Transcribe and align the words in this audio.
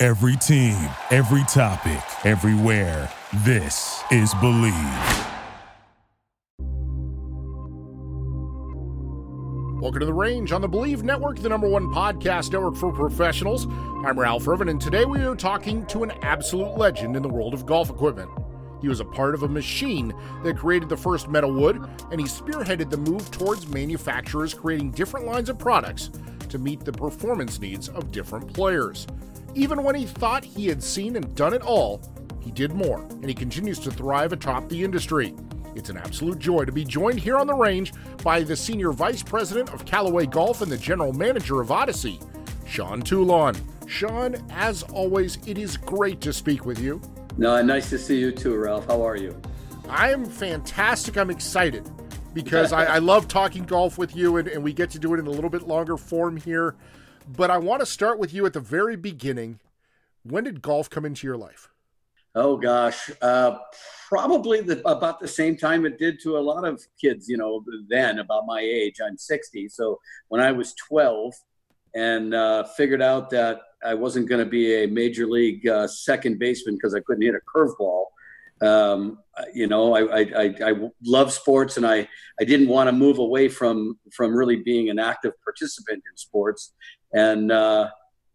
Every 0.00 0.36
team, 0.36 0.76
every 1.10 1.42
topic, 1.48 2.00
everywhere. 2.24 3.10
This 3.38 4.00
is 4.12 4.32
Believe. 4.34 4.72
Welcome 9.80 9.98
to 9.98 10.06
the 10.06 10.14
range 10.14 10.52
on 10.52 10.60
the 10.60 10.68
Believe 10.68 11.02
Network, 11.02 11.40
the 11.40 11.48
number 11.48 11.68
one 11.68 11.88
podcast 11.88 12.52
network 12.52 12.76
for 12.76 12.92
professionals. 12.92 13.66
I'm 14.06 14.16
Ralph 14.16 14.46
Irvin, 14.46 14.68
and 14.68 14.80
today 14.80 15.04
we 15.04 15.18
are 15.24 15.34
talking 15.34 15.84
to 15.86 16.04
an 16.04 16.12
absolute 16.22 16.78
legend 16.78 17.16
in 17.16 17.22
the 17.24 17.28
world 17.28 17.52
of 17.52 17.66
golf 17.66 17.90
equipment. 17.90 18.30
He 18.80 18.86
was 18.86 19.00
a 19.00 19.04
part 19.04 19.34
of 19.34 19.42
a 19.42 19.48
machine 19.48 20.14
that 20.44 20.56
created 20.56 20.88
the 20.88 20.96
first 20.96 21.28
metal 21.28 21.52
wood, 21.52 21.84
and 22.12 22.20
he 22.20 22.28
spearheaded 22.28 22.88
the 22.88 22.98
move 22.98 23.28
towards 23.32 23.66
manufacturers 23.66 24.54
creating 24.54 24.92
different 24.92 25.26
lines 25.26 25.48
of 25.48 25.58
products 25.58 26.10
to 26.50 26.58
meet 26.58 26.84
the 26.84 26.92
performance 26.92 27.60
needs 27.60 27.88
of 27.88 28.12
different 28.12 28.54
players. 28.54 29.08
Even 29.54 29.82
when 29.82 29.94
he 29.94 30.06
thought 30.06 30.44
he 30.44 30.66
had 30.66 30.82
seen 30.82 31.16
and 31.16 31.34
done 31.34 31.54
it 31.54 31.62
all, 31.62 32.00
he 32.40 32.50
did 32.50 32.72
more, 32.72 33.00
and 33.00 33.26
he 33.26 33.34
continues 33.34 33.78
to 33.80 33.90
thrive 33.90 34.32
atop 34.32 34.68
the 34.68 34.82
industry. 34.82 35.34
It's 35.74 35.90
an 35.90 35.96
absolute 35.96 36.38
joy 36.38 36.64
to 36.64 36.72
be 36.72 36.84
joined 36.84 37.20
here 37.20 37.36
on 37.36 37.46
the 37.46 37.54
range 37.54 37.92
by 38.22 38.42
the 38.42 38.56
Senior 38.56 38.92
Vice 38.92 39.22
President 39.22 39.72
of 39.72 39.84
Callaway 39.84 40.26
Golf 40.26 40.62
and 40.62 40.70
the 40.70 40.76
General 40.76 41.12
Manager 41.12 41.60
of 41.60 41.70
Odyssey, 41.70 42.18
Sean 42.66 43.00
Toulon. 43.00 43.56
Sean, 43.86 44.36
as 44.50 44.82
always, 44.82 45.38
it 45.46 45.56
is 45.56 45.76
great 45.76 46.20
to 46.20 46.32
speak 46.32 46.66
with 46.66 46.78
you. 46.78 47.00
No, 47.36 47.60
nice 47.62 47.90
to 47.90 47.98
see 47.98 48.18
you 48.18 48.32
too, 48.32 48.56
Ralph. 48.56 48.86
How 48.86 49.06
are 49.06 49.16
you? 49.16 49.40
I 49.88 50.10
am 50.10 50.24
fantastic. 50.24 51.16
I'm 51.16 51.30
excited 51.30 51.88
because 52.34 52.72
I, 52.74 52.84
I, 52.84 52.98
love 52.98 53.28
talking 53.28 53.64
golf 53.64 53.96
with 53.96 54.16
you, 54.16 54.36
and, 54.36 54.48
and 54.48 54.62
we 54.62 54.72
get 54.72 54.90
to 54.90 54.98
do 54.98 55.14
it 55.14 55.20
in 55.20 55.26
a 55.26 55.30
little 55.30 55.50
bit 55.50 55.66
longer 55.66 55.96
form 55.96 56.36
here. 56.36 56.74
But 57.28 57.50
I 57.50 57.58
want 57.58 57.80
to 57.80 57.86
start 57.86 58.18
with 58.18 58.32
you 58.32 58.46
at 58.46 58.54
the 58.54 58.60
very 58.60 58.96
beginning. 58.96 59.60
When 60.22 60.44
did 60.44 60.62
golf 60.62 60.88
come 60.88 61.04
into 61.04 61.26
your 61.26 61.36
life? 61.36 61.68
Oh 62.34 62.56
gosh, 62.56 63.10
uh, 63.20 63.58
probably 64.08 64.60
the, 64.60 64.86
about 64.88 65.20
the 65.20 65.28
same 65.28 65.56
time 65.56 65.84
it 65.84 65.98
did 65.98 66.20
to 66.22 66.38
a 66.38 66.40
lot 66.40 66.64
of 66.64 66.80
kids. 67.00 67.28
You 67.28 67.36
know, 67.36 67.62
then 67.88 68.18
about 68.20 68.46
my 68.46 68.60
age. 68.60 68.96
I'm 69.04 69.18
60, 69.18 69.68
so 69.68 69.98
when 70.28 70.40
I 70.40 70.52
was 70.52 70.74
12, 70.88 71.34
and 71.94 72.34
uh, 72.34 72.64
figured 72.76 73.02
out 73.02 73.28
that 73.30 73.60
I 73.84 73.94
wasn't 73.94 74.28
going 74.28 74.42
to 74.42 74.50
be 74.50 74.84
a 74.84 74.86
major 74.86 75.26
league 75.26 75.66
uh, 75.66 75.86
second 75.86 76.38
baseman 76.38 76.76
because 76.76 76.94
I 76.94 77.00
couldn't 77.00 77.22
hit 77.22 77.34
a 77.34 77.40
curveball. 77.56 78.04
Um, 78.60 79.18
you 79.54 79.68
know, 79.68 79.94
I, 79.94 80.20
I, 80.20 80.20
I, 80.36 80.54
I, 80.64 80.90
love 81.04 81.32
sports, 81.32 81.76
and 81.76 81.86
I, 81.86 82.08
I 82.40 82.44
didn't 82.44 82.68
want 82.68 82.88
to 82.88 82.92
move 82.92 83.18
away 83.18 83.48
from 83.48 83.98
from 84.12 84.34
really 84.34 84.56
being 84.56 84.90
an 84.90 84.98
active 84.98 85.32
participant 85.44 86.02
in 86.10 86.16
sports. 86.16 86.74
And 87.12 87.50
uh, 87.50 87.90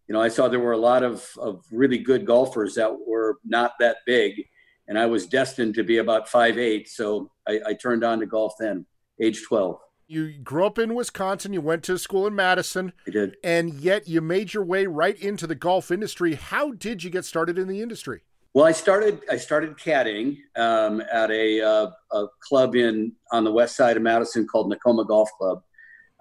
you 0.08 0.12
know, 0.12 0.20
I 0.20 0.28
saw 0.28 0.48
there 0.48 0.60
were 0.60 0.72
a 0.72 0.78
lot 0.78 1.02
of, 1.02 1.26
of 1.38 1.64
really 1.70 1.98
good 1.98 2.26
golfers 2.26 2.74
that 2.74 2.92
were 3.06 3.38
not 3.44 3.72
that 3.80 3.98
big, 4.06 4.44
and 4.88 4.98
I 4.98 5.06
was 5.06 5.26
destined 5.26 5.74
to 5.76 5.84
be 5.84 5.98
about 5.98 6.28
five 6.28 6.58
eight. 6.58 6.88
So 6.88 7.30
I, 7.48 7.60
I 7.66 7.74
turned 7.74 8.04
on 8.04 8.20
to 8.20 8.26
golf 8.26 8.54
then, 8.58 8.86
age 9.20 9.42
twelve. 9.46 9.78
You 10.06 10.38
grew 10.42 10.66
up 10.66 10.78
in 10.78 10.94
Wisconsin. 10.94 11.54
You 11.54 11.62
went 11.62 11.82
to 11.84 11.98
school 11.98 12.26
in 12.26 12.34
Madison. 12.34 12.92
I 13.06 13.10
did, 13.10 13.36
and 13.42 13.72
yet 13.72 14.06
you 14.06 14.20
made 14.20 14.52
your 14.52 14.64
way 14.64 14.86
right 14.86 15.18
into 15.18 15.46
the 15.46 15.54
golf 15.54 15.90
industry. 15.90 16.34
How 16.34 16.72
did 16.72 17.02
you 17.02 17.10
get 17.10 17.24
started 17.24 17.58
in 17.58 17.68
the 17.68 17.80
industry? 17.80 18.22
Well, 18.52 18.66
I 18.66 18.72
started 18.72 19.22
I 19.30 19.36
started 19.36 19.76
caddying 19.78 20.36
um, 20.56 21.02
at 21.12 21.30
a, 21.32 21.60
uh, 21.60 21.90
a 22.12 22.26
club 22.40 22.76
in 22.76 23.12
on 23.32 23.42
the 23.42 23.50
west 23.50 23.74
side 23.74 23.96
of 23.96 24.02
Madison 24.04 24.46
called 24.46 24.72
Nakoma 24.72 25.04
Golf 25.08 25.28
Club, 25.38 25.62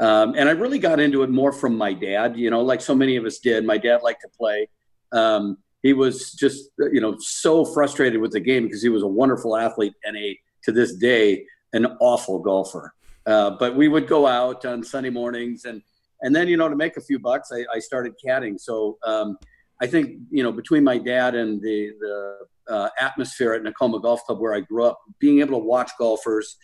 um, 0.04 0.36
and 0.38 0.50
I 0.50 0.52
really 0.52 0.80
got 0.80 1.00
into 1.00 1.24
it 1.24 1.30
more 1.30 1.54
from 1.54 1.78
my 1.78 1.94
dad, 1.94 2.36
you 2.38 2.50
know, 2.50 2.62
like 2.62 2.82
so 2.82 2.94
many 2.94 3.16
of 3.16 3.24
us 3.24 3.40
did. 3.40 3.66
My 3.66 3.78
dad 3.78 4.02
liked 4.02 4.22
to 4.22 4.28
play. 4.38 4.68
Um, 5.14 5.58
he 5.82 5.94
was 5.94 6.34
just, 6.34 6.72
you 6.78 7.00
know, 7.00 7.16
so 7.20 7.64
frustrated 7.64 8.20
with 8.20 8.32
the 8.32 8.40
game 8.42 8.64
because 8.64 8.84
he 8.84 8.90
was 8.90 9.04
a 9.04 9.08
wonderful 9.08 9.56
athlete 9.56 9.94
and 10.04 10.18
a, 10.18 10.38
to 10.66 10.74
this 10.74 10.96
day, 10.96 11.46
an 11.72 11.86
awful 12.02 12.40
golfer. 12.40 12.94
Uh, 13.26 13.52
but 13.52 13.78
we 13.78 13.88
would 13.88 14.08
go 14.08 14.28
out 14.28 14.66
on 14.66 14.84
Sunday 14.84 15.10
mornings 15.10 15.64
and, 15.64 15.82
and 16.22 16.36
then, 16.36 16.50
you 16.50 16.58
know, 16.58 16.68
to 16.68 16.76
make 16.76 16.98
a 16.98 17.02
few 17.02 17.18
bucks, 17.18 17.52
I, 17.54 17.64
I 17.74 17.80
started 17.80 18.14
caddying. 18.26 18.60
So 18.60 18.98
um, 19.06 19.38
I 19.82 19.88
think, 19.88 20.20
you 20.30 20.44
know, 20.44 20.52
between 20.52 20.84
my 20.84 20.98
dad 20.98 21.34
and 21.34 21.62
the, 21.62 21.94
the 22.02 22.38
uh, 22.68 22.90
atmosphere 23.00 23.54
at 23.54 23.64
Nakoma 23.64 24.02
Golf 24.02 24.22
Club 24.26 24.42
where 24.42 24.54
I 24.54 24.60
grew 24.60 24.84
up, 24.84 25.00
being 25.20 25.40
able 25.40 25.60
to 25.60 25.66
watch 25.66 25.92
golfers, 25.98 26.58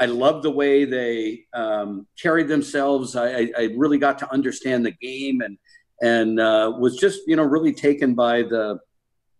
I 0.00 0.06
love 0.06 0.42
the 0.42 0.50
way 0.50 0.84
they 0.84 1.44
um, 1.54 2.06
carried 2.20 2.48
themselves. 2.48 3.14
I, 3.16 3.50
I, 3.56 3.68
really 3.76 3.98
got 3.98 4.18
to 4.18 4.32
understand 4.32 4.84
the 4.84 4.90
game 4.90 5.40
and 5.40 5.56
and 6.02 6.40
uh, 6.40 6.72
was 6.78 6.96
just 6.96 7.20
you 7.26 7.36
know 7.36 7.44
really 7.44 7.72
taken 7.72 8.14
by 8.14 8.42
the 8.42 8.80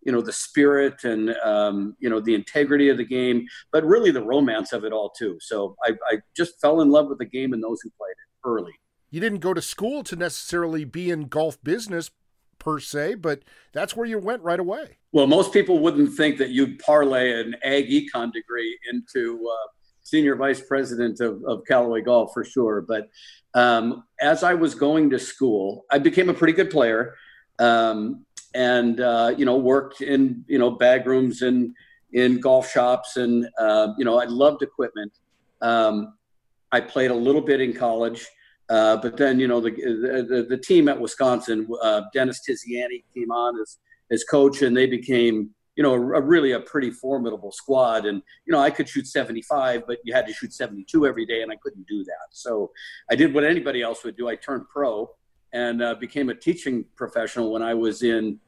you 0.05 0.13
know 0.13 0.21
the 0.21 0.33
spirit 0.33 1.05
and 1.05 1.31
um, 1.39 1.97
you 1.99 2.09
know 2.09 2.21
the 2.21 2.35
integrity 2.35 2.89
of 2.89 2.99
the 2.99 3.05
game, 3.05 3.47
but 3.73 3.85
really 3.85 4.11
the 4.11 4.23
romance 4.23 4.73
of 4.73 4.85
it 4.85 4.93
all 4.93 5.11
too. 5.11 5.39
So 5.41 5.77
I, 5.85 5.93
I 6.11 6.19
just 6.37 6.61
fell 6.61 6.81
in 6.81 6.91
love 6.91 7.09
with 7.09 7.19
the 7.19 7.25
game 7.25 7.53
and 7.53 7.63
those 7.63 7.81
who 7.83 7.91
played 7.99 8.13
it 8.13 8.49
early. 8.49 8.73
You 9.11 9.21
didn't 9.21 9.41
go 9.41 9.55
to 9.55 9.63
school 9.63 10.03
to 10.05 10.17
necessarily 10.17 10.85
be 10.85 11.11
in 11.11 11.29
golf 11.29 11.63
business 11.63 12.11
per 12.59 12.81
se, 12.81 13.17
but 13.17 13.43
that's 13.73 13.95
where 13.97 14.07
you 14.07 14.19
went 14.19 14.43
right 14.43 14.61
away. 14.61 14.99
Well, 15.13 15.27
most 15.27 15.53
people 15.53 15.79
wouldn't 15.79 16.15
think 16.15 16.39
that 16.39 16.51
you'd 16.51 16.79
parlay 16.79 17.41
an 17.41 17.55
ag 17.63 17.89
econ 17.89 18.33
degree 18.33 18.79
into 18.91 19.49
uh, 19.49 19.69
senior 20.05 20.37
vice 20.37 20.61
president 20.61 21.21
of, 21.21 21.43
of 21.45 21.63
Callaway 21.67 22.03
Golf 22.03 22.33
for 22.33 22.45
sure. 22.45 22.83
But 22.83 23.09
um, 23.55 24.05
as 24.21 24.45
I 24.45 24.55
was 24.55 24.75
going 24.75 25.11
to 25.11 25.19
school, 25.19 25.85
I 25.91 25.99
became 25.99 26.29
a 26.29 26.35
pretty 26.35 26.53
good 26.53 26.71
player, 26.71 27.17
um, 27.59 28.25
and 28.55 29.01
uh, 29.01 29.35
you 29.37 29.45
know 29.45 29.57
worked 29.57 30.01
in 30.01 30.45
you 30.47 30.59
know 30.59 30.71
bag 30.71 31.07
rooms 31.07 31.43
and 31.43 31.75
in 32.13 32.39
golf 32.39 32.71
shops, 32.71 33.17
and 33.17 33.49
uh, 33.59 33.89
you 33.99 34.05
know 34.05 34.21
I 34.21 34.27
loved 34.27 34.63
equipment. 34.63 35.13
Um, 35.61 36.15
I 36.71 36.81
played 36.81 37.11
a 37.11 37.15
little 37.15 37.43
bit 37.43 37.61
in 37.61 37.73
college. 37.73 38.27
Uh, 38.71 38.97
but 38.97 39.19
then, 39.19 39.39
you 39.39 39.47
know, 39.47 39.61
the, 39.61 39.71
the, 39.71 40.47
the 40.49 40.57
team 40.57 40.89
at 40.89 40.99
Wisconsin, 40.99 41.69
uh, 41.83 42.01
Dennis 42.15 42.41
Tiziani 42.49 43.05
came 43.15 43.31
on 43.31 43.61
as, 43.61 43.77
as 44.11 44.25
coach, 44.25 44.63
and 44.63 44.75
they 44.75 44.87
became 44.87 45.51
you 45.77 45.83
know, 45.83 45.95
a, 45.95 46.21
really 46.21 46.53
a 46.53 46.61
pretty 46.61 46.91
formidable 46.91 47.51
squad. 47.51 48.07
And, 48.07 48.23
you 48.47 48.53
know, 48.53 48.61
I 48.61 48.71
could 48.71 48.89
shoot 48.89 49.07
75, 49.07 49.87
but 49.87 49.99
you 50.05 50.15
had 50.15 50.27
to 50.27 50.33
shoot 50.33 50.53
72 50.53 51.07
every 51.07 51.27
day, 51.27 51.43
and 51.43 51.51
I 51.51 51.57
couldn't 51.57 51.87
do 51.87 52.05
that. 52.05 52.29
So 52.31 52.71
I 53.11 53.17
did 53.17 53.35
what 53.35 53.45
anybody 53.45 53.83
else 53.83 54.05
would 54.05 54.17
do. 54.17 54.29
I 54.29 54.37
turned 54.37 54.69
pro 54.69 55.11
and 55.53 55.83
uh, 55.83 55.95
became 55.95 56.29
a 56.29 56.35
teaching 56.35 56.85
professional 56.97 57.53
when 57.53 57.63
I 57.63 57.75
was 57.75 58.03
in 58.03 58.39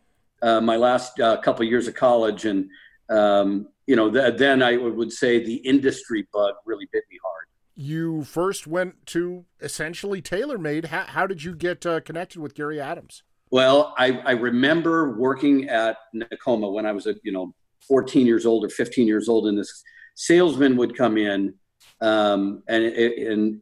uh, 0.42 0.60
my 0.60 0.76
last 0.76 1.18
uh, 1.20 1.40
couple 1.40 1.64
of 1.64 1.70
years 1.70 1.88
of 1.88 1.94
college. 1.94 2.44
And, 2.44 2.68
um, 3.08 3.68
you 3.86 3.96
know, 3.96 4.10
th- 4.10 4.36
then 4.36 4.62
I 4.62 4.76
would 4.76 5.12
say 5.12 5.44
the 5.44 5.56
industry 5.56 6.26
bug 6.32 6.54
really 6.64 6.88
bit 6.92 7.04
me 7.10 7.18
hard. 7.22 7.46
You 7.74 8.24
first 8.24 8.66
went 8.66 9.06
to 9.06 9.44
essentially 9.60 10.22
TaylorMade. 10.22 10.86
How, 10.86 11.04
how 11.04 11.26
did 11.26 11.44
you 11.44 11.54
get 11.54 11.84
uh, 11.84 12.00
connected 12.00 12.40
with 12.40 12.54
Gary 12.54 12.80
Adams? 12.80 13.22
Well, 13.50 13.94
I, 13.96 14.20
I 14.24 14.32
remember 14.32 15.16
working 15.16 15.68
at 15.68 15.98
Nakoma 16.14 16.72
when 16.72 16.86
I 16.86 16.92
was 16.92 17.06
a 17.06 17.14
you 17.22 17.32
know 17.32 17.54
14 17.86 18.26
years 18.26 18.46
old 18.46 18.64
or 18.64 18.68
15 18.68 19.06
years 19.06 19.28
old, 19.28 19.46
and 19.46 19.56
this 19.58 19.82
salesman 20.14 20.76
would 20.76 20.96
come 20.96 21.16
in 21.16 21.54
um, 22.00 22.62
and 22.68 22.84
in 22.84 23.60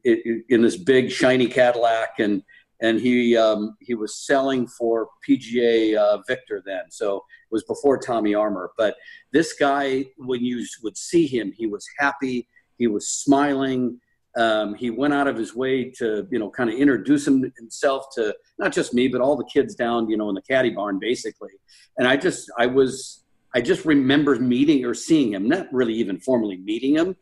in 0.49 0.63
this 0.63 0.77
big 0.77 1.11
shiny 1.11 1.47
Cadillac, 1.47 2.19
and 2.19 2.43
and 2.81 3.01
he 3.01 3.37
um, 3.37 3.77
he 3.81 3.95
was 3.95 4.27
selling 4.27 4.67
for 4.67 5.09
PGA 5.29 5.97
uh, 5.97 6.19
Victor 6.27 6.63
then, 6.65 6.91
so 6.91 7.17
it 7.17 7.53
was 7.53 7.65
before 7.65 7.99
Tommy 7.99 8.35
Armour. 8.35 8.73
But 8.77 8.97
this 9.33 9.53
guy, 9.53 10.07
when 10.17 10.45
you 10.45 10.67
would 10.83 10.97
see 10.97 11.27
him, 11.27 11.53
he 11.53 11.67
was 11.67 11.87
happy, 11.99 12.49
he 12.79 12.87
was 12.87 13.09
smiling. 13.09 14.01
Um, 14.37 14.75
he 14.75 14.91
went 14.91 15.15
out 15.15 15.29
of 15.29 15.37
his 15.37 15.55
way 15.55 15.91
to, 15.99 16.27
you 16.31 16.39
know, 16.39 16.51
kind 16.51 16.69
of 16.69 16.77
introduce 16.77 17.27
him, 17.27 17.53
himself 17.57 18.07
to 18.17 18.35
not 18.59 18.73
just 18.73 18.93
me, 18.93 19.09
but 19.09 19.21
all 19.21 19.37
the 19.37 19.49
kids 19.53 19.75
down, 19.75 20.09
you 20.09 20.17
know, 20.17 20.29
in 20.29 20.35
the 20.35 20.43
caddy 20.43 20.71
barn, 20.71 20.99
basically. 20.99 21.53
And 21.99 22.09
I 22.09 22.17
just, 22.17 22.51
I 22.59 22.67
was, 22.67 23.25
I 23.55 23.61
just 23.61 23.85
remember 23.85 24.39
meeting 24.39 24.85
or 24.85 24.95
seeing 24.95 25.33
him, 25.33 25.49
not 25.49 25.73
really 25.73 25.95
even 25.95 26.19
formally 26.19 26.57
meeting 26.57 26.97
him, 26.97 27.17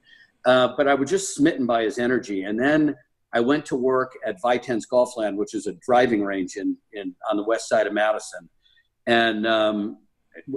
uh, 0.46 0.68
but 0.76 0.88
I 0.88 0.94
was 0.94 1.10
just 1.10 1.34
smitten 1.34 1.66
by 1.66 1.82
his 1.82 1.98
energy. 1.98 2.44
And 2.44 2.58
then 2.58 2.94
I 3.34 3.40
went 3.40 3.66
to 3.66 3.76
work 3.76 4.12
at 4.26 4.40
Vitense 4.40 4.88
Golf 4.88 5.14
Golfland, 5.14 5.36
which 5.36 5.54
is 5.54 5.66
a 5.66 5.72
driving 5.74 6.22
range 6.22 6.56
in, 6.56 6.76
in 6.92 7.14
on 7.30 7.36
the 7.36 7.44
west 7.44 7.68
side 7.68 7.86
of 7.86 7.92
Madison. 7.92 8.48
and 9.06 9.46
um, 9.46 9.98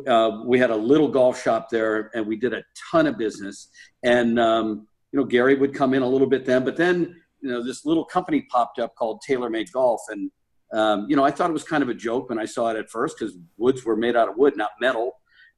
uh, 0.07 0.41
we 0.45 0.59
had 0.59 0.71
a 0.71 0.75
little 0.75 1.07
golf 1.07 1.41
shop 1.41 1.69
there, 1.69 2.11
and 2.13 2.25
we 2.25 2.35
did 2.35 2.53
a 2.53 2.63
ton 2.91 3.07
of 3.07 3.17
business. 3.17 3.69
And 4.03 4.39
um, 4.39 4.87
you 5.15 5.21
know, 5.21 5.25
Gary 5.25 5.55
would 5.55 5.73
come 5.73 5.93
in 5.93 6.01
a 6.01 6.07
little 6.07 6.27
bit 6.27 6.43
then, 6.43 6.65
but 6.65 6.75
then 6.75 7.15
you 7.39 7.49
know, 7.49 7.63
this 7.63 7.85
little 7.85 8.03
company 8.03 8.45
popped 8.51 8.79
up 8.79 8.95
called 8.95 9.23
TaylorMade 9.25 9.71
Golf, 9.71 10.01
and 10.09 10.29
um, 10.73 11.05
you 11.07 11.15
know, 11.15 11.23
I 11.23 11.31
thought 11.31 11.49
it 11.49 11.53
was 11.53 11.63
kind 11.63 11.81
of 11.81 11.87
a 11.87 11.93
joke 11.93 12.27
when 12.27 12.37
I 12.37 12.43
saw 12.43 12.67
it 12.71 12.75
at 12.75 12.89
first 12.89 13.17
because 13.17 13.37
woods 13.55 13.85
were 13.85 13.95
made 13.95 14.17
out 14.17 14.27
of 14.27 14.35
wood, 14.35 14.57
not 14.57 14.71
metal. 14.81 15.13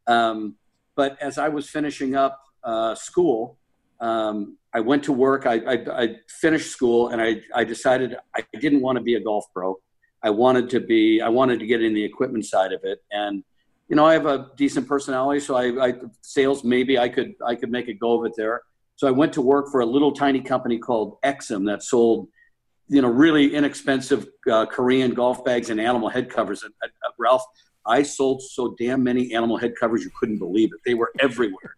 Um, 0.05 0.57
but 0.95 1.19
as 1.19 1.39
I 1.39 1.49
was 1.49 1.67
finishing 1.67 2.15
up 2.15 2.39
uh, 2.63 2.93
school, 2.93 3.57
um, 3.99 4.59
I 4.75 4.79
went 4.79 5.03
to 5.05 5.11
work. 5.11 5.47
I, 5.47 5.55
I, 5.55 6.03
I, 6.03 6.15
finished 6.29 6.69
school, 6.69 7.09
and 7.09 7.19
I, 7.19 7.41
I 7.55 7.63
decided 7.63 8.15
I 8.35 8.43
didn't 8.59 8.81
want 8.81 8.99
to 8.99 9.03
be 9.03 9.15
a 9.15 9.19
golf 9.19 9.45
pro. 9.55 9.75
I 10.21 10.29
wanted 10.29 10.69
to 10.69 10.81
be. 10.81 11.19
I 11.19 11.29
wanted 11.29 11.59
to 11.61 11.65
get 11.65 11.81
in 11.81 11.95
the 11.95 12.03
equipment 12.03 12.45
side 12.45 12.73
of 12.73 12.81
it, 12.83 12.99
and 13.09 13.43
you 13.89 13.95
know, 13.95 14.05
I 14.05 14.13
have 14.13 14.27
a 14.27 14.51
decent 14.55 14.87
personality, 14.87 15.39
so 15.39 15.55
I, 15.55 15.87
I 15.87 15.93
sales 16.21 16.63
maybe 16.63 16.99
I 16.99 17.09
could 17.09 17.33
I 17.43 17.55
could 17.55 17.71
make 17.71 17.87
a 17.87 17.93
go 17.93 18.19
of 18.19 18.25
it 18.27 18.33
there. 18.37 18.61
So 18.97 19.07
I 19.07 19.11
went 19.11 19.31
to 19.33 19.41
work 19.41 19.69
for 19.71 19.81
a 19.81 19.85
little 19.85 20.11
tiny 20.11 20.41
company 20.41 20.79
called 20.79 21.21
Exim 21.23 21.65
that 21.67 21.83
sold, 21.83 22.27
you 22.89 23.01
know, 23.01 23.07
really 23.07 23.53
inexpensive 23.53 24.27
uh, 24.51 24.65
Korean 24.65 25.13
golf 25.13 25.45
bags 25.45 25.69
and 25.69 25.79
animal 25.79 26.09
head 26.09 26.29
covers. 26.29 26.63
And 26.63 26.73
uh, 26.83 27.09
Ralph, 27.19 27.43
I 27.85 28.01
sold 28.01 28.41
so 28.41 28.75
damn 28.77 29.03
many 29.03 29.33
animal 29.35 29.55
head 29.55 29.73
covers 29.79 30.03
you 30.03 30.09
couldn't 30.19 30.39
believe 30.39 30.69
it. 30.73 30.79
They 30.83 30.95
were 30.95 31.11
everywhere. 31.19 31.75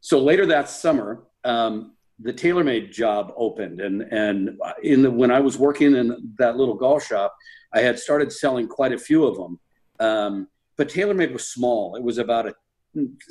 so 0.00 0.18
later 0.18 0.46
that 0.46 0.68
summer, 0.68 1.22
um, 1.44 1.94
the 2.18 2.32
TaylorMade 2.32 2.92
job 2.92 3.32
opened, 3.36 3.80
and 3.80 4.02
and 4.02 4.58
in 4.82 5.00
the 5.02 5.10
when 5.10 5.30
I 5.30 5.40
was 5.40 5.56
working 5.56 5.96
in 5.96 6.34
that 6.38 6.56
little 6.56 6.74
golf 6.74 7.06
shop, 7.06 7.34
I 7.72 7.80
had 7.80 7.98
started 7.98 8.30
selling 8.30 8.68
quite 8.68 8.92
a 8.92 8.98
few 8.98 9.24
of 9.24 9.36
them. 9.36 9.60
Um, 10.00 10.48
but 10.76 10.90
TaylorMade 10.90 11.32
was 11.32 11.48
small. 11.48 11.96
It 11.96 12.02
was 12.02 12.18
about 12.18 12.48
a 12.48 12.54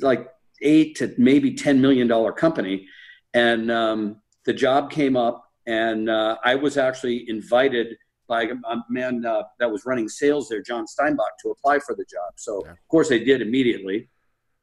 like 0.00 0.28
eight 0.62 0.96
to 0.96 1.14
maybe 1.18 1.54
ten 1.54 1.80
million 1.80 2.08
dollar 2.08 2.32
company, 2.32 2.86
and 3.34 3.70
um, 3.70 4.16
the 4.44 4.52
job 4.52 4.90
came 4.90 5.16
up, 5.16 5.44
and 5.66 6.08
uh, 6.08 6.36
I 6.44 6.54
was 6.54 6.76
actually 6.76 7.28
invited 7.28 7.96
by 8.28 8.42
a 8.44 8.76
man 8.88 9.24
uh, 9.26 9.42
that 9.58 9.70
was 9.70 9.84
running 9.84 10.08
sales 10.08 10.48
there, 10.48 10.62
John 10.62 10.86
Steinbach, 10.86 11.32
to 11.42 11.50
apply 11.50 11.80
for 11.80 11.96
the 11.96 12.04
job. 12.04 12.32
So 12.36 12.62
yeah. 12.64 12.72
of 12.72 12.78
course 12.88 13.10
I 13.10 13.18
did 13.18 13.42
immediately, 13.42 14.08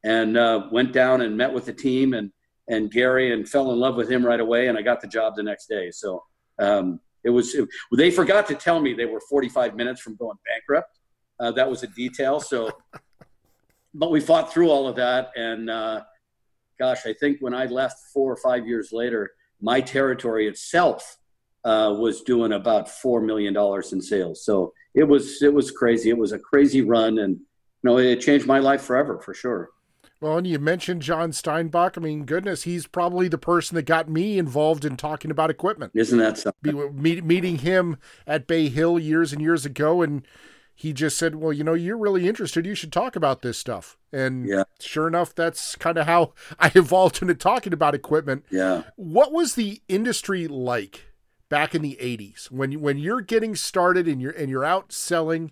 and 0.04 0.36
uh, 0.36 0.68
went 0.72 0.92
down 0.92 1.20
and 1.20 1.36
met 1.36 1.52
with 1.52 1.66
the 1.66 1.74
team 1.74 2.14
and 2.14 2.32
and 2.70 2.90
Gary 2.90 3.32
and 3.32 3.48
fell 3.48 3.72
in 3.72 3.78
love 3.78 3.96
with 3.96 4.10
him 4.10 4.24
right 4.24 4.40
away, 4.40 4.68
and 4.68 4.76
I 4.76 4.82
got 4.82 5.00
the 5.00 5.08
job 5.08 5.34
the 5.36 5.42
next 5.42 5.66
day. 5.66 5.90
So. 5.90 6.22
Um, 6.60 7.00
it 7.24 7.30
was. 7.30 7.52
It, 7.54 7.68
they 7.96 8.12
forgot 8.12 8.46
to 8.46 8.54
tell 8.54 8.80
me 8.80 8.94
they 8.94 9.04
were 9.04 9.20
45 9.28 9.74
minutes 9.74 10.00
from 10.00 10.14
going 10.14 10.36
bankrupt, 10.46 10.98
uh, 11.40 11.52
that 11.52 11.68
was 11.68 11.82
a 11.82 11.86
detail. 11.88 12.40
So, 12.40 12.70
but 13.94 14.10
we 14.10 14.20
fought 14.20 14.52
through 14.52 14.70
all 14.70 14.88
of 14.88 14.96
that. 14.96 15.30
And 15.36 15.70
uh, 15.70 16.02
gosh, 16.78 17.06
I 17.06 17.12
think 17.12 17.38
when 17.40 17.54
I 17.54 17.66
left 17.66 17.98
four 18.12 18.32
or 18.32 18.36
five 18.36 18.66
years 18.66 18.92
later, 18.92 19.32
my 19.60 19.80
territory 19.80 20.46
itself 20.46 21.18
uh, 21.64 21.94
was 21.98 22.22
doing 22.22 22.52
about 22.52 22.88
four 22.88 23.20
million 23.20 23.52
dollars 23.52 23.92
in 23.92 24.00
sales. 24.00 24.44
So 24.44 24.72
it 24.94 25.04
was 25.04 25.42
it 25.42 25.52
was 25.52 25.70
crazy. 25.70 26.10
It 26.10 26.18
was 26.18 26.32
a 26.32 26.38
crazy 26.38 26.82
run, 26.82 27.18
and 27.18 27.36
you 27.36 27.44
know 27.82 27.98
it 27.98 28.20
changed 28.20 28.46
my 28.46 28.58
life 28.58 28.82
forever 28.82 29.20
for 29.20 29.34
sure. 29.34 29.70
Well, 30.20 30.38
and 30.38 30.46
you 30.46 30.58
mentioned 30.58 31.02
John 31.02 31.32
Steinbach. 31.32 31.96
I 31.96 32.00
mean, 32.00 32.24
goodness, 32.24 32.64
he's 32.64 32.88
probably 32.88 33.28
the 33.28 33.38
person 33.38 33.76
that 33.76 33.82
got 33.82 34.08
me 34.08 34.36
involved 34.36 34.84
in 34.84 34.96
talking 34.96 35.30
about 35.30 35.48
equipment. 35.48 35.92
Isn't 35.94 36.18
that 36.18 36.38
something? 36.38 36.92
Be, 37.00 37.20
meeting 37.20 37.58
him 37.58 37.98
at 38.26 38.48
Bay 38.48 38.68
Hill 38.68 38.98
years 38.98 39.32
and 39.32 39.40
years 39.40 39.64
ago, 39.64 40.02
and 40.02 40.26
he 40.78 40.92
just 40.92 41.18
said, 41.18 41.34
"Well, 41.34 41.52
you 41.52 41.64
know, 41.64 41.74
you're 41.74 41.98
really 41.98 42.28
interested. 42.28 42.64
You 42.64 42.76
should 42.76 42.92
talk 42.92 43.16
about 43.16 43.42
this 43.42 43.58
stuff." 43.58 43.98
And 44.12 44.46
yeah. 44.46 44.62
sure 44.78 45.08
enough, 45.08 45.34
that's 45.34 45.74
kind 45.74 45.98
of 45.98 46.06
how 46.06 46.34
I 46.60 46.70
evolved 46.72 47.20
into 47.20 47.34
talking 47.34 47.72
about 47.72 47.96
equipment. 47.96 48.44
Yeah. 48.48 48.84
What 48.94 49.32
was 49.32 49.56
the 49.56 49.82
industry 49.88 50.46
like 50.46 51.12
back 51.48 51.74
in 51.74 51.82
the 51.82 51.98
'80s 52.00 52.52
when 52.52 52.80
when 52.80 52.96
you're 52.96 53.20
getting 53.20 53.56
started 53.56 54.06
and 54.06 54.22
you're 54.22 54.30
and 54.30 54.48
you're 54.48 54.64
out 54.64 54.92
selling? 54.92 55.50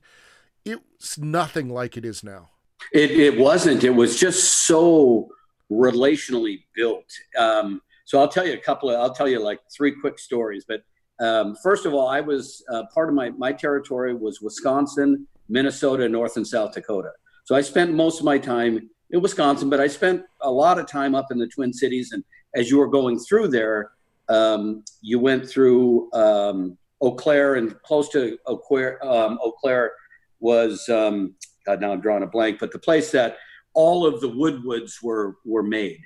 It's 0.65 1.19
nothing 1.19 1.71
like 1.71 1.97
it 1.97 2.05
is 2.05 2.23
now. 2.23 2.51
It 2.93 3.11
it 3.11 3.37
wasn't. 3.37 3.83
It 3.83 3.91
was 3.91 4.21
just 4.21 4.69
so 4.69 5.29
relationally 5.73 6.63
built. 6.73 7.11
Um, 7.37 7.83
so 8.05 8.21
I'll 8.21 8.29
tell 8.29 8.47
you 8.47 8.53
a 8.53 8.59
couple 8.59 8.91
of. 8.91 9.01
I'll 9.01 9.13
tell 9.13 9.29
you 9.29 9.41
like 9.41 9.59
three 9.77 9.91
quick 9.91 10.21
stories, 10.21 10.65
but 10.69 10.85
um, 11.21 11.57
first 11.63 11.87
of 11.87 11.95
all, 11.95 12.09
I 12.09 12.21
was 12.21 12.63
uh, 12.71 12.85
part 12.93 13.09
of 13.09 13.15
my, 13.15 13.31
my 13.31 13.53
territory 13.53 14.15
was 14.15 14.41
Wisconsin, 14.41 15.27
Minnesota, 15.49 16.09
North 16.09 16.37
and 16.37 16.47
South 16.47 16.73
Dakota. 16.73 17.11
So 17.45 17.55
I 17.55 17.61
spent 17.61 17.95
most 17.95 18.19
of 18.19 18.25
my 18.25 18.39
time 18.39 18.91
in 19.11 19.21
Wisconsin, 19.23 19.71
but 19.71 19.81
I 19.81 19.87
spent 19.87 20.23
a 20.43 20.51
lot 20.51 20.79
of 20.79 20.87
time 20.87 21.15
up 21.15 21.27
in 21.31 21.39
the 21.39 21.47
Twin 21.47 21.73
Cities. 21.73 22.13
And 22.13 22.25
as 22.55 22.71
you 22.71 22.79
were 22.79 22.89
going 22.89 23.19
through 23.19 23.49
there, 23.49 23.93
um, 24.29 24.83
you 25.01 25.21
went 25.21 25.49
through 25.49 26.13
um, 26.13 26.77
Eau 27.01 27.13
Claire 27.13 27.55
and 27.55 27.81
close 27.83 28.09
to 28.11 28.37
Eau 28.47 28.59
Claire, 28.59 29.05
um, 29.07 29.39
Eau 29.43 29.53
Claire 29.53 29.93
was, 30.41 30.89
um, 30.89 31.35
God, 31.65 31.81
now 31.81 31.93
I'm 31.93 32.01
drawing 32.01 32.25
a 32.25 32.27
blank, 32.27 32.59
but 32.59 32.73
the 32.73 32.79
place 32.79 33.11
that 33.13 33.37
all 33.75 34.07
of 34.07 34.21
the 34.21 34.29
woodwoods 34.29 35.03
were, 35.03 35.37
were 35.45 35.63
made. 35.63 36.01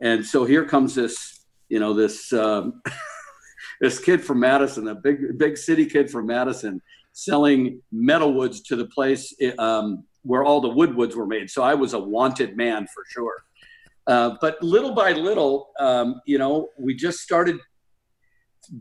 And 0.00 0.24
so 0.24 0.44
here 0.44 0.64
comes 0.64 0.94
this, 0.94 1.44
you 1.68 1.78
know, 1.78 1.94
this, 1.94 2.32
um, 2.32 2.82
this 3.80 3.98
kid 3.98 4.22
from 4.22 4.40
Madison, 4.40 4.88
a 4.88 4.94
big 4.94 5.38
big 5.38 5.56
city 5.56 5.86
kid 5.86 6.10
from 6.10 6.26
Madison, 6.26 6.80
selling 7.12 7.80
metalwoods 7.92 8.58
to 8.66 8.76
the 8.76 8.86
place 8.86 9.34
um, 9.58 10.04
where 10.22 10.44
all 10.44 10.60
the 10.60 10.68
woodwoods 10.68 11.16
were 11.16 11.26
made. 11.26 11.50
So 11.50 11.62
I 11.62 11.74
was 11.74 11.94
a 11.94 11.98
wanted 11.98 12.56
man 12.56 12.86
for 12.86 13.04
sure. 13.10 13.44
Uh, 14.06 14.36
but 14.40 14.62
little 14.62 14.94
by 14.94 15.12
little, 15.12 15.70
um, 15.78 16.20
you 16.26 16.38
know, 16.38 16.68
we 16.78 16.94
just 16.94 17.20
started 17.20 17.58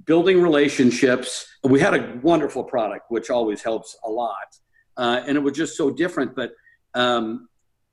building 0.06 0.42
relationships. 0.42 1.48
We 1.64 1.80
had 1.80 1.94
a 1.94 2.20
wonderful 2.22 2.64
product, 2.64 3.06
which 3.10 3.30
always 3.30 3.62
helps 3.62 3.98
a 4.06 4.10
lot, 4.10 4.56
uh, 4.98 5.22
and 5.26 5.38
it 5.38 5.42
was 5.42 5.54
just 5.54 5.78
so 5.78 5.90
different. 5.92 6.36
But 6.36 6.52
um, 6.94 7.48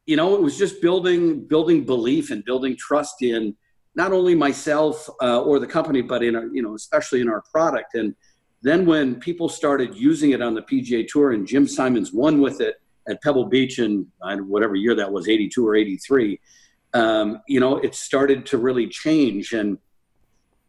you 0.07 0.17
know, 0.17 0.35
it 0.35 0.43
was 0.43 0.57
just 0.57 0.81
building 0.81 1.47
building 1.47 1.85
belief 1.85 2.31
and 2.31 2.45
building 2.45 2.77
trust 2.77 3.23
in 3.23 3.57
not 3.97 4.13
only 4.13 4.35
myself 4.35 5.09
uh, 5.23 5.41
or 5.41 5.59
the 5.59 5.67
company, 5.67 6.03
but 6.03 6.23
in 6.23 6.37
our, 6.37 6.47
you 6.53 6.63
know, 6.63 6.75
especially 6.75 7.23
in 7.23 7.29
our 7.29 7.43
product. 7.51 7.95
And 7.95 8.15
then 8.63 8.85
when 8.85 9.17
people 9.17 9.49
started 9.49 9.95
using 9.95 10.31
it 10.31 10.43
on 10.43 10.55
the 10.55 10.63
PGA 10.63 11.09
Tour, 11.09 11.33
and 11.33 11.47
Jim 11.47 11.67
Simons 11.67 12.13
won 12.13 12.41
with 12.41 12.61
it 12.61 12.77
at 13.09 13.23
Pebble 13.23 13.47
Beach 13.47 13.79
in 13.79 14.07
whatever 14.21 14.75
year 14.75 14.95
that 14.95 15.11
was, 15.11 15.29
82 15.29 15.67
or 15.67 15.75
83, 15.75 16.39
um, 16.93 17.41
you 17.49 17.59
know, 17.59 17.79
it 17.79 17.95
started 17.95 18.45
to 18.47 18.59
really 18.59 18.87
change. 18.87 19.53
And 19.53 19.79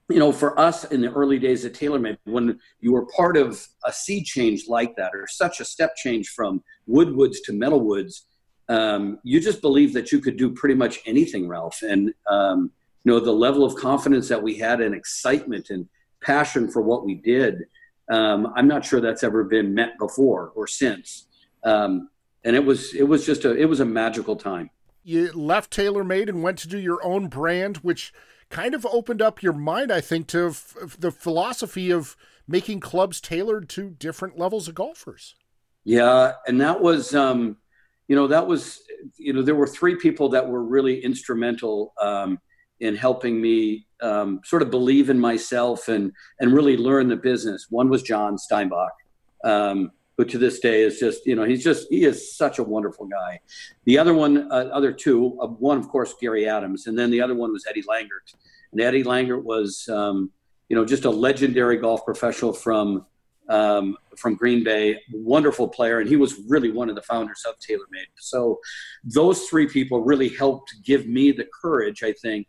you 0.10 0.20
know, 0.20 0.32
for 0.32 0.58
us 0.58 0.86
in 0.86 1.02
the 1.02 1.12
early 1.12 1.38
days 1.38 1.66
at 1.66 1.74
TaylorMade, 1.74 2.18
when 2.24 2.60
you 2.80 2.94
were 2.94 3.06
part 3.08 3.36
of 3.36 3.62
a 3.86 3.92
sea 3.92 4.24
change 4.24 4.68
like 4.70 4.96
that, 4.96 5.12
or 5.14 5.28
such 5.28 5.60
a 5.60 5.66
step 5.66 5.98
change 5.98 6.30
from 6.30 6.64
woodwoods 6.88 7.38
to 7.46 7.52
metalwoods, 7.52 8.22
um, 8.70 9.20
you 9.24 9.42
just 9.42 9.62
believed 9.62 9.94
that 9.96 10.14
you 10.14 10.22
could 10.22 10.38
do 10.38 10.50
pretty 10.50 10.76
much 10.76 11.00
anything, 11.06 11.48
Ralph. 11.48 11.82
And 11.82 12.14
um, 12.30 12.72
you 13.08 13.14
know 13.14 13.22
the 13.22 13.32
level 13.32 13.64
of 13.64 13.74
confidence 13.76 14.28
that 14.28 14.44
we 14.44 14.58
had 14.58 14.82
and 14.82 14.94
excitement 14.94 15.70
and 15.70 15.88
passion 16.20 16.70
for 16.70 16.82
what 16.82 17.06
we 17.06 17.16
did 17.16 17.64
um, 18.12 18.52
i'm 18.58 18.68
not 18.68 18.84
sure 18.84 19.00
that's 19.00 19.24
ever 19.24 19.46
been 19.46 19.74
met 19.74 19.98
before 19.98 20.52
or 20.56 20.68
since. 20.68 21.28
Um, 21.64 22.10
and 22.44 22.56
it 22.56 22.64
was 22.64 22.94
it 22.94 23.04
was 23.04 23.26
just 23.26 23.46
a 23.46 23.56
it 23.56 23.66
was 23.66 23.80
a 23.80 23.86
magical 23.86 24.36
time. 24.36 24.70
You 25.04 25.32
left 25.32 25.76
TaylorMade 25.76 26.30
and 26.30 26.44
went 26.44 26.58
to 26.60 26.68
do 26.68 26.78
your 26.78 27.04
own 27.04 27.28
brand 27.28 27.78
which 27.78 28.14
kind 28.50 28.74
of 28.74 28.86
opened 28.86 29.22
up 29.22 29.42
your 29.42 29.54
mind 29.54 29.92
i 29.92 30.00
think 30.02 30.28
to 30.28 30.48
f- 30.50 30.98
the 31.00 31.12
philosophy 31.12 31.92
of 31.92 32.16
making 32.48 32.80
clubs 32.80 33.20
tailored 33.22 33.68
to 33.70 33.90
different 33.90 34.38
levels 34.38 34.68
of 34.68 34.76
golfers. 34.76 35.36
Yeah 35.86 36.34
and 36.46 36.60
that 36.60 36.82
was 36.82 37.16
um, 37.16 37.56
you 38.10 38.18
know 38.18 38.28
that 38.28 38.46
was 38.46 38.82
you 39.16 39.32
know 39.32 39.42
there 39.42 39.56
were 39.56 39.68
three 39.68 39.96
people 39.96 40.28
that 40.30 40.46
were 40.48 40.64
really 40.64 41.04
instrumental 41.04 41.94
um, 42.02 42.40
in 42.80 42.96
helping 42.96 43.42
me 43.42 43.88
um, 44.02 44.42
sort 44.44 44.62
of 44.62 44.70
believe 44.70 45.10
in 45.10 45.20
myself 45.20 45.88
and 45.88 46.12
and 46.40 46.54
really 46.54 46.78
learn 46.78 47.08
the 47.08 47.16
business. 47.16 47.68
One 47.70 47.90
was 47.90 48.04
John 48.04 48.38
Steinbach, 48.38 48.94
um, 49.44 49.92
who 50.18 50.26
to 50.26 50.38
this 50.38 50.60
day 50.60 50.82
is 50.82 51.00
just 51.00 51.26
you 51.26 51.36
know 51.36 51.44
he's 51.44 51.64
just 51.64 51.88
he 51.90 52.06
is 52.06 52.36
such 52.36 52.60
a 52.60 52.64
wonderful 52.64 53.08
guy. 53.08 53.40
The 53.86 53.98
other 53.98 54.14
one, 54.14 54.52
uh, 54.52 54.70
other 54.72 54.92
two, 54.92 55.38
uh, 55.42 55.48
one 55.48 55.78
of 55.78 55.88
course 55.90 56.14
Gary 56.20 56.48
Adams, 56.48 56.88
and 56.88 56.98
then 56.98 57.10
the 57.10 57.22
other 57.22 57.36
one 57.36 57.52
was 57.52 57.66
Eddie 57.70 57.84
Langert. 57.84 58.34
And 58.72 58.82
Eddie 58.82 59.04
Langert 59.04 59.44
was 59.44 59.88
um, 59.90 60.32
you 60.70 60.76
know 60.76 60.86
just 60.86 61.06
a 61.06 61.10
legendary 61.10 61.78
golf 61.78 62.06
professional 62.06 62.54
from. 62.54 63.06
Um, 63.50 63.96
from 64.18 64.36
Green 64.36 64.62
Bay, 64.62 65.00
wonderful 65.14 65.70
player, 65.70 66.02
and 66.02 66.10
he 66.10 66.18
was 66.18 66.38
really 66.50 66.70
one 66.70 66.90
of 66.90 66.96
the 66.96 67.02
founders 67.02 67.46
of 67.48 67.56
TaylorMade. 67.60 68.10
So, 68.18 68.60
those 69.06 69.44
three 69.44 69.68
people 69.70 70.04
really 70.04 70.28
helped 70.28 70.74
give 70.84 71.08
me 71.08 71.32
the 71.32 71.48
courage, 71.62 72.04
I 72.04 72.12
think, 72.12 72.48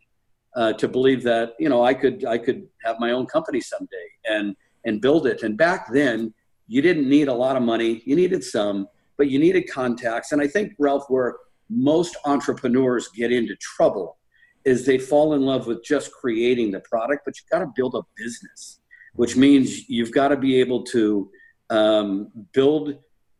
uh, 0.55 0.73
to 0.73 0.87
believe 0.87 1.23
that 1.23 1.53
you 1.59 1.69
know 1.69 1.83
I 1.83 1.93
could 1.93 2.25
I 2.25 2.37
could 2.37 2.67
have 2.83 2.99
my 2.99 3.11
own 3.11 3.25
company 3.25 3.61
someday 3.61 4.07
and 4.25 4.55
and 4.85 5.01
build 5.01 5.27
it. 5.27 5.43
And 5.43 5.57
back 5.57 5.91
then, 5.91 6.33
you 6.67 6.81
didn't 6.81 7.09
need 7.09 7.27
a 7.27 7.33
lot 7.33 7.55
of 7.55 7.63
money; 7.63 8.01
you 8.05 8.15
needed 8.15 8.43
some. 8.43 8.87
but 9.17 9.29
you 9.29 9.37
needed 9.37 9.69
contacts. 9.69 10.31
And 10.31 10.41
I 10.41 10.47
think 10.47 10.73
Ralph, 10.79 11.03
where 11.09 11.35
most 11.69 12.15
entrepreneurs 12.25 13.09
get 13.09 13.31
into 13.31 13.55
trouble 13.57 14.17
is 14.65 14.85
they 14.85 14.97
fall 14.97 15.33
in 15.33 15.41
love 15.41 15.67
with 15.67 15.83
just 15.83 16.11
creating 16.11 16.71
the 16.71 16.79
product, 16.81 17.23
but 17.25 17.33
you've 17.37 17.49
got 17.49 17.59
to 17.59 17.71
build 17.75 17.95
a 17.95 18.01
business, 18.17 18.79
which 19.13 19.35
means 19.35 19.89
you've 19.89 20.11
got 20.11 20.29
to 20.29 20.37
be 20.37 20.59
able 20.59 20.83
to 20.83 21.29
um, 21.69 22.31
build 22.53 22.95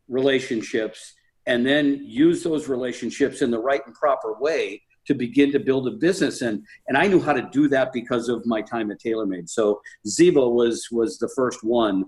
relationships 0.08 1.14
and 1.46 1.66
then 1.66 2.00
use 2.04 2.42
those 2.42 2.68
relationships 2.68 3.42
in 3.42 3.50
the 3.50 3.58
right 3.58 3.80
and 3.86 3.94
proper 3.94 4.38
way 4.38 4.82
to 5.06 5.14
begin 5.14 5.50
to 5.52 5.58
build 5.58 5.88
a 5.88 5.92
business 5.92 6.42
and 6.42 6.64
and 6.88 6.96
I 6.96 7.06
knew 7.06 7.20
how 7.20 7.32
to 7.32 7.48
do 7.52 7.68
that 7.68 7.92
because 7.92 8.28
of 8.28 8.44
my 8.46 8.62
time 8.62 8.90
at 8.90 9.00
TaylorMade. 9.00 9.48
So 9.48 9.80
Zevo 10.06 10.52
was 10.52 10.88
was 10.90 11.18
the 11.18 11.30
first 11.34 11.64
one, 11.64 12.04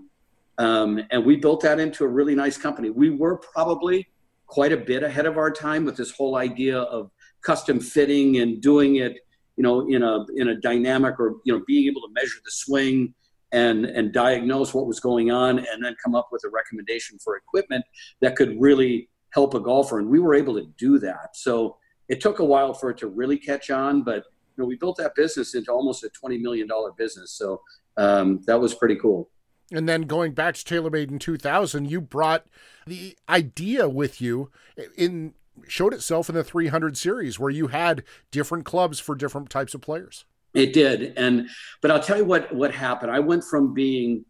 um, 0.57 1.01
and 1.11 1.25
we 1.25 1.35
built 1.35 1.61
that 1.61 1.79
into 1.79 2.03
a 2.03 2.07
really 2.07 2.35
nice 2.35 2.57
company. 2.57 2.89
We 2.89 3.09
were 3.09 3.37
probably 3.37 4.07
quite 4.47 4.71
a 4.71 4.77
bit 4.77 5.03
ahead 5.03 5.25
of 5.25 5.37
our 5.37 5.51
time 5.51 5.85
with 5.85 5.97
this 5.97 6.11
whole 6.11 6.35
idea 6.35 6.79
of 6.79 7.09
custom 7.41 7.79
fitting 7.79 8.37
and 8.37 8.61
doing 8.61 8.97
it, 8.97 9.17
you 9.55 9.63
know, 9.63 9.87
in 9.89 10.03
a 10.03 10.25
in 10.35 10.49
a 10.49 10.55
dynamic 10.59 11.19
or 11.19 11.35
you 11.45 11.53
know 11.53 11.63
being 11.65 11.87
able 11.87 12.01
to 12.01 12.13
measure 12.13 12.39
the 12.45 12.51
swing 12.51 13.13
and 13.51 13.85
and 13.85 14.13
diagnose 14.13 14.73
what 14.73 14.87
was 14.87 14.99
going 14.99 15.31
on 15.31 15.59
and 15.59 15.83
then 15.83 15.95
come 16.03 16.15
up 16.15 16.29
with 16.31 16.43
a 16.45 16.49
recommendation 16.49 17.17
for 17.23 17.37
equipment 17.37 17.83
that 18.21 18.35
could 18.35 18.59
really 18.59 19.09
help 19.33 19.53
a 19.53 19.59
golfer. 19.59 19.99
And 19.99 20.09
we 20.09 20.19
were 20.19 20.35
able 20.35 20.55
to 20.55 20.67
do 20.77 20.99
that. 20.99 21.35
So 21.35 21.77
it 22.09 22.21
took 22.21 22.39
a 22.39 22.45
while 22.45 22.73
for 22.73 22.89
it 22.89 22.97
to 22.99 23.07
really 23.07 23.37
catch 23.37 23.69
on, 23.69 24.03
but 24.03 24.25
you 24.55 24.63
know, 24.63 24.65
we 24.65 24.75
built 24.75 24.97
that 24.97 25.15
business 25.15 25.55
into 25.55 25.71
almost 25.71 26.03
a 26.03 26.09
$20 26.09 26.39
million 26.39 26.67
business. 26.97 27.31
So 27.31 27.61
um, 27.97 28.41
that 28.45 28.59
was 28.59 28.75
pretty 28.75 28.95
cool. 28.95 29.29
And 29.71 29.89
then 29.89 30.03
going 30.03 30.33
back 30.33 30.55
to 30.55 30.63
TaylorMade 30.63 31.09
in 31.09 31.19
2000, 31.19 31.89
you 31.89 32.01
brought 32.01 32.45
the 32.85 33.17
idea 33.27 33.89
with 33.89 34.21
you 34.21 34.51
in 34.95 35.33
showed 35.67 35.93
itself 35.93 36.29
in 36.29 36.35
the 36.35 36.43
300 36.43 36.97
series 36.97 37.39
where 37.39 37.49
you 37.49 37.67
had 37.67 38.03
different 38.31 38.65
clubs 38.65 38.99
for 38.99 39.15
different 39.15 39.49
types 39.49 39.73
of 39.73 39.81
players. 39.81 40.25
It 40.53 40.73
did. 40.73 41.13
And 41.17 41.49
but 41.81 41.91
I'll 41.91 42.01
tell 42.01 42.17
you 42.17 42.25
what 42.25 42.53
what 42.53 42.73
happened. 42.73 43.11
I 43.11 43.19
went 43.19 43.43
from 43.43 43.73
being 43.73 44.25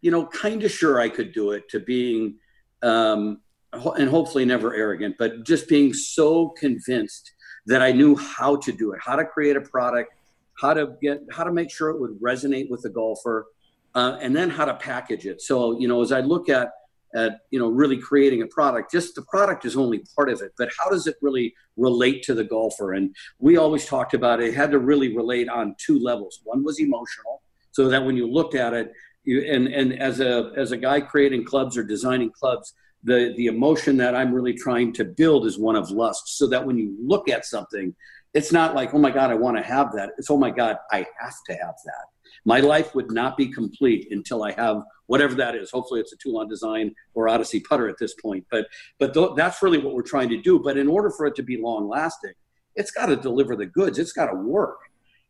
you 0.00 0.10
know 0.10 0.26
kind 0.26 0.62
of 0.62 0.70
sure 0.70 1.00
I 1.00 1.08
could 1.08 1.32
do 1.32 1.52
it 1.52 1.68
to 1.70 1.80
being 1.80 2.36
um 2.82 3.40
and 3.72 4.08
hopefully 4.08 4.44
never 4.44 4.74
arrogant, 4.74 5.16
but 5.18 5.44
just 5.44 5.68
being 5.68 5.92
so 5.92 6.48
convinced 6.50 7.32
that 7.66 7.82
I 7.82 7.92
knew 7.92 8.16
how 8.16 8.56
to 8.56 8.72
do 8.72 8.92
it, 8.92 9.00
how 9.04 9.16
to 9.16 9.24
create 9.24 9.56
a 9.56 9.60
product, 9.60 10.12
how 10.58 10.74
to 10.74 10.94
get, 11.02 11.20
how 11.30 11.44
to 11.44 11.52
make 11.52 11.70
sure 11.70 11.90
it 11.90 12.00
would 12.00 12.18
resonate 12.20 12.70
with 12.70 12.82
the 12.82 12.88
golfer, 12.88 13.46
uh, 13.94 14.18
and 14.20 14.34
then 14.34 14.50
how 14.50 14.64
to 14.64 14.74
package 14.74 15.26
it. 15.26 15.42
So, 15.42 15.78
you 15.78 15.86
know, 15.86 16.00
as 16.00 16.12
I 16.12 16.20
look 16.20 16.48
at, 16.48 16.70
at, 17.14 17.40
you 17.50 17.58
know, 17.58 17.68
really 17.68 17.96
creating 17.96 18.42
a 18.42 18.46
product, 18.46 18.90
just 18.90 19.14
the 19.14 19.22
product 19.22 19.64
is 19.64 19.76
only 19.76 20.02
part 20.16 20.30
of 20.30 20.40
it, 20.40 20.52
but 20.58 20.70
how 20.78 20.90
does 20.90 21.06
it 21.06 21.16
really 21.20 21.54
relate 21.76 22.22
to 22.24 22.34
the 22.34 22.44
golfer? 22.44 22.94
And 22.94 23.14
we 23.38 23.56
always 23.56 23.86
talked 23.86 24.14
about 24.14 24.40
it, 24.40 24.48
it 24.48 24.54
had 24.54 24.70
to 24.70 24.78
really 24.78 25.14
relate 25.16 25.48
on 25.48 25.74
two 25.78 25.98
levels. 25.98 26.40
One 26.44 26.64
was 26.64 26.80
emotional, 26.80 27.42
so 27.72 27.88
that 27.88 28.04
when 28.04 28.16
you 28.16 28.26
looked 28.30 28.54
at 28.54 28.72
it, 28.72 28.92
you, 29.24 29.42
and, 29.42 29.68
and 29.68 29.98
as 30.00 30.20
a, 30.20 30.52
as 30.56 30.72
a 30.72 30.76
guy 30.76 31.00
creating 31.00 31.44
clubs 31.44 31.76
or 31.76 31.82
designing 31.82 32.30
clubs, 32.30 32.74
the 33.04 33.34
the 33.36 33.46
emotion 33.46 33.96
that 33.98 34.14
I'm 34.14 34.32
really 34.32 34.54
trying 34.54 34.92
to 34.94 35.04
build 35.04 35.46
is 35.46 35.58
one 35.58 35.76
of 35.76 35.90
lust. 35.90 36.36
So 36.38 36.46
that 36.48 36.66
when 36.66 36.78
you 36.78 36.96
look 37.00 37.28
at 37.28 37.44
something, 37.44 37.94
it's 38.34 38.52
not 38.52 38.74
like, 38.74 38.94
oh 38.94 38.98
my 38.98 39.10
God, 39.10 39.30
I 39.30 39.34
want 39.34 39.56
to 39.56 39.62
have 39.62 39.92
that. 39.92 40.10
It's 40.18 40.30
oh 40.30 40.36
my 40.36 40.50
God, 40.50 40.76
I 40.90 41.06
have 41.20 41.36
to 41.48 41.54
have 41.54 41.74
that. 41.84 42.04
My 42.44 42.60
life 42.60 42.94
would 42.94 43.10
not 43.10 43.36
be 43.36 43.48
complete 43.48 44.08
until 44.10 44.42
I 44.42 44.52
have 44.52 44.82
whatever 45.06 45.34
that 45.34 45.54
is. 45.54 45.70
Hopefully, 45.70 46.00
it's 46.00 46.12
a 46.12 46.16
Toulon 46.16 46.48
design 46.48 46.94
or 47.14 47.28
Odyssey 47.28 47.60
putter 47.60 47.88
at 47.88 47.98
this 47.98 48.14
point. 48.14 48.46
But 48.50 48.66
but 48.98 49.14
th- 49.14 49.30
that's 49.36 49.62
really 49.62 49.78
what 49.78 49.94
we're 49.94 50.02
trying 50.02 50.28
to 50.30 50.40
do. 50.40 50.58
But 50.58 50.76
in 50.76 50.88
order 50.88 51.10
for 51.10 51.26
it 51.26 51.34
to 51.36 51.42
be 51.42 51.60
long 51.60 51.88
lasting, 51.88 52.34
it's 52.74 52.90
got 52.90 53.06
to 53.06 53.16
deliver 53.16 53.56
the 53.56 53.66
goods. 53.66 53.98
It's 53.98 54.12
got 54.12 54.26
to 54.26 54.36
work. 54.36 54.78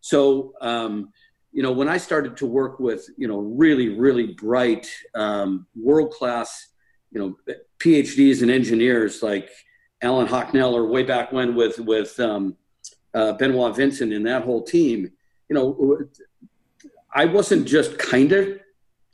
So 0.00 0.52
um, 0.60 1.10
you 1.52 1.62
know, 1.62 1.72
when 1.72 1.88
I 1.88 1.96
started 1.96 2.36
to 2.38 2.46
work 2.46 2.78
with 2.78 3.06
you 3.16 3.28
know 3.28 3.38
really 3.38 3.90
really 3.90 4.28
bright 4.34 4.90
um, 5.14 5.66
world 5.76 6.12
class 6.12 6.68
you 7.10 7.20
know 7.20 7.54
PhDs 7.78 8.42
and 8.42 8.50
engineers 8.50 9.22
like 9.22 9.50
Alan 10.02 10.26
Hocknell 10.26 10.72
or 10.72 10.86
way 10.86 11.02
back 11.02 11.32
when 11.32 11.54
with 11.54 11.78
with 11.78 12.18
um, 12.20 12.56
uh, 13.14 13.32
Benoit 13.32 13.74
Vincent 13.74 14.12
and 14.12 14.26
that 14.26 14.42
whole 14.42 14.62
team. 14.62 15.10
You 15.48 15.54
know, 15.54 16.08
I 17.14 17.24
wasn't 17.24 17.66
just 17.66 17.98
kind 17.98 18.32
of 18.32 18.60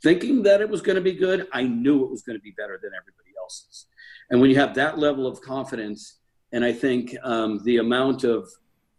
thinking 0.03 0.43
that 0.43 0.61
it 0.61 0.69
was 0.69 0.81
going 0.81 0.97
to 0.97 1.01
be 1.01 1.13
good. 1.13 1.47
I 1.53 1.63
knew 1.63 2.03
it 2.03 2.11
was 2.11 2.21
going 2.21 2.37
to 2.37 2.43
be 2.43 2.51
better 2.51 2.79
than 2.81 2.91
everybody 2.93 3.31
else's. 3.39 3.87
And 4.29 4.41
when 4.41 4.49
you 4.49 4.57
have 4.57 4.75
that 4.75 4.99
level 4.99 5.27
of 5.27 5.41
confidence, 5.41 6.19
and 6.51 6.63
I 6.63 6.73
think 6.73 7.15
um, 7.23 7.61
the 7.63 7.77
amount 7.77 8.23
of 8.23 8.49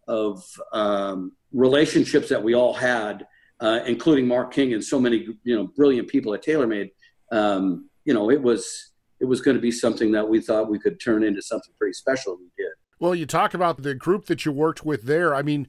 of 0.08 0.44
um, 0.72 1.32
relationships 1.52 2.28
that 2.28 2.42
we 2.42 2.54
all 2.54 2.72
had, 2.72 3.26
uh, 3.60 3.80
including 3.86 4.26
Mark 4.26 4.52
King 4.52 4.72
and 4.74 4.82
so 4.82 5.00
many 5.00 5.28
you 5.42 5.56
know 5.56 5.66
brilliant 5.68 6.08
people 6.08 6.34
at 6.34 6.44
TaylorMade, 6.44 6.90
um, 7.32 7.88
you 8.06 8.14
know, 8.14 8.30
it 8.30 8.40
was 8.40 8.92
it 9.20 9.26
was 9.26 9.42
going 9.42 9.56
to 9.56 9.60
be 9.60 9.70
something 9.70 10.12
that 10.12 10.26
we 10.26 10.40
thought 10.40 10.70
we 10.70 10.78
could 10.78 11.00
turn 11.00 11.22
into 11.22 11.42
something 11.42 11.74
pretty 11.78 11.92
special. 11.92 12.36
We 12.36 12.50
did. 12.56 12.72
Well, 12.98 13.14
you 13.14 13.26
talk 13.26 13.52
about 13.52 13.82
the 13.82 13.94
group 13.94 14.26
that 14.26 14.46
you 14.46 14.52
worked 14.52 14.84
with 14.84 15.02
there. 15.02 15.34
I 15.34 15.42
mean, 15.42 15.68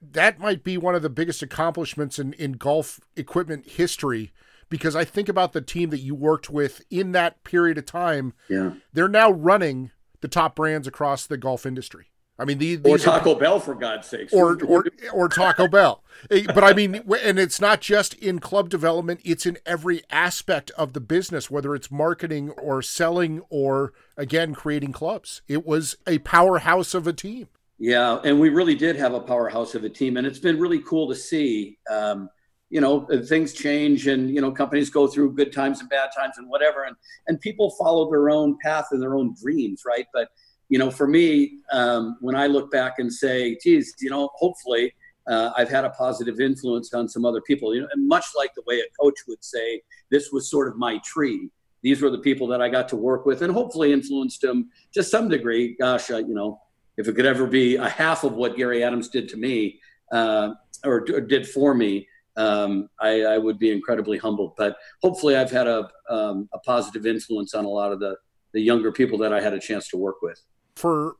that 0.00 0.40
might 0.40 0.64
be 0.64 0.76
one 0.76 0.94
of 0.94 1.02
the 1.02 1.10
biggest 1.10 1.42
accomplishments 1.42 2.18
in, 2.18 2.32
in 2.32 2.52
golf 2.52 3.00
equipment 3.16 3.68
history 3.70 4.32
because 4.68 4.96
I 4.96 5.04
think 5.04 5.28
about 5.28 5.52
the 5.52 5.60
team 5.60 5.90
that 5.90 5.98
you 5.98 6.14
worked 6.14 6.48
with 6.48 6.82
in 6.90 7.12
that 7.12 7.44
period 7.44 7.76
of 7.76 7.86
time. 7.86 8.32
Yeah. 8.48 8.72
They're 8.92 9.08
now 9.08 9.30
running 9.30 9.90
the 10.20 10.28
top 10.28 10.56
brands 10.56 10.86
across 10.86 11.26
the 11.26 11.36
golf 11.36 11.66
industry. 11.66 12.06
I 12.40 12.46
mean, 12.46 12.56
these, 12.56 12.80
or 12.84 12.96
Taco 12.96 13.36
are, 13.36 13.38
Bell 13.38 13.60
for 13.60 13.74
God's 13.74 14.06
sakes, 14.08 14.32
or 14.32 14.58
or 14.64 14.86
or 15.12 15.28
Taco 15.28 15.68
Bell. 15.68 16.02
Eh, 16.30 16.44
but 16.46 16.64
I 16.64 16.72
mean, 16.72 17.02
and 17.22 17.38
it's 17.38 17.60
not 17.60 17.82
just 17.82 18.14
in 18.14 18.38
club 18.38 18.70
development; 18.70 19.20
it's 19.24 19.44
in 19.44 19.58
every 19.66 20.02
aspect 20.08 20.70
of 20.70 20.94
the 20.94 21.00
business, 21.00 21.50
whether 21.50 21.74
it's 21.74 21.90
marketing 21.90 22.48
or 22.52 22.80
selling 22.80 23.42
or 23.50 23.92
again 24.16 24.54
creating 24.54 24.92
clubs. 24.92 25.42
It 25.48 25.66
was 25.66 25.98
a 26.06 26.18
powerhouse 26.20 26.94
of 26.94 27.06
a 27.06 27.12
team. 27.12 27.48
Yeah, 27.78 28.18
and 28.24 28.40
we 28.40 28.48
really 28.48 28.74
did 28.74 28.96
have 28.96 29.12
a 29.12 29.20
powerhouse 29.20 29.74
of 29.74 29.84
a 29.84 29.90
team, 29.90 30.16
and 30.16 30.26
it's 30.26 30.38
been 30.38 30.58
really 30.58 30.80
cool 30.80 31.08
to 31.08 31.14
see. 31.14 31.76
Um, 31.90 32.30
you 32.70 32.80
know, 32.80 33.06
things 33.26 33.52
change, 33.52 34.06
and 34.06 34.30
you 34.30 34.40
know, 34.40 34.50
companies 34.50 34.88
go 34.88 35.06
through 35.06 35.34
good 35.34 35.52
times 35.52 35.80
and 35.80 35.90
bad 35.90 36.08
times, 36.16 36.38
and 36.38 36.48
whatever, 36.48 36.84
and 36.84 36.96
and 37.26 37.38
people 37.40 37.70
follow 37.72 38.08
their 38.10 38.30
own 38.30 38.56
path 38.62 38.86
and 38.92 39.02
their 39.02 39.14
own 39.14 39.34
dreams, 39.42 39.82
right? 39.84 40.06
But 40.14 40.28
you 40.70 40.78
know, 40.78 40.90
for 40.90 41.06
me, 41.06 41.58
um, 41.72 42.16
when 42.20 42.36
I 42.36 42.46
look 42.46 42.70
back 42.70 43.00
and 43.00 43.12
say, 43.12 43.58
geez, 43.62 43.94
you 44.00 44.08
know, 44.08 44.30
hopefully 44.36 44.94
uh, 45.26 45.50
I've 45.56 45.68
had 45.68 45.84
a 45.84 45.90
positive 45.90 46.40
influence 46.40 46.94
on 46.94 47.08
some 47.08 47.24
other 47.24 47.40
people, 47.40 47.74
you 47.74 47.82
know, 47.82 47.88
and 47.92 48.08
much 48.08 48.24
like 48.38 48.54
the 48.54 48.62
way 48.66 48.78
a 48.78 49.02
coach 49.02 49.16
would 49.26 49.44
say, 49.44 49.82
this 50.10 50.30
was 50.30 50.48
sort 50.48 50.68
of 50.68 50.76
my 50.76 50.98
tree. 51.04 51.50
These 51.82 52.00
were 52.00 52.10
the 52.10 52.18
people 52.18 52.46
that 52.48 52.62
I 52.62 52.68
got 52.68 52.88
to 52.90 52.96
work 52.96 53.26
with 53.26 53.42
and 53.42 53.52
hopefully 53.52 53.92
influenced 53.92 54.42
them 54.42 54.70
to 54.94 55.02
some 55.02 55.28
degree. 55.28 55.76
Gosh, 55.78 56.08
uh, 56.10 56.18
you 56.18 56.34
know, 56.34 56.60
if 56.96 57.08
it 57.08 57.16
could 57.16 57.26
ever 57.26 57.46
be 57.46 57.74
a 57.74 57.88
half 57.88 58.22
of 58.22 58.34
what 58.34 58.56
Gary 58.56 58.84
Adams 58.84 59.08
did 59.08 59.28
to 59.30 59.36
me 59.36 59.80
uh, 60.12 60.50
or, 60.84 61.04
or, 61.12 61.20
did 61.20 61.48
for 61.48 61.74
me, 61.74 62.06
um, 62.36 62.88
I, 63.00 63.22
I, 63.22 63.38
would 63.38 63.58
be 63.58 63.70
incredibly 63.72 64.18
humbled. 64.18 64.54
But 64.56 64.76
hopefully, 65.02 65.36
I've 65.36 65.50
had 65.50 65.66
a, 65.66 65.88
um, 66.08 66.48
a 66.52 66.58
positive 66.60 67.06
influence 67.06 67.54
on 67.54 67.64
a 67.64 67.68
lot 67.68 67.92
of 67.92 68.00
the, 68.00 68.16
the 68.52 68.60
younger 68.60 68.92
people 68.92 69.18
that 69.18 69.32
I 69.32 69.40
had 69.40 69.52
a 69.52 69.60
chance 69.60 69.88
to 69.88 69.96
work 69.96 70.22
with 70.22 70.40
for 70.74 71.16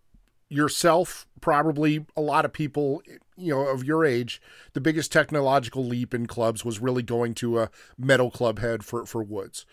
yourself, 0.49 1.27
probably 1.41 2.05
a 2.17 2.21
lot 2.21 2.45
of 2.45 2.53
people, 2.53 3.03
you 3.37 3.55
know, 3.55 3.69
of 3.69 3.85
your 3.85 4.05
age, 4.05 4.43
the 4.73 4.81
biggest 4.81 5.13
technological 5.13 5.85
leap 5.85 6.13
in 6.13 6.27
clubs 6.27 6.65
was 6.65 6.81
really 6.81 7.03
going 7.03 7.35
to 7.35 7.61
a 7.61 7.71
metal 7.97 8.31
club 8.31 8.59
head 8.59 8.85
for, 8.85 9.07
for 9.07 9.23
woods. 9.23 9.65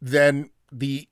Then 0.00 0.50
the 0.70 1.08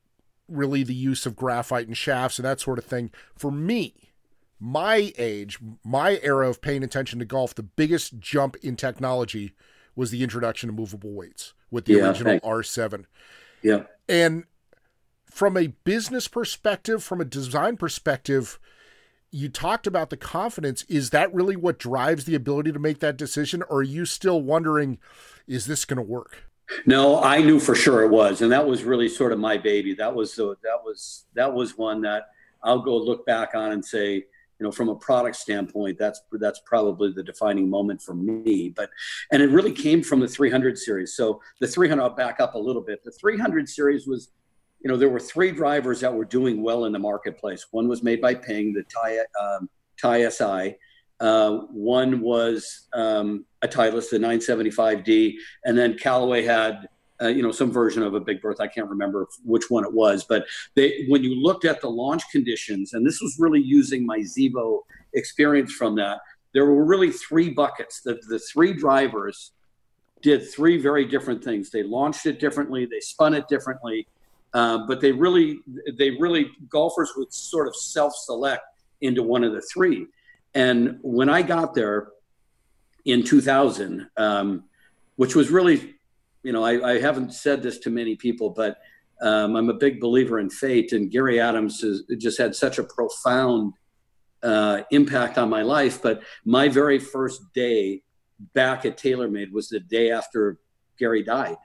really 0.49 0.85
the 0.85 0.95
use 0.95 1.26
of 1.26 1.35
graphite 1.35 1.88
and 1.88 1.97
shafts 1.97 2.38
and 2.38 2.47
that 2.47 2.61
sort 2.61 2.78
of 2.78 2.85
thing. 2.85 3.11
For 3.35 3.50
me, 3.50 4.12
my 4.61 5.12
age, 5.19 5.59
my 5.85 6.21
era 6.23 6.49
of 6.49 6.61
paying 6.61 6.83
attention 6.83 7.19
to 7.19 7.25
golf, 7.25 7.55
the 7.55 7.62
biggest 7.62 8.19
jump 8.19 8.57
in 8.62 8.76
technology 8.76 9.55
was 9.97 10.11
the 10.11 10.23
introduction 10.23 10.69
of 10.69 10.76
movable 10.76 11.12
weights 11.12 11.55
with 11.71 11.87
the 11.87 11.95
yeah, 11.95 12.07
original 12.07 12.33
thanks. 12.33 12.47
R7. 12.47 13.05
Yeah. 13.62 13.83
And 14.09 14.45
from 15.37 15.55
a 15.55 15.66
business 15.85 16.28
perspective, 16.28 17.05
from 17.05 17.21
a 17.21 17.25
design 17.26 17.76
perspective, 17.76 18.59
you 19.31 19.50
talked 19.50 19.87
about 19.87 20.09
the 20.09 20.16
confidence. 20.16 20.83
Is 20.88 21.11
that 21.11 21.35
really 21.35 21.57
what 21.57 21.78
drives 21.78 22.25
the 22.25 22.35
ability 22.35 22.73
to 22.73 22.78
make 22.78 23.00
that 23.00 23.19
decision? 23.19 23.62
Or 23.69 23.81
are 23.81 23.83
you 23.83 24.07
still 24.07 24.40
wondering, 24.40 24.99
is 25.47 25.66
this 25.66 25.85
going 25.85 25.99
to 25.99 26.02
work? 26.02 26.45
No, 26.87 27.23
I 27.23 27.43
knew 27.43 27.61
for 27.61 27.75
sure 27.75 28.02
it 28.02 28.09
was, 28.09 28.40
and 28.40 28.50
that 28.50 28.66
was 28.66 28.83
really 28.83 29.11
sort 29.11 29.31
of 29.31 29.38
my 29.38 29.59
baby. 29.59 29.95
That 29.95 30.14
was 30.14 30.35
the 30.35 30.57
that 30.62 30.81
was 30.83 31.26
that 31.35 31.52
was 31.52 31.76
one 31.76 32.00
that 32.00 32.28
I'll 32.62 32.81
go 32.81 32.97
look 32.97 33.26
back 33.26 33.55
on 33.55 33.73
and 33.73 33.85
say, 33.85 34.14
you 34.14 34.25
know, 34.61 34.73
from 34.73 34.88
a 34.88 34.97
product 34.97 35.37
standpoint, 35.37 35.99
that's 35.99 36.23
that's 36.33 36.61
probably 36.64 37.12
the 37.12 37.23
defining 37.23 37.69
moment 37.69 38.00
for 38.00 38.14
me. 38.14 38.71
But 38.75 38.88
and 39.31 39.43
it 39.43 39.50
really 39.50 39.73
came 39.73 40.02
from 40.02 40.19
the 40.19 40.28
300 40.28 40.78
series. 40.78 41.14
So 41.14 41.43
the 41.61 41.69
300, 41.69 42.02
I'll 42.02 42.09
back 42.09 42.40
up 42.40 42.55
a 42.55 42.59
little 42.59 42.83
bit. 42.83 43.05
The 43.05 43.12
300 43.12 43.69
series 43.69 44.07
was 44.07 44.31
you 44.80 44.90
know, 44.90 44.97
there 44.97 45.09
were 45.09 45.21
three 45.21 45.52
drivers 45.52 46.00
that 46.00 46.14
were 46.14 46.25
doing 46.25 46.62
well 46.62 46.85
in 46.85 46.92
the 46.92 46.99
marketplace. 46.99 47.66
One 47.71 47.88
was 47.88 48.02
made 48.02 48.21
by 48.21 48.35
Ping, 48.35 48.73
the 48.73 48.85
Thai, 48.85 49.18
um, 49.40 49.68
Thai 50.00 50.28
SI. 50.28 50.76
Uh, 51.18 51.59
one 51.71 52.21
was 52.21 52.88
um, 52.92 53.47
a 53.62 53.68
Titleist, 53.68 54.11
the 54.11 54.18
975D, 54.18 55.35
and 55.64 55.76
then 55.76 55.97
Callaway 55.97 56.42
had 56.42 56.88
uh, 57.23 57.28
you 57.28 57.42
know 57.42 57.50
some 57.50 57.73
version 57.73 58.02
of 58.02 58.14
a 58.14 58.21
Big 58.21 58.42
Bertha. 58.42 58.62
I 58.62 58.68
can't 58.68 58.88
remember 58.88 59.26
which 59.42 59.71
one 59.71 59.85
it 59.85 59.92
was, 59.92 60.25
but 60.25 60.45
they 60.75 61.06
when 61.09 61.25
you 61.25 61.35
looked 61.35 61.64
at 61.64 61.80
the 61.80 61.88
launch 61.88 62.23
conditions, 62.30 62.92
and 62.92 63.06
this 63.06 63.21
was 63.23 63.37
really 63.38 63.62
using 63.62 64.04
my 64.04 64.18
Zevo 64.18 64.80
experience 65.14 65.73
from 65.73 65.97
that. 65.97 66.21
There 66.52 66.66
were 66.66 66.85
really 66.85 67.11
three 67.11 67.49
buckets. 67.49 68.02
The 68.02 68.21
the 68.28 68.38
three 68.38 68.75
drivers 68.75 69.52
did 70.23 70.50
three 70.50 70.76
very 70.76 71.06
different 71.06 71.42
things. 71.42 71.71
They 71.71 71.83
launched 71.83 72.26
it 72.26 72.40
differently, 72.40 72.87
they 72.87 73.00
spun 73.00 73.35
it 73.35 73.49
differently, 73.49 74.06
uh, 74.54 74.86
but 74.86 75.00
they 75.00 75.12
really 75.12 75.60
they 75.94 76.10
really 76.12 76.50
golfers 76.68 77.12
would 77.16 77.32
sort 77.32 77.68
of 77.68 77.76
self 77.76 78.14
select 78.14 78.64
into 79.00 79.22
one 79.22 79.44
of 79.44 79.52
the 79.52 79.62
three. 79.72 80.06
And 80.54 80.98
when 81.02 81.28
I 81.28 81.42
got 81.42 81.74
there 81.74 82.08
in 83.04 83.22
2000, 83.22 84.08
um, 84.16 84.64
which 85.16 85.34
was 85.34 85.50
really, 85.50 85.94
you 86.42 86.52
know, 86.52 86.64
I, 86.64 86.92
I, 86.92 87.00
haven't 87.00 87.34
said 87.34 87.62
this 87.62 87.78
to 87.80 87.90
many 87.90 88.16
people, 88.16 88.50
but 88.50 88.78
um, 89.20 89.54
I'm 89.54 89.68
a 89.68 89.74
big 89.74 90.00
believer 90.00 90.40
in 90.40 90.50
fate. 90.50 90.92
And 90.92 91.10
Gary 91.10 91.40
Adams 91.40 91.84
just 92.18 92.38
had 92.38 92.54
such 92.54 92.78
a 92.78 92.84
profound 92.84 93.74
uh, 94.42 94.82
impact 94.90 95.38
on 95.38 95.48
my 95.50 95.62
life. 95.62 96.02
But 96.02 96.22
my 96.44 96.68
very 96.68 96.98
first 96.98 97.42
day 97.54 98.02
back 98.54 98.84
at 98.84 98.98
TaylorMade 98.98 99.52
was 99.52 99.68
the 99.68 99.80
day 99.80 100.10
after 100.10 100.58
Gary 100.98 101.22
died, 101.22 101.56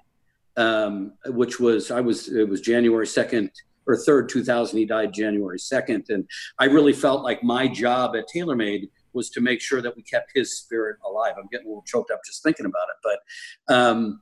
um, 0.61 1.13
which 1.27 1.59
was 1.59 1.91
I 1.91 2.01
was 2.01 2.27
it 2.29 2.47
was 2.47 2.61
January 2.61 3.05
2nd 3.05 3.49
or 3.87 3.95
3rd, 3.95 4.29
2000. 4.29 4.77
He 4.77 4.85
died 4.85 5.13
January 5.13 5.57
2nd. 5.57 6.09
And 6.09 6.27
I 6.59 6.65
really 6.65 6.93
felt 6.93 7.23
like 7.23 7.43
my 7.43 7.67
job 7.67 8.15
at 8.15 8.25
TaylorMade 8.33 8.89
was 9.13 9.29
to 9.31 9.41
make 9.41 9.59
sure 9.59 9.81
that 9.81 9.95
we 9.95 10.03
kept 10.03 10.31
his 10.33 10.57
spirit 10.57 10.97
alive. 11.05 11.33
I'm 11.37 11.47
getting 11.51 11.67
a 11.67 11.69
little 11.69 11.83
choked 11.85 12.11
up 12.11 12.21
just 12.25 12.43
thinking 12.43 12.65
about 12.65 12.87
it. 12.89 13.19
But 13.67 13.75
um, 13.75 14.21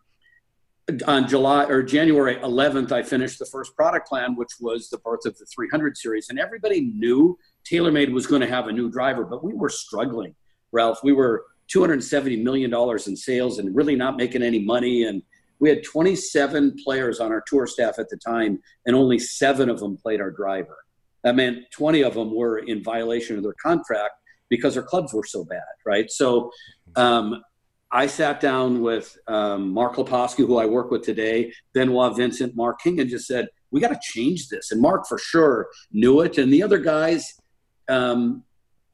on 1.05 1.27
July 1.27 1.65
or 1.65 1.83
January 1.83 2.37
11th, 2.37 2.91
I 2.91 3.03
finished 3.03 3.37
the 3.37 3.45
first 3.45 3.75
product 3.75 4.07
plan, 4.07 4.35
which 4.35 4.53
was 4.59 4.89
the 4.89 4.97
birth 4.99 5.25
of 5.25 5.37
the 5.37 5.45
300 5.45 5.97
series. 5.97 6.29
And 6.29 6.39
everybody 6.39 6.81
knew 6.81 7.37
TaylorMade 7.69 8.11
was 8.11 8.25
going 8.25 8.41
to 8.41 8.47
have 8.47 8.67
a 8.67 8.71
new 8.71 8.89
driver, 8.89 9.25
but 9.25 9.43
we 9.43 9.53
were 9.53 9.69
struggling, 9.69 10.33
Ralph. 10.71 10.99
We 11.03 11.13
were 11.13 11.45
$270 11.71 12.41
million 12.41 12.73
in 12.73 13.15
sales 13.15 13.59
and 13.59 13.75
really 13.75 13.95
not 13.95 14.17
making 14.17 14.41
any 14.41 14.59
money. 14.59 15.03
And 15.03 15.21
we 15.59 15.69
had 15.69 15.83
27 15.83 16.77
players 16.83 17.19
on 17.19 17.31
our 17.31 17.43
tour 17.45 17.67
staff 17.67 17.99
at 17.99 18.09
the 18.09 18.17
time, 18.17 18.59
and 18.85 18.95
only 18.95 19.19
seven 19.19 19.69
of 19.69 19.79
them 19.79 19.97
played 19.97 20.21
our 20.21 20.31
driver. 20.31 20.77
That 21.23 21.35
meant 21.35 21.65
20 21.71 22.03
of 22.03 22.13
them 22.13 22.33
were 22.33 22.59
in 22.59 22.83
violation 22.83 23.37
of 23.37 23.43
their 23.43 23.55
contract 23.61 24.13
because 24.49 24.73
their 24.73 24.83
clubs 24.83 25.13
were 25.13 25.25
so 25.25 25.43
bad, 25.43 25.61
right? 25.85 26.09
So 26.09 26.51
um, 26.95 27.43
I 27.91 28.07
sat 28.07 28.39
down 28.39 28.81
with 28.81 29.17
um, 29.27 29.69
Mark 29.71 29.95
Leposki, 29.95 30.45
who 30.47 30.57
I 30.57 30.65
work 30.65 30.91
with 30.91 31.03
today, 31.03 31.53
Benoit 31.73 32.15
Vincent, 32.15 32.55
Mark 32.55 32.81
King, 32.81 32.99
and 32.99 33.09
just 33.09 33.27
said, 33.27 33.47
we 33.71 33.81
got 33.81 33.89
to 33.89 33.99
change 34.01 34.49
this. 34.49 34.71
And 34.71 34.81
Mark 34.81 35.07
for 35.07 35.17
sure 35.17 35.67
knew 35.91 36.21
it. 36.21 36.37
And 36.37 36.51
the 36.51 36.63
other 36.63 36.79
guys, 36.79 37.39
um, 37.87 38.43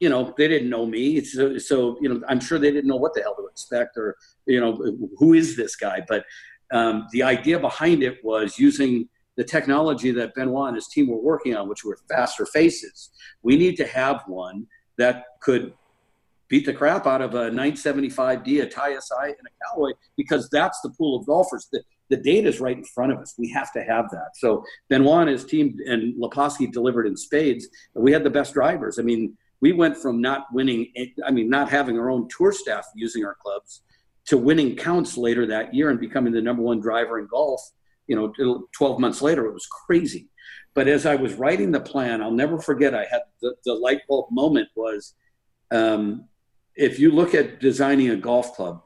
you 0.00 0.08
know, 0.08 0.34
they 0.36 0.48
didn't 0.48 0.68
know 0.68 0.84
me. 0.84 1.22
So, 1.24 1.56
so, 1.58 1.98
you 2.00 2.08
know, 2.08 2.22
I'm 2.28 2.40
sure 2.40 2.58
they 2.58 2.70
didn't 2.70 2.88
know 2.88 2.96
what 2.96 3.14
the 3.14 3.22
hell 3.22 3.34
to 3.36 3.46
expect 3.46 3.96
or, 3.96 4.16
you 4.46 4.60
know, 4.60 4.78
who 5.18 5.32
is 5.32 5.56
this 5.56 5.76
guy? 5.76 6.02
But 6.06 6.24
um, 6.72 7.06
the 7.12 7.22
idea 7.22 7.58
behind 7.58 8.02
it 8.02 8.18
was 8.24 8.58
using 8.58 9.08
the 9.36 9.44
technology 9.44 10.10
that 10.12 10.34
Benoit 10.34 10.68
and 10.68 10.76
his 10.76 10.88
team 10.88 11.08
were 11.08 11.20
working 11.20 11.54
on, 11.54 11.68
which 11.68 11.84
were 11.84 11.98
faster 12.08 12.46
faces. 12.46 13.10
We 13.42 13.56
need 13.56 13.76
to 13.76 13.86
have 13.86 14.22
one 14.26 14.66
that 14.98 15.24
could 15.40 15.74
beat 16.48 16.64
the 16.64 16.72
crap 16.72 17.06
out 17.06 17.20
of 17.20 17.34
a 17.34 17.50
975D, 17.50 18.62
a 18.62 18.66
Thai 18.66 18.98
SI, 18.98 19.24
and 19.24 19.32
a 19.32 19.64
Callaway 19.64 19.92
because 20.16 20.48
that's 20.50 20.80
the 20.80 20.90
pool 20.90 21.18
of 21.18 21.26
golfers. 21.26 21.68
The, 21.72 21.82
the 22.08 22.16
data 22.16 22.48
is 22.48 22.60
right 22.60 22.76
in 22.76 22.84
front 22.84 23.12
of 23.12 23.18
us. 23.18 23.34
We 23.36 23.50
have 23.50 23.72
to 23.72 23.82
have 23.82 24.08
that. 24.10 24.30
So 24.36 24.64
Benoit 24.88 25.22
and 25.22 25.30
his 25.30 25.44
team 25.44 25.76
and 25.86 26.14
Leposki 26.22 26.70
delivered 26.70 27.06
in 27.06 27.16
spades. 27.16 27.68
We 27.94 28.12
had 28.12 28.24
the 28.24 28.30
best 28.30 28.54
drivers. 28.54 28.98
I 28.98 29.02
mean, 29.02 29.36
we 29.60 29.72
went 29.72 29.96
from 29.96 30.20
not 30.20 30.46
winning, 30.52 30.92
I 31.26 31.30
mean, 31.30 31.48
not 31.48 31.68
having 31.68 31.98
our 31.98 32.10
own 32.10 32.28
tour 32.28 32.52
staff 32.52 32.86
using 32.94 33.24
our 33.24 33.36
clubs 33.42 33.82
to 34.26 34.36
winning 34.36 34.76
counts 34.76 35.16
later 35.16 35.46
that 35.46 35.74
year 35.74 35.90
and 35.90 36.00
becoming 36.00 36.32
the 36.32 36.42
number 36.42 36.62
one 36.62 36.80
driver 36.80 37.18
in 37.18 37.26
golf. 37.26 37.60
You 38.06 38.16
know, 38.16 38.66
12 38.76 39.00
months 39.00 39.22
later, 39.22 39.46
it 39.46 39.52
was 39.52 39.66
crazy. 39.66 40.28
But 40.74 40.88
as 40.88 41.06
I 41.06 41.16
was 41.16 41.34
writing 41.34 41.70
the 41.70 41.80
plan, 41.80 42.22
I'll 42.22 42.30
never 42.30 42.60
forget. 42.60 42.94
I 42.94 43.06
had 43.10 43.22
the, 43.40 43.54
the 43.64 43.74
light 43.74 44.00
bulb 44.08 44.26
moment 44.30 44.68
was, 44.76 45.14
um, 45.70 46.28
if 46.74 46.98
you 46.98 47.10
look 47.10 47.34
at 47.34 47.60
designing 47.60 48.10
a 48.10 48.16
golf 48.16 48.54
club, 48.54 48.82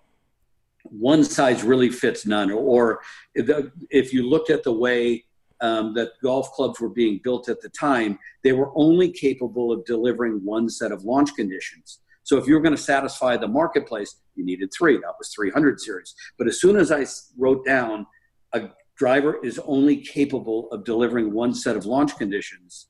one 0.85 1.25
size 1.25 1.63
really 1.63 1.91
fits 1.91 2.25
none. 2.25 2.51
Or 2.51 3.01
if 3.35 4.13
you 4.13 4.29
looked 4.29 4.51
at 4.51 4.63
the 4.63 4.73
way 4.73 5.25
um, 5.61 5.93
that 5.95 6.13
golf 6.23 6.53
clubs 6.53 6.81
were 6.81 6.89
being 6.89 7.21
built 7.23 7.49
at 7.49 7.61
the 7.61 7.69
time, 7.71 8.19
they 8.45 8.53
were 8.53 8.71
only 8.75 9.11
capable 9.11 9.73
of 9.73 9.85
delivering 9.85 10.45
one 10.45 10.69
set 10.69 10.93
of 10.93 11.05
launch 11.05 11.35
conditions. 11.35 12.01
So 12.23 12.37
if 12.39 12.47
you 12.47 12.55
were 12.55 12.61
going 12.61 12.77
to 12.77 12.83
satisfy 12.83 13.37
the 13.37 13.49
marketplace, 13.49 14.17
you 14.35 14.45
needed 14.45 14.71
three. 14.77 14.97
That 14.97 15.15
was 15.19 15.33
300 15.35 15.81
series. 15.81 16.15
But 16.39 16.47
as 16.47 16.61
soon 16.61 16.77
as 16.77 16.93
I 16.93 17.07
wrote 17.39 17.65
down 17.65 18.07
a 18.53 18.69
driver 18.97 19.39
is 19.43 19.59
only 19.65 19.97
capable 19.97 20.71
of 20.71 20.85
delivering 20.85 21.33
one 21.33 21.55
set 21.55 21.77
of 21.77 21.87
launch 21.87 22.17
conditions, 22.17 22.89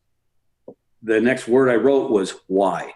the 1.02 1.20
next 1.20 1.48
word 1.48 1.70
I 1.70 1.76
wrote 1.76 2.10
was 2.10 2.34
why? 2.48 2.92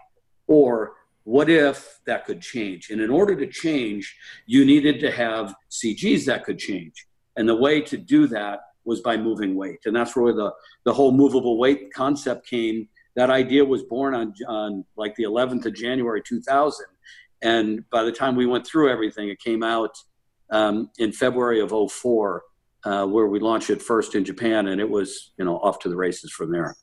Or 0.47 0.95
what 1.25 1.49
if 1.49 2.01
that 2.07 2.27
could 2.27 2.41
change? 2.41 2.91
And 2.91 3.01
in 3.01 3.11
order 3.11 3.35
to 3.35 3.47
change, 3.47 4.15
you 4.47 4.65
needed 4.65 5.01
to 5.01 5.11
have 5.11 5.55
CGs 5.71 6.27
that 6.27 6.45
could 6.45 6.59
change. 6.59 7.07
And 7.37 7.49
the 7.49 7.57
way 7.57 7.81
to 7.81 7.97
do 7.97 8.27
that 8.29 8.61
was 8.85 9.01
by 9.01 9.17
moving 9.17 9.55
weight. 9.55 9.81
And 9.87 9.97
that's 9.97 10.15
where 10.15 10.35
the, 10.35 10.53
the 10.85 10.93
whole 10.93 11.13
movable 11.13 11.59
weight 11.59 11.93
concept 11.95 12.47
came 12.47 12.89
that 13.17 13.31
idea 13.31 13.65
was 13.65 13.83
born 13.83 14.15
on, 14.15 14.35
on 14.49 14.85
like 14.97 15.15
the 15.15 15.25
11th 15.25 15.67
of 15.67 15.75
January 15.75 16.23
2000. 16.23 16.87
And 17.43 17.89
by 17.91 18.03
the 18.03 18.13
time 18.13 18.37
we 18.37 18.47
went 18.47 18.67
through 18.67 18.91
everything, 18.91 19.29
it 19.29 19.39
came 19.39 19.63
out 19.63 19.97
um, 20.51 20.91
in 20.99 21.13
February 21.13 21.61
of 21.61 21.73
04, 21.93 22.43
uh, 22.85 23.07
where 23.07 23.27
we 23.27 23.39
launched 23.39 23.71
it 23.71 23.83
first 23.83 24.15
in 24.15 24.25
Japan, 24.25 24.69
and 24.69 24.81
it 24.81 24.89
was 24.89 25.33
you 25.39 25.45
know 25.45 25.59
off 25.59 25.79
to 25.81 25.89
the 25.89 25.97
races 25.97 26.33
from 26.33 26.53
there. 26.53 26.77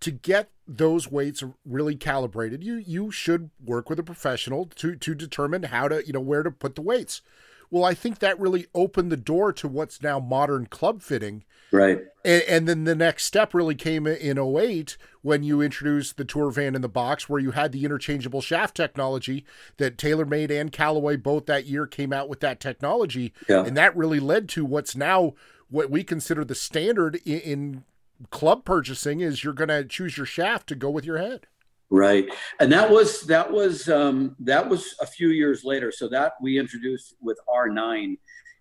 To 0.00 0.10
get 0.10 0.50
those 0.66 1.10
weights 1.10 1.42
really 1.64 1.96
calibrated, 1.96 2.62
you 2.62 2.76
you 2.76 3.10
should 3.10 3.50
work 3.64 3.90
with 3.90 3.98
a 3.98 4.04
professional 4.04 4.66
to 4.76 4.96
to 4.96 5.14
determine 5.14 5.64
how 5.64 5.88
to 5.88 6.06
you 6.06 6.12
know 6.12 6.20
where 6.20 6.42
to 6.42 6.50
put 6.50 6.74
the 6.74 6.82
weights. 6.82 7.22
Well, 7.70 7.84
I 7.84 7.94
think 7.94 8.18
that 8.18 8.40
really 8.40 8.66
opened 8.74 9.12
the 9.12 9.16
door 9.16 9.52
to 9.54 9.68
what's 9.68 10.02
now 10.02 10.18
modern 10.18 10.66
club 10.66 11.02
fitting. 11.02 11.44
Right. 11.70 12.00
And, 12.24 12.42
and, 12.48 12.68
then 12.68 12.84
the 12.84 12.94
next 12.94 13.24
step 13.24 13.52
really 13.52 13.74
came 13.74 14.06
in 14.06 14.38
08 14.38 14.96
when 15.20 15.42
you 15.42 15.60
introduced 15.60 16.16
the 16.16 16.24
Tour 16.24 16.50
Van 16.50 16.74
in 16.74 16.80
the 16.80 16.88
box, 16.88 17.28
where 17.28 17.40
you 17.40 17.50
had 17.50 17.72
the 17.72 17.84
interchangeable 17.84 18.40
shaft 18.40 18.74
technology 18.74 19.44
that 19.76 19.98
TaylorMade 19.98 20.50
and 20.50 20.72
Callaway 20.72 21.16
both 21.16 21.44
that 21.46 21.66
year 21.66 21.86
came 21.86 22.12
out 22.12 22.28
with 22.28 22.40
that 22.40 22.58
technology. 22.58 23.34
Yeah. 23.48 23.64
And 23.64 23.76
that 23.76 23.94
really 23.94 24.20
led 24.20 24.48
to 24.50 24.64
what's 24.64 24.96
now 24.96 25.34
what 25.68 25.90
we 25.90 26.02
consider 26.02 26.44
the 26.44 26.54
standard 26.54 27.16
in, 27.26 27.40
in 27.40 27.84
club 28.30 28.64
purchasing 28.64 29.20
is 29.20 29.44
you're 29.44 29.52
going 29.52 29.68
to 29.68 29.84
choose 29.84 30.16
your 30.16 30.26
shaft 30.26 30.68
to 30.68 30.74
go 30.74 30.90
with 30.90 31.04
your 31.04 31.18
head. 31.18 31.46
Right, 31.90 32.28
and 32.60 32.70
that 32.70 32.90
was 32.90 33.22
that 33.22 33.50
was 33.50 33.88
um, 33.88 34.36
that 34.40 34.68
was 34.68 34.94
a 35.00 35.06
few 35.06 35.28
years 35.28 35.64
later. 35.64 35.90
So 35.90 36.06
that 36.08 36.34
we 36.42 36.58
introduced 36.58 37.14
with 37.22 37.38
R9, 37.48 38.18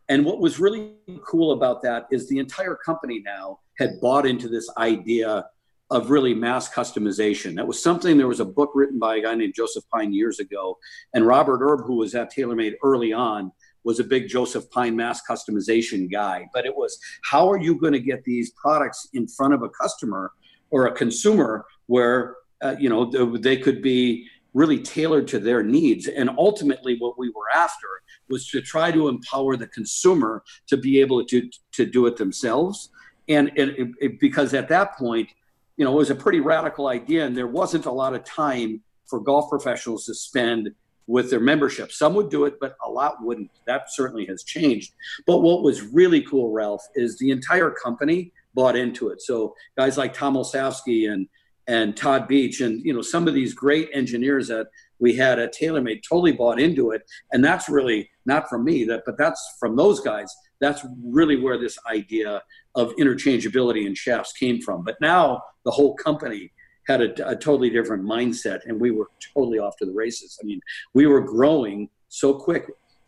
and 0.07 0.23
what 0.23 0.39
was 0.39 0.61
really 0.61 0.93
cool 1.25 1.51
about 1.51 1.81
that 1.81 2.07
is 2.09 2.29
the 2.29 2.39
entire 2.39 2.75
company 2.75 3.21
now 3.25 3.59
had 3.79 3.99
bought 3.99 4.25
into 4.25 4.47
this 4.47 4.69
idea 4.77 5.45
of 5.89 6.09
really 6.09 6.33
mass 6.33 6.73
customization. 6.73 7.55
That 7.55 7.67
was 7.67 7.81
something. 7.81 8.17
There 8.17 8.27
was 8.27 8.39
a 8.39 8.45
book 8.45 8.71
written 8.75 8.97
by 8.97 9.17
a 9.17 9.21
guy 9.21 9.35
named 9.35 9.55
Joseph 9.55 9.83
Pine 9.93 10.13
years 10.13 10.39
ago, 10.39 10.77
and 11.13 11.25
Robert 11.25 11.61
Erb, 11.61 11.85
who 11.85 11.95
was 11.95 12.15
at 12.15 12.33
TaylorMade 12.33 12.75
early 12.81 13.11
on, 13.11 13.51
was 13.83 13.99
a 13.99 14.03
big 14.03 14.27
Joseph 14.27 14.69
Pine 14.69 14.95
mass 14.95 15.21
customization 15.29 16.11
guy. 16.11 16.45
But 16.53 16.65
it 16.65 16.75
was 16.75 16.99
how 17.23 17.49
are 17.49 17.57
you 17.57 17.79
going 17.79 17.93
to 17.93 17.99
get 17.99 18.23
these 18.23 18.51
products 18.51 19.07
in 19.13 19.27
front 19.27 19.53
of 19.53 19.63
a 19.63 19.69
customer 19.69 20.31
or 20.69 20.87
a 20.87 20.91
consumer 20.93 21.65
where 21.85 22.35
uh, 22.61 22.75
you 22.79 22.89
know 22.89 23.37
they 23.37 23.57
could 23.57 23.81
be 23.81 24.27
really 24.53 24.79
tailored 24.79 25.27
to 25.27 25.39
their 25.39 25.61
needs. 25.61 26.07
And 26.07 26.29
ultimately, 26.37 26.97
what 26.97 27.17
we 27.17 27.29
were 27.29 27.49
after 27.53 27.87
was 28.29 28.49
to 28.49 28.61
try 28.61 28.91
to 28.91 29.07
empower 29.07 29.55
the 29.55 29.67
consumer 29.67 30.43
to 30.67 30.77
be 30.77 30.99
able 30.99 31.23
to 31.25 31.49
to 31.73 31.85
do 31.85 32.05
it 32.07 32.17
themselves. 32.17 32.89
And, 33.29 33.51
and 33.57 33.71
it, 33.71 33.89
it, 33.99 34.19
because 34.19 34.53
at 34.53 34.69
that 34.69 34.97
point, 34.97 35.29
you 35.75 35.83
know, 35.83 35.91
it 35.91 35.97
was 35.97 36.09
a 36.09 36.15
pretty 36.15 36.39
radical 36.39 36.87
idea, 36.87 37.25
and 37.25 37.35
there 37.35 37.47
wasn't 37.47 37.85
a 37.85 37.91
lot 37.91 38.15
of 38.15 38.23
time 38.23 38.81
for 39.05 39.19
golf 39.19 39.49
professionals 39.49 40.05
to 40.05 40.13
spend 40.13 40.69
with 41.07 41.29
their 41.29 41.39
membership. 41.39 41.91
Some 41.91 42.13
would 42.15 42.29
do 42.29 42.45
it, 42.45 42.55
but 42.59 42.75
a 42.85 42.89
lot 42.89 43.15
wouldn't. 43.21 43.51
That 43.65 43.91
certainly 43.91 44.25
has 44.25 44.43
changed. 44.43 44.93
But 45.25 45.39
what 45.39 45.61
was 45.61 45.81
really 45.81 46.21
cool, 46.21 46.51
Ralph, 46.51 46.83
is 46.95 47.17
the 47.17 47.31
entire 47.31 47.69
company 47.69 48.33
bought 48.53 48.75
into 48.75 49.09
it. 49.09 49.21
So 49.21 49.55
guys 49.77 49.97
like 49.97 50.13
Tom 50.13 50.35
Olsavsky 50.35 51.11
and 51.11 51.27
and 51.67 51.95
Todd 51.97 52.27
Beach 52.27 52.61
and 52.61 52.83
you 52.83 52.93
know 52.93 53.01
some 53.01 53.27
of 53.27 53.33
these 53.33 53.53
great 53.53 53.89
engineers 53.93 54.47
that 54.47 54.67
we 54.99 55.15
had 55.15 55.39
at 55.39 55.53
TaylorMade 55.53 56.01
totally 56.07 56.31
bought 56.31 56.59
into 56.59 56.91
it, 56.91 57.03
and 57.31 57.43
that's 57.43 57.69
really 57.69 58.09
not 58.25 58.49
from 58.49 58.63
me 58.63 58.83
that, 58.85 59.03
but 59.05 59.17
that's 59.17 59.55
from 59.59 59.75
those 59.75 59.99
guys. 59.99 60.33
That's 60.59 60.83
really 61.03 61.39
where 61.39 61.59
this 61.59 61.77
idea 61.89 62.41
of 62.75 62.95
interchangeability 62.95 63.85
in 63.85 63.93
shafts 63.93 64.33
came 64.33 64.59
from. 64.61 64.83
But 64.83 64.95
now 65.01 65.41
the 65.65 65.71
whole 65.71 65.95
company 65.95 66.51
had 66.87 67.01
a, 67.01 67.29
a 67.29 67.35
totally 67.35 67.69
different 67.69 68.03
mindset, 68.03 68.61
and 68.65 68.79
we 68.79 68.91
were 68.91 69.09
totally 69.33 69.59
off 69.59 69.75
to 69.77 69.85
the 69.85 69.93
races. 69.93 70.39
I 70.41 70.45
mean, 70.45 70.61
we 70.93 71.05
were 71.05 71.21
growing 71.21 71.89
so 72.07 72.33
quick. 72.33 72.65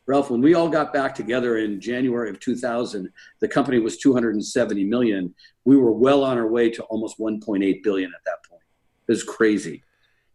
Ralph, 0.09 0.31
when 0.31 0.41
we 0.41 0.55
all 0.55 0.69
got 0.69 0.91
back 0.91 1.13
together 1.13 1.59
in 1.59 1.79
January 1.79 2.31
of 2.31 2.39
2000, 2.39 3.11
the 3.41 3.47
company 3.47 3.77
was 3.77 3.95
270 3.97 4.83
million. 4.85 5.35
We 5.65 5.77
were 5.77 5.91
well 5.91 6.23
on 6.23 6.39
our 6.39 6.47
way 6.47 6.71
to 6.71 6.83
almost 6.85 7.19
1.8 7.19 7.83
billion 7.83 8.11
at 8.15 8.25
that 8.25 8.43
point. 8.49 8.63
It 9.07 9.11
was 9.11 9.23
crazy. 9.23 9.83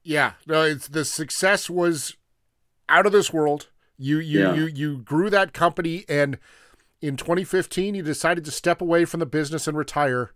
Yeah, 0.05 0.35
no, 0.47 0.63
it's 0.63 0.87
the 0.87 1.05
success 1.05 1.69
was 1.69 2.17
out 2.89 3.05
of 3.05 3.11
this 3.11 3.33
world. 3.33 3.69
You 3.99 4.19
you 4.19 4.41
yeah. 4.41 4.55
you 4.55 4.67
you 4.67 4.99
grew 4.99 5.29
that 5.31 5.53
company, 5.53 6.05
and 6.09 6.39
in 7.01 7.17
2015, 7.17 7.97
you 7.97 8.03
decided 8.05 8.45
to 8.45 8.53
step 8.53 8.81
away 8.81 9.05
from 9.05 9.19
the 9.19 9.27
business 9.27 9.67
and 9.67 9.77
retire, 9.77 10.31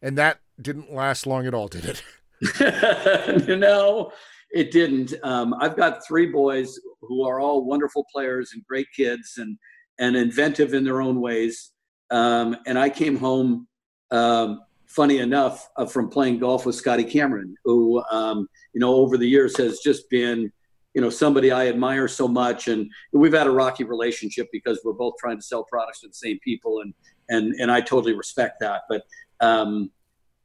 and 0.00 0.16
that 0.18 0.38
didn't 0.60 0.94
last 0.94 1.26
long 1.26 1.48
at 1.48 1.54
all, 1.54 1.66
did 1.66 1.84
it? 1.84 3.48
no, 3.58 4.12
it 4.54 4.70
didn't. 4.70 5.12
Um, 5.24 5.52
I've 5.60 5.76
got 5.76 6.06
three 6.06 6.26
boys 6.26 6.78
who 7.02 7.24
are 7.26 7.40
all 7.40 7.64
wonderful 7.64 8.06
players 8.10 8.52
and 8.54 8.64
great 8.64 8.86
kids 8.96 9.34
and 9.36 9.58
and 9.98 10.16
inventive 10.16 10.74
in 10.74 10.84
their 10.84 11.02
own 11.02 11.20
ways. 11.20 11.72
Um, 12.10 12.56
and 12.66 12.78
I 12.78 12.88
came 12.88 13.16
home, 13.16 13.68
um, 14.10 14.60
funny 14.86 15.18
enough, 15.18 15.68
uh, 15.76 15.86
from 15.86 16.08
playing 16.08 16.38
golf 16.38 16.66
with 16.66 16.76
Scotty 16.76 17.04
Cameron, 17.04 17.54
who 17.64 18.02
um, 18.10 18.48
you 18.72 18.80
know 18.80 18.94
over 18.94 19.18
the 19.18 19.28
years 19.28 19.56
has 19.56 19.80
just 19.80 20.08
been 20.08 20.52
you 20.94 21.02
know 21.02 21.10
somebody 21.10 21.50
I 21.50 21.66
admire 21.66 22.06
so 22.06 22.28
much, 22.28 22.68
and 22.68 22.88
we've 23.12 23.34
had 23.34 23.48
a 23.48 23.52
rocky 23.52 23.82
relationship 23.82 24.48
because 24.52 24.80
we're 24.84 24.92
both 24.92 25.14
trying 25.18 25.36
to 25.38 25.42
sell 25.42 25.64
products 25.64 26.00
to 26.02 26.08
the 26.08 26.14
same 26.14 26.38
people, 26.44 26.80
and 26.80 26.94
and 27.28 27.54
and 27.60 27.72
I 27.72 27.80
totally 27.80 28.14
respect 28.14 28.60
that. 28.60 28.82
But 28.88 29.02
um, 29.40 29.90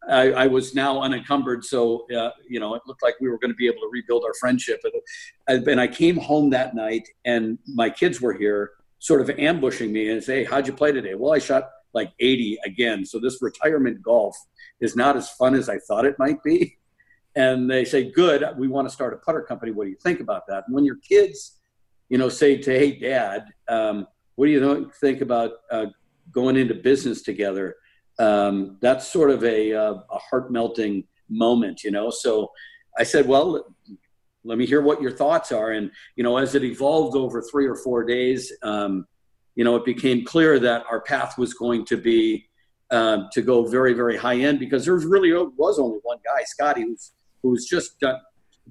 I, 0.08 0.32
I, 0.32 0.48
was 0.48 0.74
now 0.74 1.02
unencumbered, 1.02 1.66
so 1.66 2.06
uh, 2.16 2.32
you 2.48 2.60
know 2.60 2.74
it 2.76 2.82
looked 2.88 3.04
like 3.04 3.16
we 3.20 3.30
were 3.30 3.38
going 3.38 3.52
to 3.52 3.56
be 3.56 3.68
able 3.68 3.82
to 3.82 3.90
rebuild 3.92 4.24
our 4.24 4.34
friendship. 4.40 4.82
And, 5.48 5.68
and 5.68 5.82
I 5.82 5.88
came 5.88 6.18
home 6.18 6.50
that 6.52 6.74
night, 6.74 7.08
and 7.26 7.58
my 7.68 7.90
kids 7.90 8.22
were 8.22 8.34
here, 8.34 8.72
sort 9.00 9.22
of 9.22 9.30
ambushing 9.38 9.92
me 9.92 10.10
and 10.10 10.24
say, 10.24 10.40
hey, 10.40 10.44
"How'd 10.46 10.68
you 10.68 10.74
play 10.74 10.92
today?" 10.92 11.16
Well, 11.16 11.34
I 11.34 11.40
shot 11.40 11.70
like 11.94 12.12
80 12.20 12.60
again. 12.66 13.06
So 13.06 13.20
this 13.20 13.42
retirement 13.42 14.02
golf 14.02 14.38
is 14.80 14.96
not 14.96 15.18
as 15.18 15.30
fun 15.32 15.56
as 15.56 15.70
I 15.70 15.80
thought 15.80 16.06
it 16.06 16.16
might 16.20 16.42
be. 16.44 16.78
And 17.36 17.70
they 17.70 17.86
say, 17.86 18.12
"Good, 18.12 18.44
we 18.58 18.68
want 18.68 18.88
to 18.88 18.94
start 18.94 19.14
a 19.14 19.18
putter 19.18 19.42
company. 19.42 19.72
What 19.72 19.84
do 19.86 19.90
you 19.90 19.98
think 20.02 20.20
about 20.20 20.48
that?" 20.48 20.64
And 20.68 20.76
when 20.76 20.86
your 20.86 20.98
kids, 20.98 21.60
you 22.10 22.18
know, 22.18 22.30
say 22.30 22.58
to, 22.58 22.72
"Hey, 22.72 22.98
Dad, 22.98 23.46
um, 23.68 24.08
what 24.36 24.46
do 24.46 24.52
you 24.52 24.92
think 25.00 25.22
about 25.22 25.52
uh, 25.70 25.88
going 26.32 26.56
into 26.56 26.74
business 26.74 27.22
together?" 27.22 27.76
Um, 28.20 28.78
that's 28.82 29.08
sort 29.08 29.32
of 29.32 29.44
a, 29.44 29.74
uh, 29.74 29.94
a 30.12 30.18
heart 30.18 30.52
melting 30.52 31.06
moment, 31.30 31.84
you 31.84 31.92
know. 31.92 32.10
So 32.10 32.52
I 32.98 33.04
said, 33.04 33.28
well, 33.28 33.66
let 34.44 34.58
me 34.58 34.66
hear 34.66 34.82
what 34.82 35.02
your 35.02 35.12
thoughts 35.12 35.52
are. 35.52 35.72
And 35.72 35.92
you 36.16 36.24
know, 36.24 36.38
as 36.38 36.56
it 36.56 36.64
evolved 36.64 37.16
over 37.16 37.42
three 37.42 37.68
or 37.68 37.76
four 37.76 38.04
days, 38.04 38.52
um, 38.62 39.08
you 39.56 39.64
know, 39.64 39.76
it 39.76 39.86
became 39.86 40.24
clear 40.24 40.60
that 40.60 40.84
our 40.90 41.02
path 41.02 41.38
was 41.38 41.54
going 41.54 41.86
to 41.86 41.98
be 41.98 42.48
uh, 42.92 43.24
to 43.32 43.42
go 43.42 43.66
very, 43.68 43.94
very 43.94 44.18
high 44.18 44.38
end 44.38 44.60
because 44.60 44.86
there 44.86 44.96
really 44.96 45.32
was 45.58 45.80
only 45.80 46.00
one 46.04 46.18
guy, 46.26 46.44
Scotty, 46.44 46.84
who's 46.84 47.12
who's 47.44 47.66
just 47.66 48.00
done. 48.00 48.20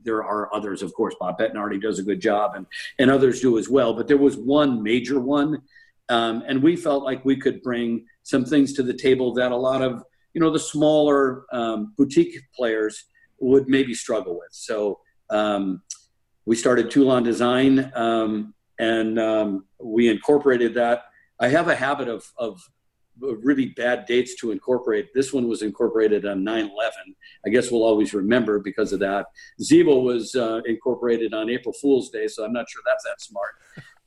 There 0.05 0.23
are 0.23 0.55
others, 0.55 0.83
of 0.83 0.93
course. 0.95 1.15
Bob 1.19 1.39
Bettinardi 1.39 1.81
does 1.81 1.99
a 1.99 2.03
good 2.03 2.21
job, 2.21 2.53
and 2.55 2.67
and 2.99 3.11
others 3.11 3.41
do 3.41 3.59
as 3.59 3.69
well. 3.69 3.95
But 3.95 4.09
there 4.09 4.17
was 4.17 4.37
one 4.37 4.83
major 4.83 5.21
one, 5.21 5.63
um, 6.09 6.43
and 6.47 6.63
we 6.63 6.77
felt 6.77 7.05
like 7.05 7.25
we 7.25 7.37
could 7.37 7.63
bring 7.63 8.07
some 8.29 8.45
things 8.45 8.75
to 8.75 8.83
the 8.83 8.93
table 8.93 9.33
that 9.33 9.53
a 9.53 9.57
lot 9.57 9.81
of 9.81 10.05
you 10.35 10.41
know 10.41 10.51
the 10.51 10.59
smaller 10.59 11.45
um, 11.51 11.95
boutique 11.97 12.37
players 12.55 13.07
would 13.41 13.69
maybe 13.69 13.95
struggle 13.95 14.35
with. 14.35 14.53
So 14.53 15.01
um, 15.31 15.83
we 16.45 16.55
started 16.55 16.91
Toulon 16.91 17.23
Design, 17.23 17.91
um, 17.95 18.55
and 18.79 19.19
um, 19.19 19.65
we 19.83 20.09
incorporated 20.09 20.75
that. 20.75 21.05
I 21.41 21.49
have 21.49 21.69
a 21.69 21.75
habit 21.75 22.09
of, 22.09 22.31
of 22.37 22.61
really 23.21 23.67
bad 23.77 24.05
dates 24.07 24.35
to 24.41 24.51
incorporate. 24.51 25.09
This 25.15 25.33
one 25.33 25.49
was 25.49 25.63
incorporated 25.63 26.27
on 26.27 26.45
9/11. 26.45 26.69
I 27.47 27.49
guess 27.49 27.71
we'll 27.71 27.85
always 27.85 28.13
remember 28.13 28.59
because 28.59 28.93
of 28.93 29.01
that. 29.01 29.27
Zevo 29.63 30.03
was 30.03 30.35
uh, 30.35 30.61
incorporated 30.67 31.33
on 31.33 31.49
April 31.49 31.75
Fool's 31.81 32.11
Day, 32.11 32.27
so 32.29 32.45
I'm 32.45 32.53
not 32.53 32.69
sure 32.69 32.83
that's 32.85 33.05
that 33.05 33.23
smart. 33.23 33.55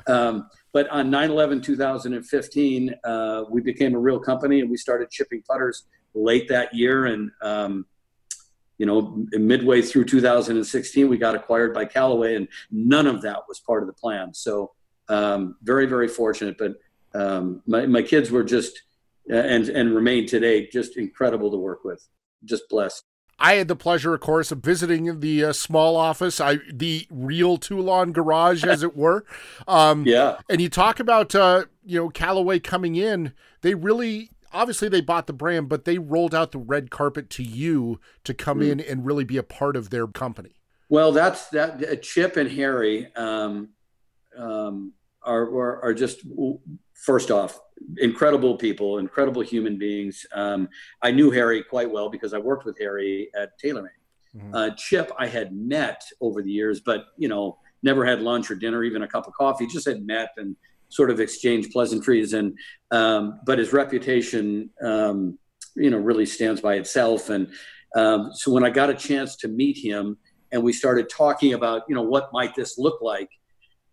Um, 0.07 0.49
but 0.73 0.87
on 0.89 1.09
9 1.09 1.31
11 1.31 1.61
2015, 1.61 2.95
uh, 3.03 3.43
we 3.49 3.61
became 3.61 3.95
a 3.95 3.99
real 3.99 4.19
company 4.19 4.61
and 4.61 4.69
we 4.69 4.77
started 4.77 5.13
shipping 5.13 5.43
putters 5.47 5.85
late 6.13 6.47
that 6.49 6.73
year. 6.73 7.05
And, 7.05 7.31
um, 7.41 7.85
you 8.77 8.85
know, 8.85 9.25
midway 9.33 9.81
through 9.81 10.05
2016, 10.05 11.07
we 11.07 11.17
got 11.17 11.35
acquired 11.35 11.73
by 11.73 11.85
Callaway, 11.85 12.35
and 12.35 12.47
none 12.71 13.05
of 13.05 13.21
that 13.21 13.39
was 13.47 13.59
part 13.59 13.83
of 13.83 13.87
the 13.87 13.93
plan. 13.93 14.33
So, 14.33 14.71
um, 15.07 15.57
very, 15.61 15.85
very 15.85 16.07
fortunate. 16.07 16.57
But 16.57 16.73
um, 17.13 17.61
my, 17.67 17.85
my 17.85 18.01
kids 18.01 18.31
were 18.31 18.43
just, 18.43 18.81
uh, 19.29 19.35
and, 19.35 19.69
and 19.69 19.93
remain 19.93 20.25
today, 20.25 20.67
just 20.67 20.97
incredible 20.97 21.51
to 21.51 21.57
work 21.57 21.83
with. 21.83 22.03
Just 22.43 22.63
blessed. 22.69 23.03
I 23.41 23.55
had 23.55 23.67
the 23.67 23.75
pleasure, 23.75 24.13
of 24.13 24.21
course, 24.21 24.51
of 24.51 24.59
visiting 24.59 25.19
the 25.19 25.45
uh, 25.45 25.53
small 25.53 25.97
office, 25.97 26.39
I 26.39 26.59
the 26.71 27.07
real 27.09 27.57
Toulon 27.57 28.11
garage, 28.13 28.63
as 28.63 28.83
it 28.83 28.95
were. 28.95 29.25
Um, 29.67 30.05
yeah. 30.05 30.37
And 30.49 30.59
you 30.59 30.69
talk 30.69 30.99
about 30.99 31.33
uh, 31.33 31.65
you 31.83 31.97
know 31.97 32.09
Callaway 32.09 32.59
coming 32.59 32.95
in. 32.95 33.33
They 33.61 33.73
really, 33.73 34.29
obviously, 34.51 34.89
they 34.89 35.01
bought 35.01 35.27
the 35.27 35.33
brand, 35.33 35.69
but 35.69 35.85
they 35.85 35.97
rolled 35.97 36.35
out 36.35 36.51
the 36.51 36.59
red 36.59 36.91
carpet 36.91 37.29
to 37.31 37.43
you 37.43 37.99
to 38.23 38.33
come 38.33 38.59
mm. 38.59 38.69
in 38.69 38.79
and 38.79 39.05
really 39.05 39.23
be 39.23 39.37
a 39.37 39.43
part 39.43 39.75
of 39.75 39.89
their 39.89 40.07
company. 40.07 40.55
Well, 40.89 41.11
that's 41.11 41.47
that. 41.49 41.83
Uh, 41.83 41.95
Chip 41.95 42.37
and 42.37 42.51
Harry 42.51 43.13
um, 43.15 43.69
um, 44.37 44.93
are, 45.23 45.43
are 45.43 45.83
are 45.85 45.93
just 45.93 46.21
first 47.01 47.31
off 47.31 47.59
incredible 47.97 48.55
people, 48.55 48.99
incredible 48.99 49.41
human 49.41 49.77
beings. 49.77 50.25
Um, 50.33 50.69
I 51.01 51.11
knew 51.11 51.31
Harry 51.31 51.63
quite 51.63 51.89
well 51.89 52.09
because 52.09 52.33
I 52.33 52.37
worked 52.37 52.65
with 52.65 52.77
Harry 52.79 53.29
at 53.35 53.59
TaylorMade. 53.59 53.89
Mm-hmm. 54.35 54.55
Uh, 54.55 54.69
Chip, 54.77 55.11
I 55.17 55.27
had 55.27 55.53
met 55.53 56.03
over 56.21 56.41
the 56.41 56.51
years, 56.51 56.79
but 56.79 57.05
you 57.17 57.27
know, 57.27 57.57
never 57.83 58.05
had 58.05 58.21
lunch 58.21 58.49
or 58.51 58.55
dinner, 58.55 58.83
even 58.83 59.01
a 59.01 59.07
cup 59.07 59.27
of 59.27 59.33
coffee. 59.33 59.67
Just 59.67 59.87
had 59.87 60.05
met 60.05 60.29
and 60.37 60.55
sort 60.89 61.09
of 61.09 61.19
exchanged 61.19 61.71
pleasantries. 61.71 62.33
And 62.33 62.57
um, 62.91 63.39
but 63.45 63.57
his 63.57 63.73
reputation, 63.73 64.69
um, 64.81 65.37
you 65.75 65.89
know, 65.89 65.97
really 65.97 66.25
stands 66.25 66.61
by 66.61 66.75
itself. 66.75 67.29
And 67.29 67.51
um, 67.95 68.31
so 68.33 68.51
when 68.51 68.63
I 68.63 68.69
got 68.69 68.89
a 68.89 68.93
chance 68.93 69.35
to 69.37 69.47
meet 69.47 69.77
him, 69.77 70.17
and 70.53 70.61
we 70.61 70.73
started 70.73 71.09
talking 71.09 71.53
about, 71.53 71.83
you 71.87 71.95
know, 71.95 72.01
what 72.01 72.29
might 72.33 72.55
this 72.55 72.77
look 72.77 73.01
like, 73.01 73.29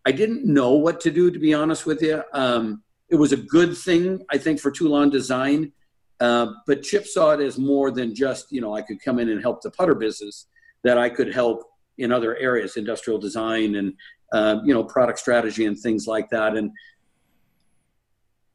I 0.04 0.12
didn't 0.12 0.44
know 0.44 0.72
what 0.72 1.00
to 1.02 1.10
do, 1.10 1.30
to 1.30 1.38
be 1.38 1.54
honest 1.54 1.86
with 1.86 2.02
you. 2.02 2.22
Um, 2.32 2.82
it 3.10 3.16
was 3.16 3.32
a 3.32 3.36
good 3.36 3.76
thing, 3.76 4.24
I 4.30 4.38
think, 4.38 4.60
for 4.60 4.70
Toulon 4.70 5.10
Design. 5.10 5.72
Uh, 6.20 6.52
but 6.66 6.82
Chip 6.82 7.06
saw 7.06 7.30
it 7.30 7.40
as 7.40 7.58
more 7.58 7.90
than 7.90 8.14
just, 8.14 8.50
you 8.50 8.60
know, 8.60 8.74
I 8.74 8.82
could 8.82 9.00
come 9.02 9.18
in 9.18 9.28
and 9.28 9.40
help 9.40 9.62
the 9.62 9.70
putter 9.70 9.94
business, 9.94 10.46
that 10.84 10.98
I 10.98 11.08
could 11.08 11.32
help 11.32 11.62
in 11.96 12.12
other 12.12 12.36
areas, 12.36 12.76
industrial 12.76 13.18
design 13.18 13.76
and, 13.76 13.92
uh, 14.32 14.60
you 14.64 14.74
know, 14.74 14.84
product 14.84 15.18
strategy 15.18 15.66
and 15.66 15.78
things 15.78 16.06
like 16.06 16.28
that. 16.30 16.56
And 16.56 16.70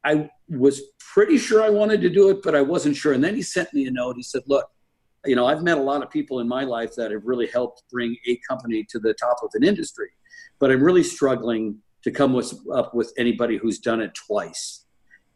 I 0.04 0.30
was 0.48 0.80
pretty 0.98 1.38
sure 1.38 1.62
I 1.62 1.70
wanted 1.70 2.00
to 2.02 2.10
do 2.10 2.30
it, 2.30 2.42
but 2.42 2.54
I 2.54 2.60
wasn't 2.60 2.96
sure. 2.96 3.12
And 3.12 3.24
then 3.24 3.34
he 3.34 3.42
sent 3.42 3.72
me 3.72 3.86
a 3.86 3.90
note. 3.90 4.16
He 4.16 4.22
said, 4.22 4.42
look, 4.46 4.66
you 5.24 5.36
know, 5.36 5.46
I've 5.46 5.62
met 5.62 5.78
a 5.78 5.82
lot 5.82 6.02
of 6.02 6.10
people 6.10 6.40
in 6.40 6.48
my 6.48 6.64
life 6.64 6.94
that 6.96 7.10
have 7.10 7.22
really 7.24 7.46
helped 7.46 7.82
bring 7.90 8.16
a 8.26 8.38
company 8.48 8.86
to 8.90 8.98
the 8.98 9.14
top 9.14 9.38
of 9.42 9.50
an 9.54 9.64
industry, 9.64 10.10
but 10.58 10.70
I'm 10.70 10.82
really 10.82 11.02
struggling 11.02 11.78
to 12.04 12.10
come 12.10 12.32
with, 12.32 12.54
up 12.72 12.94
with 12.94 13.12
anybody 13.18 13.56
who's 13.56 13.78
done 13.78 14.00
it 14.00 14.14
twice. 14.14 14.84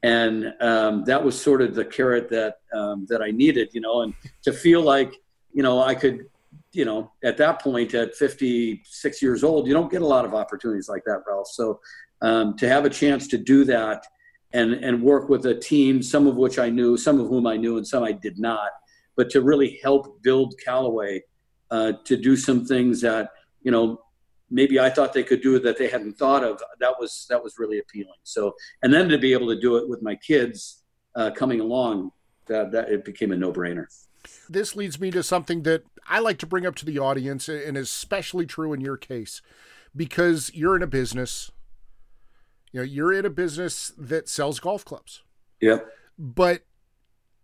And 0.03 0.55
um, 0.61 1.05
that 1.05 1.23
was 1.23 1.41
sort 1.41 1.61
of 1.61 1.75
the 1.75 1.85
carrot 1.85 2.29
that 2.31 2.59
um, 2.73 3.07
that 3.09 3.21
I 3.21 3.33
needed, 3.33 3.71
you 3.73 3.81
know, 3.81 4.03
and 4.03 4.15
to 4.43 4.53
feel 4.53 4.81
like, 4.81 5.13
you 5.53 5.65
know, 5.65 5.83
I 5.83 5.95
could, 5.97 6.27
you 6.73 6.85
know, 6.85 7.11
at 7.25 7.37
that 7.39 7.61
point 7.61 7.95
at 7.95 8.15
56 8.15 9.23
years 9.23 9.43
old, 9.43 9.67
you 9.67 9.75
don't 9.75 9.91
get 9.91 10.03
a 10.03 10.07
lot 10.07 10.25
of 10.25 10.35
opportunities 10.35 10.89
like 10.89 11.03
that, 11.07 11.25
Ralph. 11.27 11.49
So 11.49 11.81
um, 12.23 12.57
to 12.59 12.69
have 12.69 12.85
a 12.85 12.91
chance 12.91 13.27
to 13.29 13.39
do 13.39 13.65
that 13.65 14.07
and 14.53 14.73
and 14.75 15.03
work 15.03 15.29
with 15.29 15.47
a 15.47 15.55
team, 15.55 16.01
some 16.03 16.29
of 16.29 16.37
which 16.37 16.59
I 16.61 16.71
knew, 16.71 16.97
some 16.97 17.19
of 17.19 17.29
whom 17.29 17.47
I 17.47 17.57
knew, 17.57 17.77
and 17.77 17.87
some 17.87 18.05
I 18.05 18.13
did 18.13 18.39
not, 18.39 18.71
but 19.17 19.31
to 19.31 19.43
really 19.43 19.81
help 19.83 20.23
build 20.23 20.55
Callaway 20.65 21.23
uh, 21.71 21.95
to 22.05 22.17
do 22.17 22.37
some 22.37 22.65
things 22.65 23.01
that 23.01 23.31
you 23.63 23.73
know 23.73 24.01
maybe 24.51 24.79
I 24.81 24.91
thought 24.91 25.13
they 25.13 25.23
could 25.23 25.43
do 25.43 25.57
it 25.57 25.63
that 25.63 25.79
they 25.79 25.89
hadn't 25.89 26.19
thought 26.19 26.45
of. 26.45 26.61
That 26.81 26.95
was 26.99 27.27
that 27.29 27.43
was 27.43 27.59
really 27.59 27.79
appealing. 27.79 28.19
So, 28.23 28.55
and 28.83 28.93
then 28.93 29.09
to 29.09 29.19
be 29.19 29.33
able 29.33 29.49
to 29.49 29.61
do 29.61 29.77
it 29.77 29.89
with 29.89 30.03
my 30.03 30.15
kids 30.17 30.85
uh, 31.15 31.31
coming 31.31 31.61
along, 31.61 32.13
that, 32.47 32.73
that 32.73 32.91
it 32.91 33.05
became 33.05 33.33
a 33.33 33.37
no 33.37 33.53
brainer. 33.53 33.87
This 34.49 34.77
leads 34.77 35.01
me 35.01 35.11
to 35.13 35.23
something 35.23 35.63
that 35.63 35.85
I 36.07 36.19
like 36.19 36.39
to 36.39 36.47
bring 36.47 36.67
up 36.67 36.75
to 36.77 36.85
the 36.85 36.99
audience, 36.99 37.49
and 37.49 37.77
is 37.77 37.89
especially 37.89 38.47
true 38.47 38.73
in 38.73 38.81
your 38.81 38.97
case, 38.97 39.43
because 39.95 40.51
you're 40.55 40.77
in 40.77 40.83
a 40.83 40.87
business. 40.87 41.51
You 42.73 42.81
know, 42.81 42.85
you're 42.85 43.13
in 43.13 43.25
a 43.25 43.31
business 43.31 43.93
that 43.97 44.29
sells 44.29 44.61
golf 44.61 44.85
clubs. 44.85 45.23
Yep. 45.61 45.87
But 46.19 46.65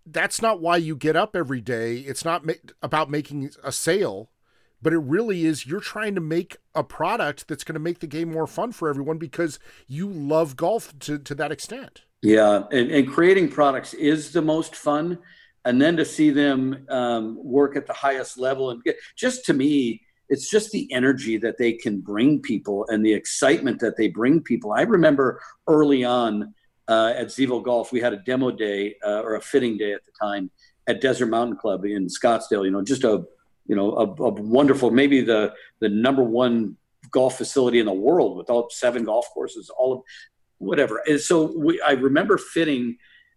that's 0.05 0.43
not 0.43 0.61
why 0.61 0.77
you 0.77 0.97
get 0.97 1.17
up 1.17 1.35
every 1.35 1.63
day. 1.63 1.97
It's 1.97 2.25
not 2.25 2.45
ma- 2.45 2.53
about 2.83 3.09
making 3.09 3.51
a 3.63 3.73
sale, 3.73 4.29
but 4.85 4.93
it 4.93 4.99
really 4.99 5.47
is 5.47 5.67
you're 5.67 5.81
trying 5.81 6.15
to 6.15 6.21
make 6.21 6.59
a 6.75 6.85
product 6.85 7.49
that's 7.49 7.65
going 7.65 7.75
to 7.75 7.81
make 7.81 8.01
the 8.01 8.07
game 8.07 8.31
more 8.31 8.47
fun 8.47 8.71
for 8.71 8.91
everyone 8.91 9.17
because 9.17 9.59
you 9.89 10.07
love 10.07 10.57
golf 10.57 10.97
to, 11.01 11.19
to 11.19 11.35
that 11.35 11.51
extent. 11.51 12.03
Yeah, 12.23 12.65
and, 12.71 12.91
and 12.91 13.09
creating 13.09 13.49
products 13.49 13.95
is 13.95 14.33
the 14.33 14.43
most 14.43 14.77
fun. 14.77 15.19
And 15.65 15.81
then 15.81 15.97
to 15.97 16.05
see 16.05 16.29
them 16.29 16.85
um, 16.91 17.39
work 17.43 17.77
at 17.77 17.87
the 17.87 17.95
highest 17.95 18.39
level 18.39 18.71
and 18.71 18.85
get, 18.85 18.97
just 19.17 19.47
to 19.47 19.55
me, 19.55 20.03
it's 20.29 20.51
just 20.51 20.71
the 20.71 20.93
energy 20.93 21.39
that 21.39 21.57
they 21.57 21.73
can 21.73 22.01
bring 22.01 22.43
people 22.43 22.87
and 22.89 23.05
the 23.05 23.13
excitement 23.13 23.81
that 23.81 23.97
they 23.97 24.09
bring 24.09 24.43
people. 24.43 24.73
I 24.73 24.83
remember 24.83 25.41
early 25.67 26.05
on 26.05 26.53
uh, 26.89 27.15
at 27.17 27.29
Zevo 27.29 27.65
Golf, 27.65 27.91
we 27.91 28.01
had 28.01 28.13
a 28.13 28.19
demo 28.19 28.51
day 28.51 28.97
uh, 29.03 29.23
or 29.23 29.37
a 29.37 29.41
fitting 29.41 29.79
day 29.79 29.95
at 29.95 30.05
the 30.05 30.13
time 30.21 30.51
at 30.87 31.01
Desert 31.01 31.27
Mountain 31.27 31.57
Club 31.57 31.87
in 31.87 32.07
Scottsdale. 32.07 32.67
You 32.67 32.71
know, 32.71 32.83
just 32.83 33.05
a 33.05 33.25
you 33.67 33.77
know 33.77 33.97
a, 33.97 34.23
a 34.23 34.31
wonderful, 34.31 34.91
maybe 34.91 35.21
the 35.21 35.55
the 35.81 35.89
number 35.89 36.23
one 36.23 36.77
golf 37.11 37.39
facility 37.39 37.79
in 37.79 37.87
the 37.87 37.93
world 37.93 38.37
with 38.37 38.51
all 38.51 38.69
seven 38.71 39.05
golf 39.05 39.27
courses, 39.33 39.71
all 39.71 39.93
of 39.93 40.03
whatever. 40.59 41.03
And 41.07 41.21
so 41.21 41.57
we, 41.57 41.81
I 41.81 41.93
remember 41.93 42.39
fitting 42.39 42.97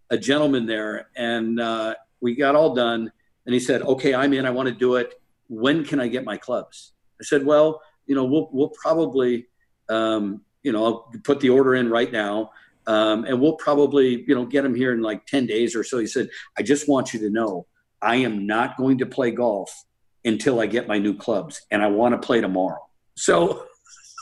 a 0.09 0.17
gentleman 0.17 0.65
there, 0.65 1.09
and 1.15 1.59
uh, 1.59 1.95
we 2.21 2.35
got 2.35 2.55
all 2.55 2.73
done. 2.73 3.11
And 3.45 3.53
he 3.53 3.59
said, 3.59 3.81
"Okay, 3.81 4.13
I'm 4.13 4.33
in. 4.33 4.45
I 4.45 4.51
want 4.51 4.67
to 4.67 4.75
do 4.75 4.95
it. 4.95 5.13
When 5.47 5.83
can 5.83 5.99
I 5.99 6.07
get 6.07 6.23
my 6.23 6.37
clubs?" 6.37 6.93
I 7.21 7.23
said, 7.23 7.45
"Well, 7.45 7.81
you 8.05 8.15
know, 8.15 8.25
we'll 8.25 8.49
we'll 8.51 8.69
probably, 8.69 9.47
um, 9.89 10.41
you 10.63 10.71
know, 10.71 10.85
I'll 10.85 11.11
put 11.23 11.39
the 11.39 11.49
order 11.49 11.75
in 11.75 11.89
right 11.89 12.11
now." 12.11 12.51
Um, 12.87 13.25
and 13.25 13.41
we'll 13.41 13.57
probably, 13.57 14.23
you 14.25 14.33
know, 14.33 14.45
get 14.45 14.63
him 14.63 14.73
here 14.73 14.93
in 14.93 15.01
like 15.01 15.25
10 15.25 15.45
days 15.45 15.75
or 15.75 15.83
so. 15.83 15.99
He 15.99 16.07
said, 16.07 16.29
I 16.57 16.61
just 16.61 16.87
want 16.87 17.13
you 17.13 17.19
to 17.19 17.29
know 17.29 17.67
I 18.01 18.15
am 18.15 18.47
not 18.47 18.77
going 18.77 18.99
to 18.99 19.05
play 19.05 19.31
golf 19.31 19.83
until 20.27 20.59
I 20.59 20.65
get 20.65 20.87
my 20.87 20.97
new 20.97 21.15
clubs 21.15 21.61
and 21.71 21.81
I 21.81 21.87
want 21.87 22.19
to 22.19 22.25
play 22.25 22.41
tomorrow. 22.41 22.85
So, 23.15 23.65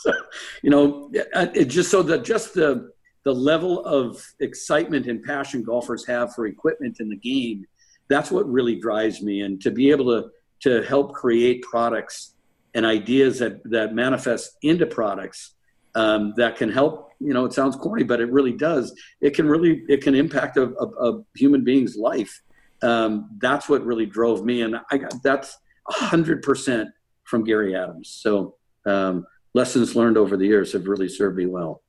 you 0.64 0.70
know, 0.70 1.12
it 1.14 1.66
just 1.66 1.92
so 1.92 2.04
that 2.04 2.24
just 2.24 2.54
the, 2.54 2.92
the 3.24 3.34
level 3.34 3.84
of 3.86 4.24
excitement 4.40 5.08
and 5.08 5.24
passion 5.24 5.64
golfers 5.64 6.06
have 6.06 6.34
for 6.34 6.46
equipment 6.46 7.00
in 7.00 7.10
the 7.10 7.16
game, 7.16 7.66
that's 8.08 8.32
what 8.32 8.50
really 8.50 8.76
drives 8.76 9.22
me. 9.22 9.42
And 9.42 9.60
to 9.62 9.72
be 9.72 9.90
able 9.92 10.06
to, 10.06 10.30
to 10.62 10.84
help 10.84 11.14
create 11.14 11.64
products 11.64 12.36
and 12.76 12.86
ideas 12.86 13.40
that, 13.40 13.64
that 13.72 13.94
manifest 13.94 14.58
into 14.62 14.86
products 14.86 15.56
um, 15.96 16.34
that 16.38 16.58
can 16.58 16.70
help 16.70 17.06
you 17.20 17.34
know 17.34 17.46
it 17.46 17.54
sounds 17.54 17.78
corny 17.78 18.04
but 18.04 18.20
it 18.20 18.30
really 18.30 18.52
does 18.52 18.94
it 19.22 19.34
can 19.34 19.48
really 19.48 19.84
it 19.88 20.02
can 20.04 20.14
impact 20.14 20.58
a, 20.58 20.64
a, 20.64 21.12
a 21.12 21.24
human 21.36 21.64
being's 21.64 21.96
life 21.96 22.42
um, 22.82 23.30
that's 23.38 23.70
what 23.70 23.86
really 23.86 24.06
drove 24.06 24.44
me 24.44 24.62
and 24.62 24.76
i 24.92 24.98
got 24.98 25.14
that's 25.24 25.58
100% 25.90 26.88
from 27.24 27.44
gary 27.44 27.76
adams 27.76 28.10
so 28.10 28.56
um, 28.86 29.26
lessons 29.54 29.96
learned 29.96 30.18
over 30.18 30.38
the 30.38 30.46
years 30.46 30.74
have 30.74 30.88
really 30.88 31.10
served 31.10 31.38
me 31.38 31.46
well 31.46 31.84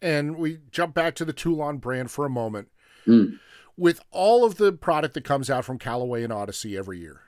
and 0.00 0.36
we 0.36 0.58
jump 0.70 0.94
back 0.94 1.14
to 1.14 1.24
the 1.24 1.32
toulon 1.32 1.78
brand 1.78 2.10
for 2.10 2.26
a 2.26 2.30
moment 2.30 2.68
mm. 3.06 3.38
with 3.76 4.00
all 4.10 4.44
of 4.44 4.56
the 4.56 4.72
product 4.72 5.14
that 5.14 5.24
comes 5.24 5.48
out 5.48 5.64
from 5.64 5.78
callaway 5.78 6.22
and 6.22 6.32
odyssey 6.32 6.76
every 6.76 6.98
year 6.98 7.22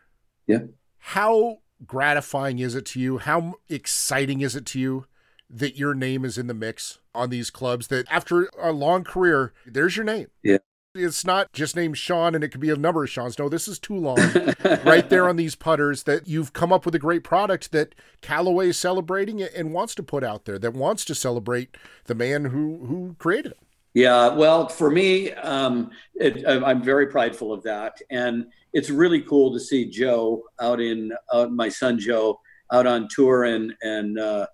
yeah 0.47 0.61
how 0.99 1.59
gratifying 1.87 2.59
is 2.59 2.75
it 2.75 2.85
to 2.85 3.01
you 3.01 3.19
how 3.19 3.55
exciting 3.69 4.41
is 4.41 4.55
it 4.55 4.67
to 4.67 4.79
you 4.79 5.07
that 5.51 5.77
your 5.77 5.95
name 5.95 6.25
is 6.25 6.37
in 6.39 6.47
the 6.47 6.55
mix 6.55 6.99
on 7.15 7.31
these 7.31 7.51
clubs 7.51 7.87
that 7.89 8.07
after 8.11 8.49
a 8.61 8.73
long 8.73 9.05
career, 9.05 9.53
there's 9.67 9.97
your 9.97 10.05
name. 10.05 10.29
Yeah. 10.43 10.59
It's 10.96 11.24
not 11.24 11.52
just 11.52 11.74
named 11.74 11.98
Sean 11.98 12.37
and 12.37 12.44
it 12.44 12.50
could 12.50 12.61
be 12.61 12.70
a 12.70 12.76
number 12.76 13.02
of 13.02 13.11
Sean's. 13.11 13.37
No, 13.37 13.48
this 13.48 13.66
is 13.66 13.80
Toulon 13.80 14.16
right 14.85 15.09
there 15.09 15.28
on 15.28 15.35
these 15.35 15.57
putters 15.57 16.04
that 16.04 16.28
you've 16.28 16.52
come 16.52 16.72
up 16.72 16.87
with 16.87 16.94
a 16.94 17.00
great 17.00 17.24
product 17.24 17.72
that 17.72 17.96
Callaway 18.20 18.68
is 18.68 18.78
celebrating 18.78 19.42
and 19.42 19.72
wants 19.72 19.96
to 19.96 20.04
put 20.04 20.22
out 20.22 20.44
there, 20.44 20.57
that 20.57 20.72
wants 20.72 21.04
to 21.07 21.14
celebrate 21.16 21.76
the 22.04 22.14
man 22.14 22.44
who, 22.44 22.87
who 22.87 23.16
created 23.18 23.52
it. 23.52 23.59
Yeah, 23.94 24.28
well, 24.35 24.68
for 24.68 24.88
me, 24.88 25.33
um, 25.33 25.90
it, 26.14 26.44
I'm 26.46 26.83
very 26.83 27.09
prideful 27.09 27.52
of 27.52 27.62
that, 27.64 28.00
and 28.11 28.46
it's 28.72 28.90
really 28.90 29.20
cool 29.20 29.52
to 29.52 29.61
see 29.61 29.88
Joe 29.88 30.44
out 30.61 30.80
in 30.80 31.12
out, 31.33 31.52
my 31.52 31.68
son 31.68 31.98
Joe 31.98 32.40
out 32.72 32.88
on 32.88 33.09
tour 33.09 33.44
and 33.44 33.72
and 33.83 34.18
uh, 34.18 34.46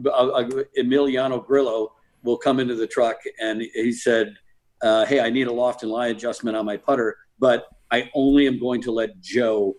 Emiliano 0.00 1.44
Grillo 1.44 1.94
will 2.22 2.36
come 2.36 2.60
into 2.60 2.76
the 2.76 2.86
truck 2.86 3.18
and 3.40 3.60
he 3.74 3.92
said, 3.92 4.36
uh, 4.82 5.04
"Hey, 5.06 5.20
I 5.20 5.30
need 5.30 5.46
a 5.46 5.52
loft 5.52 5.82
and 5.82 5.90
lie 5.90 6.08
adjustment 6.08 6.56
on 6.56 6.64
my 6.64 6.76
putter, 6.76 7.16
but 7.38 7.66
I 7.90 8.10
only 8.14 8.46
am 8.46 8.58
going 8.58 8.82
to 8.82 8.92
let 8.92 9.20
Joe 9.20 9.74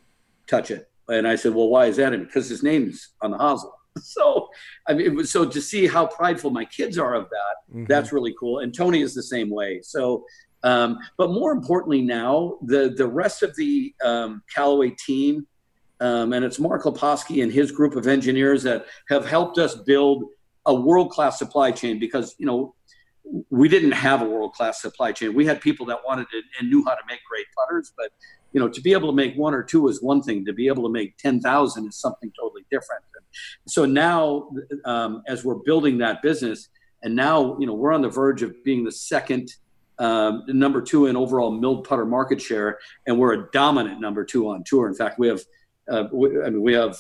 touch 0.48 0.72
it." 0.72 0.90
And 1.08 1.28
I 1.28 1.36
said, 1.36 1.54
"Well, 1.54 1.70
why 1.70 1.86
is 1.86 1.98
that?" 1.98 2.12
Because 2.12 2.50
his 2.50 2.64
name's 2.64 3.14
on 3.22 3.32
the 3.32 3.38
hosel. 3.38 3.72
So, 4.00 4.48
I 4.88 4.94
mean, 4.94 5.16
was, 5.16 5.32
so 5.32 5.44
to 5.44 5.60
see 5.60 5.88
how 5.88 6.06
prideful 6.06 6.52
my 6.52 6.66
kids 6.66 7.00
are 7.00 7.16
of 7.16 7.30
that, 7.30 7.56
mm-hmm. 7.72 7.86
that's 7.86 8.14
really 8.14 8.36
cool. 8.40 8.60
And 8.60 8.72
Tony 8.72 9.02
is 9.02 9.16
the 9.16 9.24
same 9.24 9.50
way. 9.50 9.82
So, 9.82 10.24
um, 10.62 11.00
but 11.18 11.32
more 11.32 11.52
importantly, 11.52 12.04
now 12.04 12.60
the 12.62 12.94
the 12.96 13.08
rest 13.08 13.42
of 13.42 13.56
the 13.56 13.96
um, 14.04 14.44
Callaway 14.54 14.92
team 14.92 15.48
um, 16.00 16.34
and 16.34 16.46
it's 16.46 16.60
Mark 16.60 16.84
Leposki 16.84 17.42
and 17.42 17.52
his 17.52 17.72
group 17.72 17.96
of 17.96 18.08
engineers 18.08 18.64
that 18.64 18.86
have 19.10 19.26
helped 19.26 19.58
us 19.58 19.76
build 19.76 20.26
a 20.66 20.74
world 20.74 21.12
class 21.12 21.40
supply 21.40 21.72
chain 21.72 22.00
because, 22.00 22.36
you 22.38 22.46
know, 22.46 22.76
we 23.50 23.68
didn't 23.68 23.92
have 23.92 24.22
a 24.22 24.26
world 24.26 24.54
class 24.54 24.82
supply 24.82 25.12
chain. 25.12 25.34
We 25.34 25.46
had 25.46 25.62
people 25.62 25.86
that 25.88 26.00
wanted 26.06 26.28
it 26.34 26.46
and 26.60 26.70
knew 26.70 26.84
how 26.86 26.96
to 26.96 27.02
make 27.08 27.20
great 27.30 27.46
putters, 27.58 27.94
but 27.98 28.12
you 28.54 28.60
know, 28.60 28.70
to 28.70 28.82
be 28.82 28.94
able 28.94 29.10
to 29.10 29.16
make 29.16 29.36
one 29.36 29.54
or 29.54 29.64
two 29.64 29.88
is 29.88 30.02
one 30.02 30.22
thing. 30.22 30.46
To 30.46 30.54
be 30.54 30.68
able 30.68 30.84
to 30.84 30.90
make 30.90 31.18
ten 31.18 31.42
thousand 31.42 31.88
is 31.88 31.96
something 31.98 32.32
totally 32.40 32.66
different. 32.72 33.04
So 33.68 33.86
now, 33.86 34.50
um, 34.86 35.22
as 35.28 35.44
we're 35.44 35.56
building 35.56 35.98
that 36.00 36.22
business, 36.22 36.70
and 37.04 37.16
now 37.16 37.58
you 37.60 37.68
know 37.68 37.74
we're 37.74 37.94
on 37.94 38.02
the 38.02 38.10
verge 38.10 38.42
of 38.42 38.64
being 38.64 38.84
the 38.84 38.92
second 38.92 39.52
um, 40.00 40.44
number 40.48 40.82
two 40.82 41.08
in 41.08 41.18
overall 41.18 41.52
milled 41.52 41.88
putter 41.88 42.06
market 42.06 42.42
share, 42.42 42.80
and 43.06 43.20
we're 43.20 43.34
a 43.34 43.52
dominant 43.52 44.00
number 44.00 44.24
two 44.24 44.50
on 44.50 44.64
tour. 44.66 44.88
In 44.88 44.96
fact, 44.96 45.20
we 45.20 45.28
have 45.28 45.42
uh, 45.90 46.06
we, 46.12 46.42
I 46.42 46.50
mean, 46.50 46.62
we 46.62 46.74
have, 46.74 46.98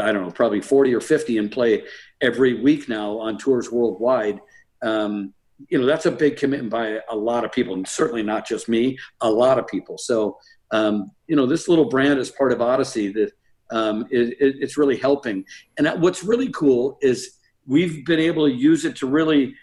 I 0.00 0.12
don't 0.12 0.24
know, 0.24 0.30
probably 0.30 0.60
40 0.60 0.94
or 0.94 1.00
50 1.00 1.38
in 1.38 1.48
play 1.48 1.84
every 2.20 2.62
week 2.62 2.88
now 2.88 3.18
on 3.18 3.38
tours 3.38 3.70
worldwide. 3.70 4.40
Um, 4.84 5.34
you 5.68 5.78
know, 5.78 5.86
that's 5.86 6.06
a 6.06 6.10
big 6.10 6.36
commitment 6.36 6.70
by 6.70 7.00
a 7.10 7.16
lot 7.16 7.44
of 7.44 7.52
people, 7.52 7.74
and 7.74 7.86
certainly 7.86 8.22
not 8.22 8.46
just 8.46 8.68
me, 8.68 8.98
a 9.20 9.30
lot 9.30 9.58
of 9.58 9.66
people. 9.66 9.96
So, 9.98 10.36
um, 10.70 11.10
you 11.26 11.36
know, 11.36 11.46
this 11.46 11.68
little 11.68 11.88
brand 11.88 12.18
is 12.18 12.30
part 12.30 12.52
of 12.52 12.60
Odyssey 12.60 13.12
that 13.12 13.32
um, 13.70 14.06
it, 14.10 14.36
it, 14.40 14.56
it's 14.60 14.76
really 14.76 14.96
helping. 14.96 15.44
And 15.78 15.88
what's 16.02 16.22
really 16.22 16.50
cool 16.50 16.98
is 17.00 17.38
we've 17.66 18.04
been 18.04 18.20
able 18.20 18.46
to 18.46 18.52
use 18.52 18.84
it 18.84 18.96
to 18.96 19.06
really, 19.06 19.54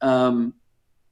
um, 0.00 0.54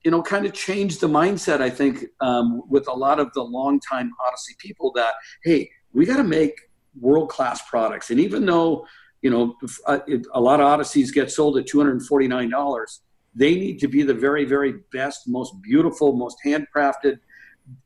you 0.04 0.10
know, 0.10 0.22
kind 0.22 0.46
of 0.46 0.52
change 0.52 0.98
the 0.98 1.08
mindset, 1.08 1.60
I 1.60 1.70
think, 1.70 2.04
um, 2.20 2.62
with 2.68 2.86
a 2.88 2.92
lot 2.92 3.18
of 3.18 3.32
the 3.32 3.42
longtime 3.42 4.10
Odyssey 4.26 4.54
people 4.58 4.92
that, 4.94 5.14
hey, 5.42 5.68
we 5.92 6.04
got 6.06 6.18
to 6.18 6.24
make 6.24 6.52
world 7.00 7.28
class 7.30 7.62
products. 7.68 8.10
And 8.10 8.20
even 8.20 8.46
though, 8.46 8.86
you 9.22 9.30
know, 9.30 9.56
uh, 9.86 9.98
a 10.32 10.40
lot 10.40 10.60
of 10.60 10.66
Odysseys 10.66 11.12
get 11.12 11.30
sold 11.30 11.58
at 11.58 11.66
$249, 11.66 12.98
they 13.36 13.54
need 13.54 13.78
to 13.80 13.88
be 13.88 14.02
the 14.02 14.14
very, 14.14 14.44
very 14.44 14.74
best, 14.92 15.28
most 15.28 15.54
beautiful, 15.62 16.14
most 16.14 16.38
handcrafted, 16.44 17.18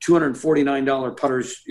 $249 0.06 1.16
putters 1.16 1.62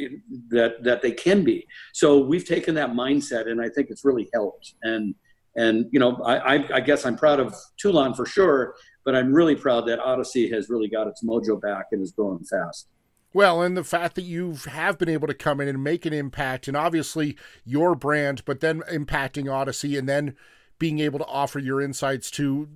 that 0.49 0.83
that 0.83 1.01
they 1.01 1.11
can 1.11 1.43
be. 1.43 1.65
So 1.93 2.19
we've 2.19 2.45
taken 2.45 2.75
that 2.75 2.91
mindset, 2.91 3.49
and 3.49 3.61
I 3.61 3.69
think 3.69 3.89
it's 3.89 4.03
really 4.03 4.29
helped. 4.33 4.73
And 4.83 5.15
and 5.55 5.85
you 5.91 5.99
know, 5.99 6.17
I, 6.23 6.55
I, 6.55 6.69
I 6.75 6.79
guess 6.81 7.05
I'm 7.05 7.15
proud 7.15 7.39
of 7.39 7.55
Toulon 7.77 8.13
for 8.13 8.25
sure, 8.25 8.75
but 9.05 9.15
I'm 9.15 9.33
really 9.33 9.55
proud 9.55 9.87
that 9.87 9.99
Odyssey 9.99 10.49
has 10.51 10.69
really 10.69 10.89
got 10.89 11.07
its 11.07 11.23
mojo 11.23 11.59
back 11.59 11.87
and 11.91 12.01
is 12.01 12.11
growing 12.11 12.43
fast. 12.43 12.87
Well, 13.31 13.61
and 13.61 13.77
the 13.77 13.83
fact 13.83 14.15
that 14.15 14.23
you 14.23 14.55
have 14.67 14.97
been 14.97 15.09
able 15.09 15.27
to 15.27 15.35
come 15.35 15.61
in 15.61 15.67
and 15.67 15.83
make 15.83 16.05
an 16.05 16.13
impact, 16.13 16.67
and 16.67 16.75
obviously 16.75 17.37
your 17.63 17.93
brand, 17.93 18.43
but 18.43 18.59
then 18.59 18.81
impacting 18.91 19.51
Odyssey, 19.51 19.97
and 19.97 20.09
then 20.09 20.35
being 20.79 20.99
able 20.99 21.19
to 21.19 21.25
offer 21.25 21.59
your 21.59 21.79
insights 21.79 22.31
to 22.31 22.69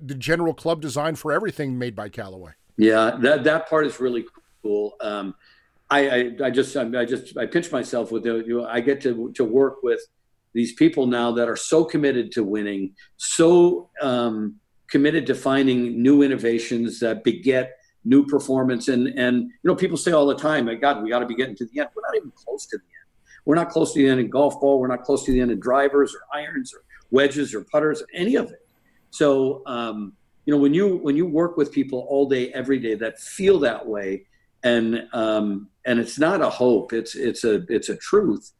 the 0.00 0.14
general 0.14 0.54
club 0.54 0.80
design 0.80 1.14
for 1.14 1.32
everything 1.32 1.78
made 1.78 1.94
by 1.94 2.08
Callaway. 2.08 2.52
Yeah, 2.76 3.16
that 3.20 3.44
that 3.44 3.68
part 3.68 3.86
is 3.86 3.98
really 4.00 4.24
cool. 4.62 4.94
Um, 5.00 5.34
I, 5.90 6.08
I, 6.08 6.32
I 6.44 6.50
just 6.50 6.76
I 6.76 7.04
just 7.04 7.36
I 7.36 7.46
pinch 7.46 7.72
myself 7.72 8.12
with 8.12 8.24
the, 8.24 8.44
you 8.46 8.58
know, 8.58 8.66
I 8.66 8.80
get 8.80 9.00
to 9.02 9.32
to 9.32 9.44
work 9.44 9.82
with 9.82 10.00
these 10.52 10.72
people 10.74 11.06
now 11.06 11.32
that 11.32 11.48
are 11.48 11.56
so 11.56 11.84
committed 11.84 12.32
to 12.32 12.44
winning, 12.44 12.94
so 13.16 13.90
um, 14.02 14.56
committed 14.88 15.26
to 15.26 15.34
finding 15.34 16.02
new 16.02 16.22
innovations 16.22 17.00
that 17.00 17.24
beget 17.24 17.78
new 18.04 18.24
performance. 18.26 18.88
And 18.88 19.08
and 19.18 19.42
you 19.42 19.64
know, 19.64 19.74
people 19.74 19.96
say 19.96 20.12
all 20.12 20.26
the 20.26 20.36
time, 20.36 20.66
"My 20.66 20.74
God, 20.74 21.02
we 21.02 21.10
got 21.10 21.20
to 21.20 21.26
be 21.26 21.34
getting 21.34 21.56
to 21.56 21.66
the 21.66 21.80
end. 21.80 21.88
We're 21.94 22.02
not 22.02 22.16
even 22.16 22.32
close 22.32 22.66
to 22.66 22.76
the 22.76 22.84
end. 22.84 23.08
We're 23.44 23.54
not 23.54 23.70
close 23.70 23.94
to 23.94 23.98
the 23.98 24.08
end 24.08 24.20
in 24.20 24.28
golf 24.28 24.60
ball. 24.60 24.78
We're 24.78 24.88
not 24.88 25.04
close 25.04 25.24
to 25.24 25.32
the 25.32 25.40
end 25.40 25.50
in 25.50 25.58
drivers 25.58 26.14
or 26.14 26.20
irons 26.38 26.74
or 26.74 26.84
wedges 27.10 27.54
or 27.54 27.62
putters, 27.62 28.02
any 28.14 28.34
of 28.34 28.50
it. 28.50 28.67
So 29.10 29.62
um, 29.66 30.12
you 30.48 30.54
know, 30.54 30.60
when 30.60 30.72
you 30.72 30.96
when 30.96 31.14
you 31.14 31.26
work 31.26 31.56
with 31.56 31.72
people 31.72 32.06
all 32.08 32.26
day, 32.26 32.50
every 32.52 32.78
day 32.78 32.94
that 32.94 33.20
feel 33.20 33.58
that 33.60 33.86
way, 33.86 34.24
and 34.62 35.06
um, 35.12 35.68
and 35.84 35.98
it's 35.98 36.18
not 36.18 36.40
a 36.40 36.48
hope, 36.48 36.92
it's 36.92 37.14
it's 37.14 37.44
a 37.44 37.64
it's 37.68 37.90
a 37.90 37.96
truth. 37.96 38.52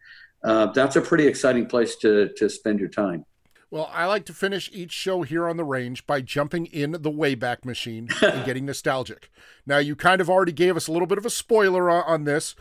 Uh, 0.45 0.67
that's 0.67 0.97
a 0.97 1.01
pretty 1.01 1.27
exciting 1.27 1.67
place 1.67 1.97
to 1.97 2.29
to 2.37 2.51
spend 2.51 2.79
your 2.79 2.91
time. 2.91 3.25
Well, 3.71 3.91
I 3.93 4.07
like 4.07 4.25
to 4.27 4.33
finish 4.33 4.71
each 4.73 4.93
show 4.93 5.23
here 5.23 5.47
on 5.47 5.59
the 5.59 5.65
range 5.65 6.07
by 6.07 6.23
jumping 6.23 6.67
in 6.67 6.93
the 6.93 7.11
Wayback 7.11 7.67
Machine 7.67 8.09
and 8.23 8.45
getting 8.47 8.65
nostalgic. 8.67 9.31
Now, 9.67 9.77
you 9.77 9.95
kind 9.95 10.23
of 10.23 10.31
already 10.31 10.53
gave 10.53 10.75
us 10.75 10.89
a 10.89 10.93
little 10.93 11.07
bit 11.07 11.19
of 11.19 11.27
a 11.27 11.31
spoiler 11.31 11.91
on, 11.91 12.03
on 12.05 12.25
this, 12.25 12.55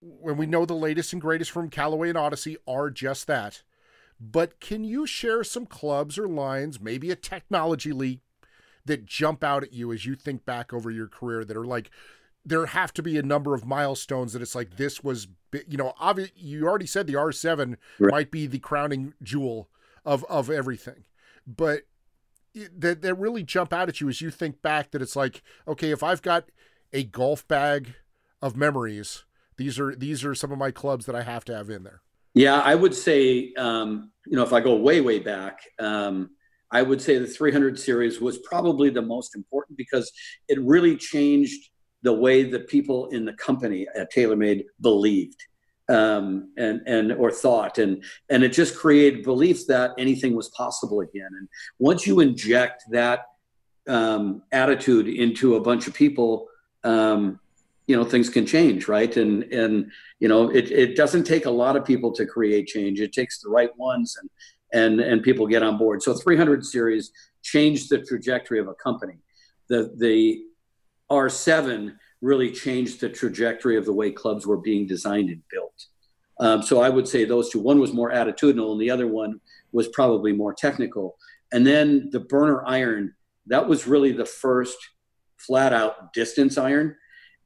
when 0.00 0.36
we 0.36 0.46
know 0.46 0.64
the 0.64 0.74
latest 0.74 1.12
and 1.12 1.20
greatest 1.20 1.50
from 1.50 1.68
Callaway 1.68 2.10
and 2.10 2.18
Odyssey 2.18 2.56
are 2.66 2.90
just 2.90 3.26
that. 3.26 3.62
But 4.18 4.60
can 4.60 4.84
you 4.84 5.06
share 5.06 5.44
some 5.44 5.66
clubs 5.66 6.18
or 6.18 6.26
lines, 6.26 6.80
maybe 6.80 7.10
a 7.10 7.16
technology 7.16 7.92
leap, 7.92 8.22
that 8.86 9.04
jump 9.04 9.44
out 9.44 9.62
at 9.62 9.72
you 9.72 9.92
as 9.92 10.06
you 10.06 10.14
think 10.14 10.44
back 10.46 10.72
over 10.72 10.90
your 10.90 11.08
career 11.08 11.44
that 11.44 11.56
are 11.56 11.66
like, 11.66 11.90
there 12.44 12.66
have 12.66 12.92
to 12.94 13.02
be 13.02 13.18
a 13.18 13.22
number 13.22 13.54
of 13.54 13.66
milestones 13.66 14.32
that 14.32 14.40
it's 14.40 14.54
like 14.54 14.76
this 14.76 15.02
was, 15.02 15.26
you 15.66 15.76
know, 15.76 15.92
obviously 15.98 16.34
you 16.36 16.66
already 16.66 16.86
said 16.86 17.06
the 17.06 17.14
R7 17.14 17.76
right. 17.98 18.10
might 18.12 18.30
be 18.30 18.46
the 18.46 18.60
crowning 18.60 19.14
jewel 19.22 19.68
of 20.04 20.24
of 20.24 20.48
everything. 20.48 21.04
But 21.46 21.82
that 22.54 23.02
that 23.02 23.14
really 23.16 23.42
jump 23.42 23.72
out 23.72 23.88
at 23.88 24.00
you 24.00 24.08
as 24.08 24.20
you 24.20 24.30
think 24.30 24.62
back 24.62 24.92
that 24.92 25.02
it's 25.02 25.16
like, 25.16 25.42
okay, 25.66 25.90
if 25.90 26.02
I've 26.02 26.22
got 26.22 26.50
a 26.92 27.02
golf 27.02 27.46
bag 27.48 27.94
of 28.40 28.56
memories, 28.56 29.24
these 29.56 29.78
are 29.80 29.94
these 29.94 30.24
are 30.24 30.34
some 30.34 30.52
of 30.52 30.58
my 30.58 30.70
clubs 30.70 31.06
that 31.06 31.16
I 31.16 31.22
have 31.22 31.44
to 31.46 31.56
have 31.56 31.68
in 31.68 31.82
there. 31.82 32.02
Yeah, 32.36 32.60
I 32.60 32.74
would 32.74 32.94
say, 32.94 33.54
um, 33.54 34.12
you 34.26 34.36
know, 34.36 34.42
if 34.42 34.52
I 34.52 34.60
go 34.60 34.76
way 34.76 35.00
way 35.00 35.20
back, 35.20 35.60
um, 35.78 36.28
I 36.70 36.82
would 36.82 37.00
say 37.00 37.16
the 37.16 37.26
300 37.26 37.78
series 37.78 38.20
was 38.20 38.36
probably 38.40 38.90
the 38.90 39.00
most 39.00 39.34
important 39.34 39.78
because 39.78 40.12
it 40.46 40.60
really 40.60 40.98
changed 40.98 41.70
the 42.02 42.12
way 42.12 42.44
that 42.44 42.68
people 42.68 43.06
in 43.06 43.24
the 43.24 43.32
company 43.32 43.86
at 43.96 44.12
TaylorMade 44.12 44.64
believed 44.82 45.42
um, 45.88 46.52
and 46.58 46.82
and 46.86 47.12
or 47.12 47.30
thought, 47.30 47.78
and 47.78 48.04
and 48.28 48.44
it 48.44 48.50
just 48.50 48.76
created 48.76 49.24
belief 49.24 49.66
that 49.68 49.92
anything 49.96 50.36
was 50.36 50.50
possible 50.50 51.00
again. 51.00 51.30
And 51.38 51.48
once 51.78 52.06
you 52.06 52.20
inject 52.20 52.82
that 52.90 53.20
um, 53.88 54.42
attitude 54.52 55.08
into 55.08 55.54
a 55.54 55.60
bunch 55.62 55.86
of 55.86 55.94
people, 55.94 56.48
um, 56.84 57.40
you 57.86 57.96
know 57.96 58.04
things 58.04 58.28
can 58.28 58.46
change, 58.46 58.88
right? 58.88 59.16
And 59.16 59.44
and 59.44 59.90
you 60.18 60.28
know 60.28 60.50
it 60.50 60.70
it 60.70 60.96
doesn't 60.96 61.24
take 61.24 61.46
a 61.46 61.50
lot 61.50 61.76
of 61.76 61.84
people 61.84 62.12
to 62.12 62.26
create 62.26 62.66
change. 62.66 63.00
It 63.00 63.12
takes 63.12 63.40
the 63.40 63.48
right 63.48 63.76
ones, 63.76 64.16
and 64.20 64.30
and 64.72 65.00
and 65.00 65.22
people 65.22 65.46
get 65.46 65.62
on 65.62 65.78
board. 65.78 66.02
So 66.02 66.14
300 66.14 66.64
series 66.64 67.12
changed 67.42 67.90
the 67.90 67.98
trajectory 67.98 68.58
of 68.58 68.68
a 68.68 68.74
company. 68.74 69.18
The 69.68 69.94
the 69.96 70.42
R7 71.10 71.96
really 72.20 72.50
changed 72.50 73.00
the 73.00 73.08
trajectory 73.08 73.76
of 73.76 73.84
the 73.84 73.92
way 73.92 74.10
clubs 74.10 74.46
were 74.46 74.56
being 74.56 74.86
designed 74.86 75.28
and 75.28 75.42
built. 75.50 75.86
Um, 76.38 76.62
so 76.62 76.80
I 76.80 76.88
would 76.88 77.06
say 77.06 77.24
those 77.24 77.50
two. 77.50 77.60
One 77.60 77.80
was 77.80 77.92
more 77.92 78.10
attitudinal, 78.10 78.72
and 78.72 78.80
the 78.80 78.90
other 78.90 79.06
one 79.06 79.40
was 79.72 79.88
probably 79.88 80.32
more 80.32 80.54
technical. 80.54 81.16
And 81.52 81.66
then 81.66 82.10
the 82.10 82.20
burner 82.20 82.64
iron, 82.66 83.14
that 83.46 83.68
was 83.68 83.86
really 83.86 84.12
the 84.12 84.26
first 84.26 84.76
flat 85.36 85.72
out 85.72 86.12
distance 86.12 86.58
iron. 86.58 86.96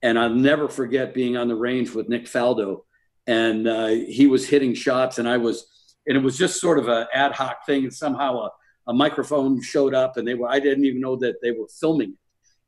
And 0.03 0.19
I'll 0.19 0.35
never 0.35 0.69
forget 0.69 1.15
being 1.15 1.37
on 1.37 1.49
the 1.49 1.55
range 1.55 1.91
with 1.91 2.09
Nick 2.09 2.25
Faldo, 2.25 2.83
and 3.27 3.69
uh, 3.69 3.89
he 3.89 4.27
was 4.27 4.49
hitting 4.49 4.75
shots, 4.75 5.19
and 5.19 5.29
I 5.29 5.37
was, 5.37 5.67
and 6.07 6.17
it 6.17 6.23
was 6.23 6.39
just 6.39 6.61
sort 6.61 6.79
of 6.79 6.89
an 6.89 7.07
ad 7.13 7.33
hoc 7.33 7.67
thing. 7.67 7.85
And 7.85 7.95
somehow 7.95 8.39
a, 8.39 8.51
a 8.89 8.95
microphone 8.95 9.61
showed 9.63 9.95
up, 9.95 10.17
and 10.17 10.27
they 10.27 10.35
were, 10.35 10.49
I 10.49 10.59
didn't 10.59 10.87
even 10.87 11.01
know 11.01 11.17
that 11.17 11.37
they 11.43 11.51
were 11.51 11.69
filming 11.79 12.11
it 12.11 12.19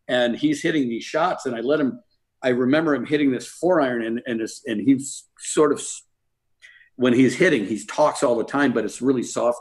and 0.08 0.36
he's 0.36 0.62
hitting 0.62 0.88
these 0.88 1.04
shots, 1.04 1.46
and 1.46 1.54
I 1.54 1.60
let 1.60 1.80
him. 1.80 2.00
I 2.42 2.48
remember 2.48 2.94
him 2.94 3.06
hitting 3.06 3.30
this 3.30 3.46
four 3.46 3.80
iron, 3.80 4.02
and 4.02 4.20
and 4.26 4.46
and 4.66 4.80
he's 4.80 5.28
sort 5.38 5.72
of 5.72 5.82
when 6.96 7.14
he's 7.14 7.34
hitting, 7.34 7.66
he 7.66 7.82
talks 7.84 8.22
all 8.22 8.36
the 8.36 8.44
time, 8.44 8.72
but 8.72 8.84
it's 8.84 9.00
really 9.00 9.22
soft, 9.22 9.58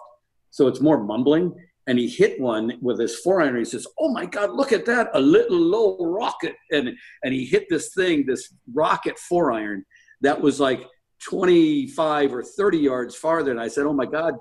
so 0.49 0.67
it's 0.67 0.81
more 0.81 1.01
mumbling. 1.01 1.55
And 1.87 1.97
he 1.97 2.07
hit 2.07 2.39
one 2.39 2.73
with 2.81 2.99
his 2.99 3.19
iron. 3.25 3.57
He 3.57 3.65
says, 3.65 3.87
"Oh 3.99 4.11
my 4.11 4.25
God, 4.25 4.51
look 4.51 4.71
at 4.71 4.85
that! 4.85 5.09
A 5.13 5.19
little 5.19 5.57
low 5.57 5.97
rocket!" 5.99 6.55
And 6.71 6.89
and 7.23 7.33
he 7.33 7.45
hit 7.45 7.65
this 7.69 7.93
thing, 7.93 8.25
this 8.25 8.53
rocket 8.73 9.17
four 9.17 9.51
iron, 9.51 9.83
that 10.21 10.39
was 10.39 10.59
like 10.59 10.87
25 11.27 12.33
or 12.33 12.43
30 12.43 12.77
yards 12.77 13.15
farther. 13.15 13.51
And 13.51 13.59
I 13.59 13.67
said, 13.67 13.85
"Oh 13.85 13.93
my 13.93 14.05
God." 14.05 14.35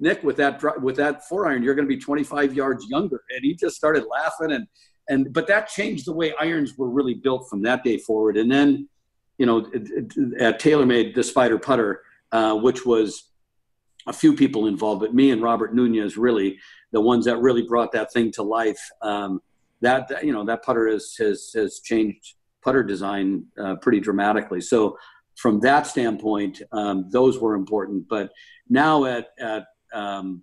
Nick, 0.00 0.24
with 0.24 0.36
that 0.36 0.60
with 0.82 0.96
that 0.96 1.26
four 1.28 1.46
iron, 1.46 1.62
you're 1.62 1.74
going 1.74 1.86
to 1.86 1.94
be 1.94 2.00
25 2.00 2.54
yards 2.54 2.84
younger. 2.88 3.22
And 3.30 3.44
he 3.44 3.54
just 3.54 3.76
started 3.76 4.04
laughing, 4.10 4.52
and 4.52 4.66
and 5.08 5.32
but 5.32 5.46
that 5.48 5.68
changed 5.68 6.06
the 6.06 6.12
way 6.12 6.34
irons 6.40 6.76
were 6.76 6.88
really 6.88 7.14
built 7.14 7.48
from 7.48 7.62
that 7.62 7.84
day 7.84 7.98
forward. 7.98 8.36
And 8.36 8.50
then, 8.50 8.88
you 9.38 9.46
know, 9.46 9.60
at 10.40 10.60
TaylorMade 10.60 11.14
the 11.14 11.22
Spider 11.22 11.58
putter, 11.58 12.02
uh, 12.32 12.54
which 12.56 12.84
was 12.84 13.30
a 14.06 14.12
few 14.12 14.34
people 14.34 14.66
involved, 14.66 15.00
but 15.00 15.14
me 15.14 15.30
and 15.30 15.42
Robert 15.42 15.74
Nunez 15.74 16.16
really 16.16 16.58
the 16.92 17.00
ones 17.00 17.24
that 17.24 17.38
really 17.38 17.62
brought 17.62 17.92
that 17.92 18.12
thing 18.12 18.30
to 18.32 18.42
life. 18.42 18.80
Um, 19.02 19.40
that 19.80 20.24
you 20.24 20.32
know 20.32 20.44
that 20.44 20.62
putter 20.62 20.88
has 20.88 21.14
has 21.18 21.50
has 21.54 21.80
changed 21.80 22.34
putter 22.62 22.82
design 22.82 23.44
uh, 23.62 23.76
pretty 23.76 24.00
dramatically. 24.00 24.60
So 24.60 24.96
from 25.36 25.60
that 25.60 25.86
standpoint, 25.86 26.62
um, 26.72 27.10
those 27.10 27.38
were 27.38 27.54
important. 27.54 28.08
But 28.08 28.30
now 28.68 29.04
at 29.04 29.28
at 29.38 29.66
um, 29.92 30.42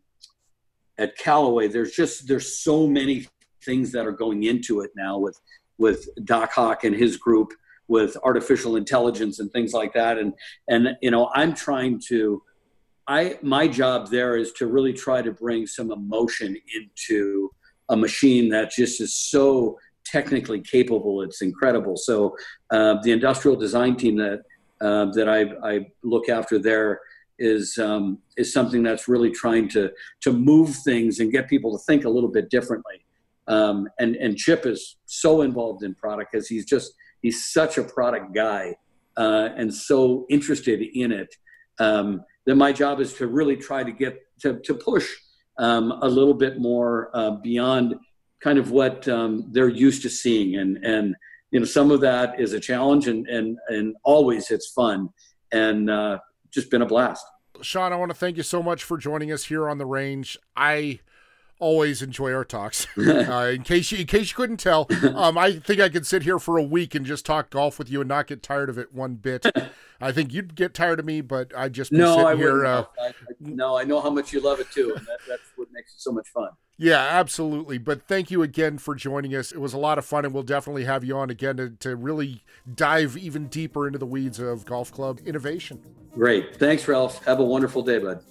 at 0.98 1.18
Callaway, 1.18 1.68
there's 1.68 1.92
just 1.92 2.28
there's 2.28 2.58
so 2.60 2.88
many 2.88 3.28
things 3.64 3.92
that 3.92 4.06
are 4.06 4.12
going 4.12 4.44
into 4.44 4.82
it 4.82 4.92
now 4.96 5.18
with 5.18 5.40
with 5.78 6.08
Doc 6.26 6.52
Hawk 6.54 6.84
and 6.84 6.96
his 6.96 7.18
group 7.18 7.54
with 7.88 8.16
artificial 8.24 8.76
intelligence 8.76 9.40
and 9.40 9.52
things 9.52 9.74
like 9.74 9.94
that. 9.94 10.18
And 10.18 10.34
and 10.68 10.90
you 11.02 11.12
know, 11.12 11.30
I'm 11.34 11.54
trying 11.54 12.00
to 12.08 12.42
I 13.12 13.38
my 13.42 13.68
job 13.68 14.10
there 14.10 14.38
is 14.38 14.54
to 14.54 14.68
really 14.68 14.94
try 14.94 15.22
to 15.22 15.34
bring 15.34 15.68
some 15.68 15.92
emotion 15.92 16.56
into 16.78 17.52
a 17.90 17.98
machine 17.98 18.48
that 18.50 18.72
just 18.72 19.02
is 19.02 19.14
so 19.14 19.78
technically 20.06 20.62
capable. 20.62 21.22
It's 21.22 21.42
incredible. 21.42 21.98
So 21.98 22.36
uh, 22.72 22.96
the 23.04 23.12
industrial 23.12 23.58
design 23.58 23.98
team 23.98 24.16
that 24.18 24.40
uh, 24.80 25.06
that 25.18 25.28
I, 25.28 25.42
I 25.72 25.88
look 26.04 26.30
after 26.30 26.58
there 26.58 27.02
is 27.38 27.78
um, 27.78 28.20
is 28.38 28.54
something 28.54 28.82
that's 28.82 29.10
really 29.10 29.32
trying 29.32 29.68
to 29.70 29.92
to 30.22 30.32
move 30.32 30.74
things 30.90 31.20
and 31.20 31.34
get 31.34 31.50
people 31.50 31.78
to 31.78 31.84
think 31.84 32.06
a 32.06 32.10
little 32.10 32.32
bit 32.32 32.50
differently. 32.50 33.04
Um, 33.48 33.90
and 34.00 34.16
and 34.16 34.38
Chip 34.38 34.66
is 34.66 34.96
so 35.06 35.42
involved 35.42 35.84
in 35.84 35.96
product 35.96 36.32
because 36.32 36.48
he's 36.48 36.66
just 36.66 36.94
he's 37.22 37.52
such 37.52 37.78
a 37.78 37.84
product 37.84 38.34
guy 38.34 38.76
uh, 39.18 39.50
and 39.58 39.74
so 39.74 40.26
interested 40.30 40.82
in 40.82 41.12
it. 41.12 41.36
Um, 41.78 42.24
that 42.46 42.56
my 42.56 42.72
job 42.72 43.00
is 43.00 43.14
to 43.14 43.28
really 43.28 43.56
try 43.56 43.84
to 43.84 43.92
get 43.92 44.20
to 44.42 44.60
to 44.60 44.74
push 44.74 45.10
um, 45.58 45.92
a 46.02 46.08
little 46.08 46.34
bit 46.34 46.60
more 46.60 47.12
uh, 47.14 47.32
beyond 47.32 47.96
kind 48.42 48.58
of 48.58 48.72
what 48.72 49.08
um, 49.08 49.48
they're 49.52 49.70
used 49.70 50.02
to 50.02 50.10
seeing 50.10 50.56
and 50.56 50.78
and 50.84 51.16
you 51.52 51.60
know 51.60 51.66
some 51.66 51.92
of 51.92 52.02
that 52.02 52.40
is 52.40 52.54
a 52.54 52.60
challenge 52.60 53.08
and 53.08 53.28
and 53.28 53.58
and 53.68 53.96
always 54.04 54.50
it's 54.52 54.72
fun 54.72 55.10
and 55.52 55.90
uh, 55.90 56.18
just 56.50 56.70
been 56.72 56.82
a 56.82 56.86
blast. 56.86 57.26
Sean, 57.62 57.94
I 57.94 57.96
want 57.96 58.10
to 58.10 58.18
thank 58.18 58.38
you 58.38 58.44
so 58.44 58.64
much 58.64 58.84
for 58.84 58.98
joining 58.98 59.32
us 59.32 59.46
here 59.46 59.70
on 59.70 59.78
the 59.78 59.86
range. 59.86 60.38
I 60.56 61.00
always 61.62 62.02
enjoy 62.02 62.34
our 62.34 62.44
talks. 62.44 62.88
Uh, 63.22 63.52
in 63.54 63.64
case 63.64 63.92
you, 63.92 64.00
in 64.00 64.08
case 64.08 64.30
you 64.32 64.36
couldn't 64.36 64.58
tell, 64.58 64.88
um, 65.16 65.38
I 65.38 65.54
think 65.54 65.80
I 65.80 65.90
could 65.90 66.08
sit 66.08 66.24
here 66.24 66.40
for 66.40 66.58
a 66.58 66.64
week 66.64 66.96
and 66.96 67.06
just 67.06 67.26
talk 67.26 67.50
golf 67.50 67.78
with 67.78 67.90
you 67.90 68.02
and 68.02 68.08
not 68.08 68.28
get 68.28 68.42
tired 68.42 68.70
of 68.70 68.78
it 68.78 68.94
one 68.94 69.16
bit. 69.16 69.46
I 70.02 70.12
think 70.12 70.34
you'd 70.34 70.56
get 70.56 70.74
tired 70.74 71.00
of 71.00 71.06
me, 71.06 71.22
but 71.22 71.56
I'd 71.56 71.74
just 71.74 71.92
no, 71.92 72.26
I 72.26 72.36
here. 72.36 72.66
Uh, 72.66 72.86
I, 73.00 73.08
I, 73.08 73.14
no, 73.40 73.78
I 73.78 73.84
know 73.84 74.02
how 74.02 74.10
much 74.10 74.34
you 74.34 74.40
love 74.40 74.60
it 74.60 74.72
too, 74.72 74.94
and 74.96 75.06
that, 75.06 75.20
that's 75.28 75.44
what 75.56 75.68
makes 75.72 75.94
it 75.94 76.02
so 76.02 76.12
much 76.12 76.28
fun. 76.30 76.50
Yeah, 76.78 76.98
absolutely. 77.00 77.78
But 77.78 78.08
thank 78.08 78.32
you 78.32 78.42
again 78.42 78.80
for 78.80 78.96
joining 78.96 79.36
us. 79.36 79.52
It 79.52 79.60
was 79.60 79.74
a 79.74 79.78
lot 79.78 80.00
of 80.00 80.06
fun, 80.06 80.26
and 80.26 80.34
we'll 80.34 80.44
definitely 80.44 80.86
have 80.86 81.04
you 81.04 81.16
on 81.16 81.30
again 81.30 81.58
to, 81.58 81.70
to 81.70 81.96
really 81.96 82.44
dive 82.74 83.16
even 83.18 83.48
deeper 83.48 83.86
into 83.86 84.00
the 84.00 84.06
weeds 84.06 84.40
of 84.40 84.66
golf 84.66 84.92
club 84.92 85.20
innovation. 85.26 85.80
Great. 86.16 86.56
Thanks, 86.56 86.88
Ralph. 86.88 87.24
Have 87.26 87.40
a 87.40 87.46
wonderful 87.46 87.84
day, 87.84 88.00
bud. 88.00 88.24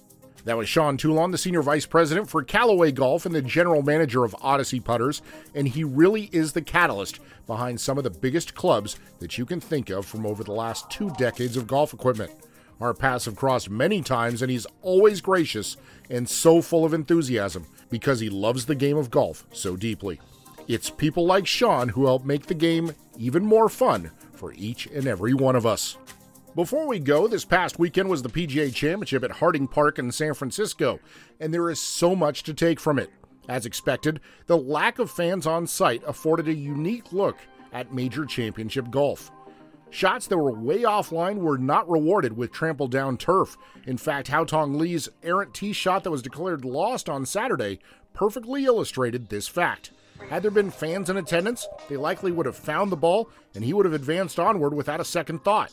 That 0.43 0.57
was 0.57 0.67
Sean 0.67 0.97
Toulon, 0.97 1.31
the 1.31 1.37
Senior 1.37 1.61
Vice 1.61 1.85
President 1.85 2.27
for 2.27 2.43
Callaway 2.43 2.91
Golf 2.91 3.25
and 3.27 3.35
the 3.35 3.43
General 3.43 3.83
Manager 3.83 4.23
of 4.23 4.35
Odyssey 4.41 4.79
Putters, 4.79 5.21
and 5.53 5.67
he 5.67 5.83
really 5.83 6.29
is 6.31 6.53
the 6.53 6.63
catalyst 6.63 7.19
behind 7.45 7.79
some 7.79 7.97
of 7.97 8.03
the 8.03 8.09
biggest 8.09 8.55
clubs 8.55 8.97
that 9.19 9.37
you 9.37 9.45
can 9.45 9.59
think 9.59 9.91
of 9.91 10.05
from 10.05 10.25
over 10.25 10.43
the 10.43 10.51
last 10.51 10.89
two 10.89 11.11
decades 11.11 11.57
of 11.57 11.67
golf 11.67 11.93
equipment. 11.93 12.31
Our 12.79 12.95
paths 12.95 13.25
have 13.25 13.35
crossed 13.35 13.69
many 13.69 14.01
times, 14.01 14.41
and 14.41 14.49
he's 14.49 14.65
always 14.81 15.21
gracious 15.21 15.77
and 16.09 16.27
so 16.27 16.63
full 16.63 16.85
of 16.85 16.93
enthusiasm 16.95 17.67
because 17.91 18.19
he 18.19 18.29
loves 18.29 18.65
the 18.65 18.73
game 18.73 18.97
of 18.97 19.11
golf 19.11 19.45
so 19.51 19.75
deeply. 19.75 20.19
It's 20.67 20.89
people 20.89 21.25
like 21.25 21.45
Sean 21.45 21.89
who 21.89 22.07
help 22.07 22.25
make 22.25 22.47
the 22.47 22.55
game 22.55 22.93
even 23.17 23.45
more 23.45 23.69
fun 23.69 24.09
for 24.33 24.53
each 24.53 24.87
and 24.87 25.05
every 25.05 25.35
one 25.35 25.55
of 25.55 25.67
us. 25.67 25.97
Before 26.53 26.85
we 26.85 26.99
go, 26.99 27.29
this 27.29 27.45
past 27.45 27.79
weekend 27.79 28.09
was 28.09 28.21
the 28.21 28.29
PGA 28.29 28.75
Championship 28.75 29.23
at 29.23 29.31
Harding 29.31 29.69
Park 29.69 29.99
in 29.99 30.11
San 30.11 30.33
Francisco, 30.33 30.99
and 31.39 31.53
there 31.53 31.69
is 31.69 31.79
so 31.79 32.13
much 32.13 32.43
to 32.43 32.53
take 32.53 32.77
from 32.77 32.99
it. 32.99 33.09
As 33.47 33.65
expected, 33.65 34.19
the 34.47 34.57
lack 34.57 34.99
of 34.99 35.09
fans 35.09 35.47
on 35.47 35.65
site 35.65 36.03
afforded 36.05 36.49
a 36.49 36.53
unique 36.53 37.13
look 37.13 37.37
at 37.71 37.93
major 37.93 38.25
championship 38.25 38.91
golf. 38.91 39.31
Shots 39.91 40.27
that 40.27 40.37
were 40.37 40.51
way 40.51 40.81
offline 40.81 41.37
were 41.37 41.57
not 41.57 41.89
rewarded 41.89 42.35
with 42.35 42.51
trampled 42.51 42.91
down 42.91 43.15
turf. 43.15 43.57
In 43.87 43.97
fact, 43.97 44.27
Haotong 44.27 44.75
Li's 44.75 45.07
errant 45.23 45.53
tee 45.53 45.71
shot 45.71 46.03
that 46.03 46.11
was 46.11 46.21
declared 46.21 46.65
lost 46.65 47.07
on 47.07 47.25
Saturday 47.25 47.79
perfectly 48.13 48.65
illustrated 48.65 49.29
this 49.29 49.47
fact. 49.47 49.91
Had 50.29 50.43
there 50.43 50.51
been 50.51 50.69
fans 50.69 51.09
in 51.09 51.15
attendance, 51.15 51.65
they 51.87 51.95
likely 51.95 52.33
would 52.33 52.45
have 52.45 52.57
found 52.57 52.91
the 52.91 52.97
ball 52.97 53.29
and 53.55 53.63
he 53.63 53.73
would 53.73 53.85
have 53.85 53.93
advanced 53.93 54.37
onward 54.37 54.73
without 54.73 54.99
a 54.99 55.05
second 55.05 55.45
thought. 55.45 55.71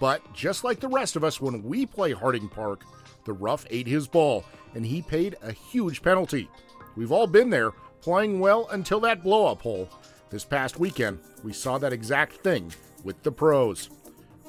But 0.00 0.32
just 0.32 0.64
like 0.64 0.80
the 0.80 0.88
rest 0.88 1.16
of 1.16 1.24
us 1.24 1.40
when 1.40 1.62
we 1.62 1.86
play 1.86 2.12
Harding 2.12 2.48
Park, 2.48 2.84
the 3.24 3.32
rough 3.32 3.66
ate 3.70 3.86
his 3.86 4.06
ball 4.06 4.44
and 4.74 4.84
he 4.84 5.02
paid 5.02 5.36
a 5.42 5.52
huge 5.52 6.02
penalty. 6.02 6.48
We've 6.96 7.12
all 7.12 7.26
been 7.26 7.50
there, 7.50 7.72
playing 8.00 8.40
well 8.40 8.68
until 8.70 9.00
that 9.00 9.22
blow 9.22 9.46
up 9.46 9.62
hole. 9.62 9.88
This 10.30 10.44
past 10.44 10.78
weekend, 10.78 11.20
we 11.42 11.52
saw 11.52 11.78
that 11.78 11.92
exact 11.92 12.38
thing 12.38 12.72
with 13.02 13.22
the 13.22 13.32
pros. 13.32 13.90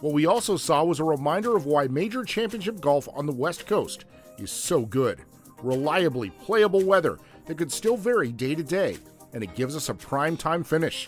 What 0.02 0.14
we 0.14 0.26
also 0.26 0.56
saw 0.58 0.84
was 0.84 1.00
a 1.00 1.04
reminder 1.04 1.56
of 1.56 1.66
why 1.66 1.88
major 1.88 2.24
championship 2.24 2.80
golf 2.80 3.08
on 3.14 3.26
the 3.26 3.34
West 3.34 3.68
Coast 3.68 4.06
is 4.38 4.52
so 4.52 4.86
good. 4.86 5.20
Reliably 5.62 6.30
playable 6.30 6.84
weather 6.84 7.18
that 7.46 7.58
could 7.58 7.72
still 7.72 7.98
vary 7.98 8.32
day 8.32 8.56
to 8.56 8.64
day, 8.64 8.98
and 9.34 9.44
it 9.44 9.56
gives 9.56 9.76
us 9.76 9.90
a 9.90 9.94
prime 9.94 10.38
time 10.38 10.64
finish. 10.64 11.08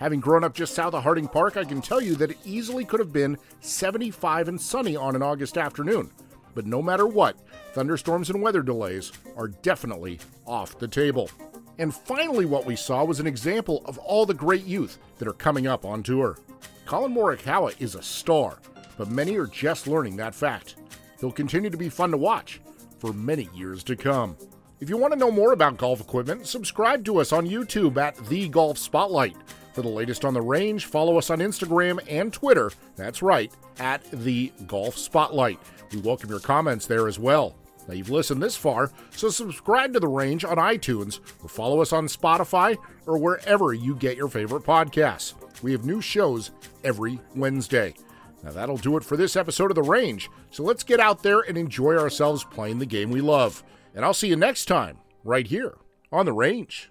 Having 0.00 0.20
grown 0.20 0.44
up 0.44 0.54
just 0.54 0.74
south 0.74 0.94
of 0.94 1.02
Harding 1.02 1.28
Park, 1.28 1.58
I 1.58 1.64
can 1.64 1.82
tell 1.82 2.00
you 2.00 2.14
that 2.14 2.30
it 2.30 2.38
easily 2.42 2.86
could 2.86 3.00
have 3.00 3.12
been 3.12 3.36
75 3.60 4.48
and 4.48 4.58
sunny 4.58 4.96
on 4.96 5.14
an 5.14 5.22
August 5.22 5.58
afternoon. 5.58 6.10
But 6.54 6.64
no 6.64 6.80
matter 6.80 7.06
what, 7.06 7.36
thunderstorms 7.74 8.30
and 8.30 8.40
weather 8.40 8.62
delays 8.62 9.12
are 9.36 9.48
definitely 9.48 10.18
off 10.46 10.78
the 10.78 10.88
table. 10.88 11.30
And 11.76 11.94
finally, 11.94 12.46
what 12.46 12.64
we 12.64 12.76
saw 12.76 13.04
was 13.04 13.20
an 13.20 13.26
example 13.26 13.82
of 13.84 13.98
all 13.98 14.24
the 14.24 14.32
great 14.32 14.64
youth 14.64 14.96
that 15.18 15.28
are 15.28 15.34
coming 15.34 15.66
up 15.66 15.84
on 15.84 16.02
tour. 16.02 16.38
Collin 16.86 17.12
Morikawa 17.12 17.78
is 17.78 17.94
a 17.94 18.02
star, 18.02 18.58
but 18.96 19.10
many 19.10 19.36
are 19.36 19.46
just 19.46 19.86
learning 19.86 20.16
that 20.16 20.34
fact. 20.34 20.76
He'll 21.20 21.30
continue 21.30 21.68
to 21.68 21.76
be 21.76 21.90
fun 21.90 22.10
to 22.12 22.16
watch 22.16 22.62
for 22.98 23.12
many 23.12 23.50
years 23.54 23.84
to 23.84 23.96
come. 23.96 24.38
If 24.80 24.88
you 24.88 24.96
want 24.96 25.12
to 25.12 25.18
know 25.18 25.30
more 25.30 25.52
about 25.52 25.76
golf 25.76 26.00
equipment, 26.00 26.46
subscribe 26.46 27.04
to 27.04 27.18
us 27.20 27.34
on 27.34 27.46
YouTube 27.46 27.98
at 27.98 28.16
The 28.28 28.48
Golf 28.48 28.78
Spotlight. 28.78 29.36
For 29.72 29.82
the 29.82 29.88
latest 29.88 30.24
on 30.24 30.34
the 30.34 30.42
range, 30.42 30.86
follow 30.86 31.16
us 31.16 31.30
on 31.30 31.38
Instagram 31.38 32.00
and 32.08 32.32
Twitter. 32.32 32.72
That's 32.96 33.22
right, 33.22 33.52
at 33.78 34.02
The 34.10 34.52
Golf 34.66 34.98
Spotlight. 34.98 35.60
We 35.92 36.00
welcome 36.00 36.30
your 36.30 36.40
comments 36.40 36.86
there 36.86 37.06
as 37.06 37.18
well. 37.18 37.54
Now, 37.86 37.94
you've 37.94 38.10
listened 38.10 38.42
this 38.42 38.56
far, 38.56 38.90
so 39.10 39.30
subscribe 39.30 39.92
to 39.94 40.00
The 40.00 40.08
Range 40.08 40.44
on 40.44 40.56
iTunes 40.56 41.20
or 41.42 41.48
follow 41.48 41.80
us 41.80 41.92
on 41.92 42.06
Spotify 42.06 42.76
or 43.06 43.18
wherever 43.18 43.72
you 43.72 43.94
get 43.94 44.16
your 44.16 44.28
favorite 44.28 44.64
podcasts. 44.64 45.34
We 45.62 45.72
have 45.72 45.84
new 45.84 46.00
shows 46.00 46.50
every 46.84 47.20
Wednesday. 47.34 47.94
Now, 48.42 48.50
that'll 48.50 48.76
do 48.76 48.96
it 48.96 49.04
for 49.04 49.16
this 49.16 49.36
episode 49.36 49.70
of 49.70 49.74
The 49.76 49.82
Range, 49.82 50.28
so 50.50 50.62
let's 50.62 50.82
get 50.84 51.00
out 51.00 51.22
there 51.22 51.40
and 51.40 51.56
enjoy 51.56 51.96
ourselves 51.96 52.44
playing 52.44 52.78
the 52.78 52.86
game 52.86 53.10
we 53.10 53.20
love. 53.20 53.62
And 53.94 54.04
I'll 54.04 54.14
see 54.14 54.28
you 54.28 54.36
next 54.36 54.66
time, 54.66 54.98
right 55.24 55.46
here 55.46 55.76
on 56.12 56.26
The 56.26 56.32
Range. 56.32 56.90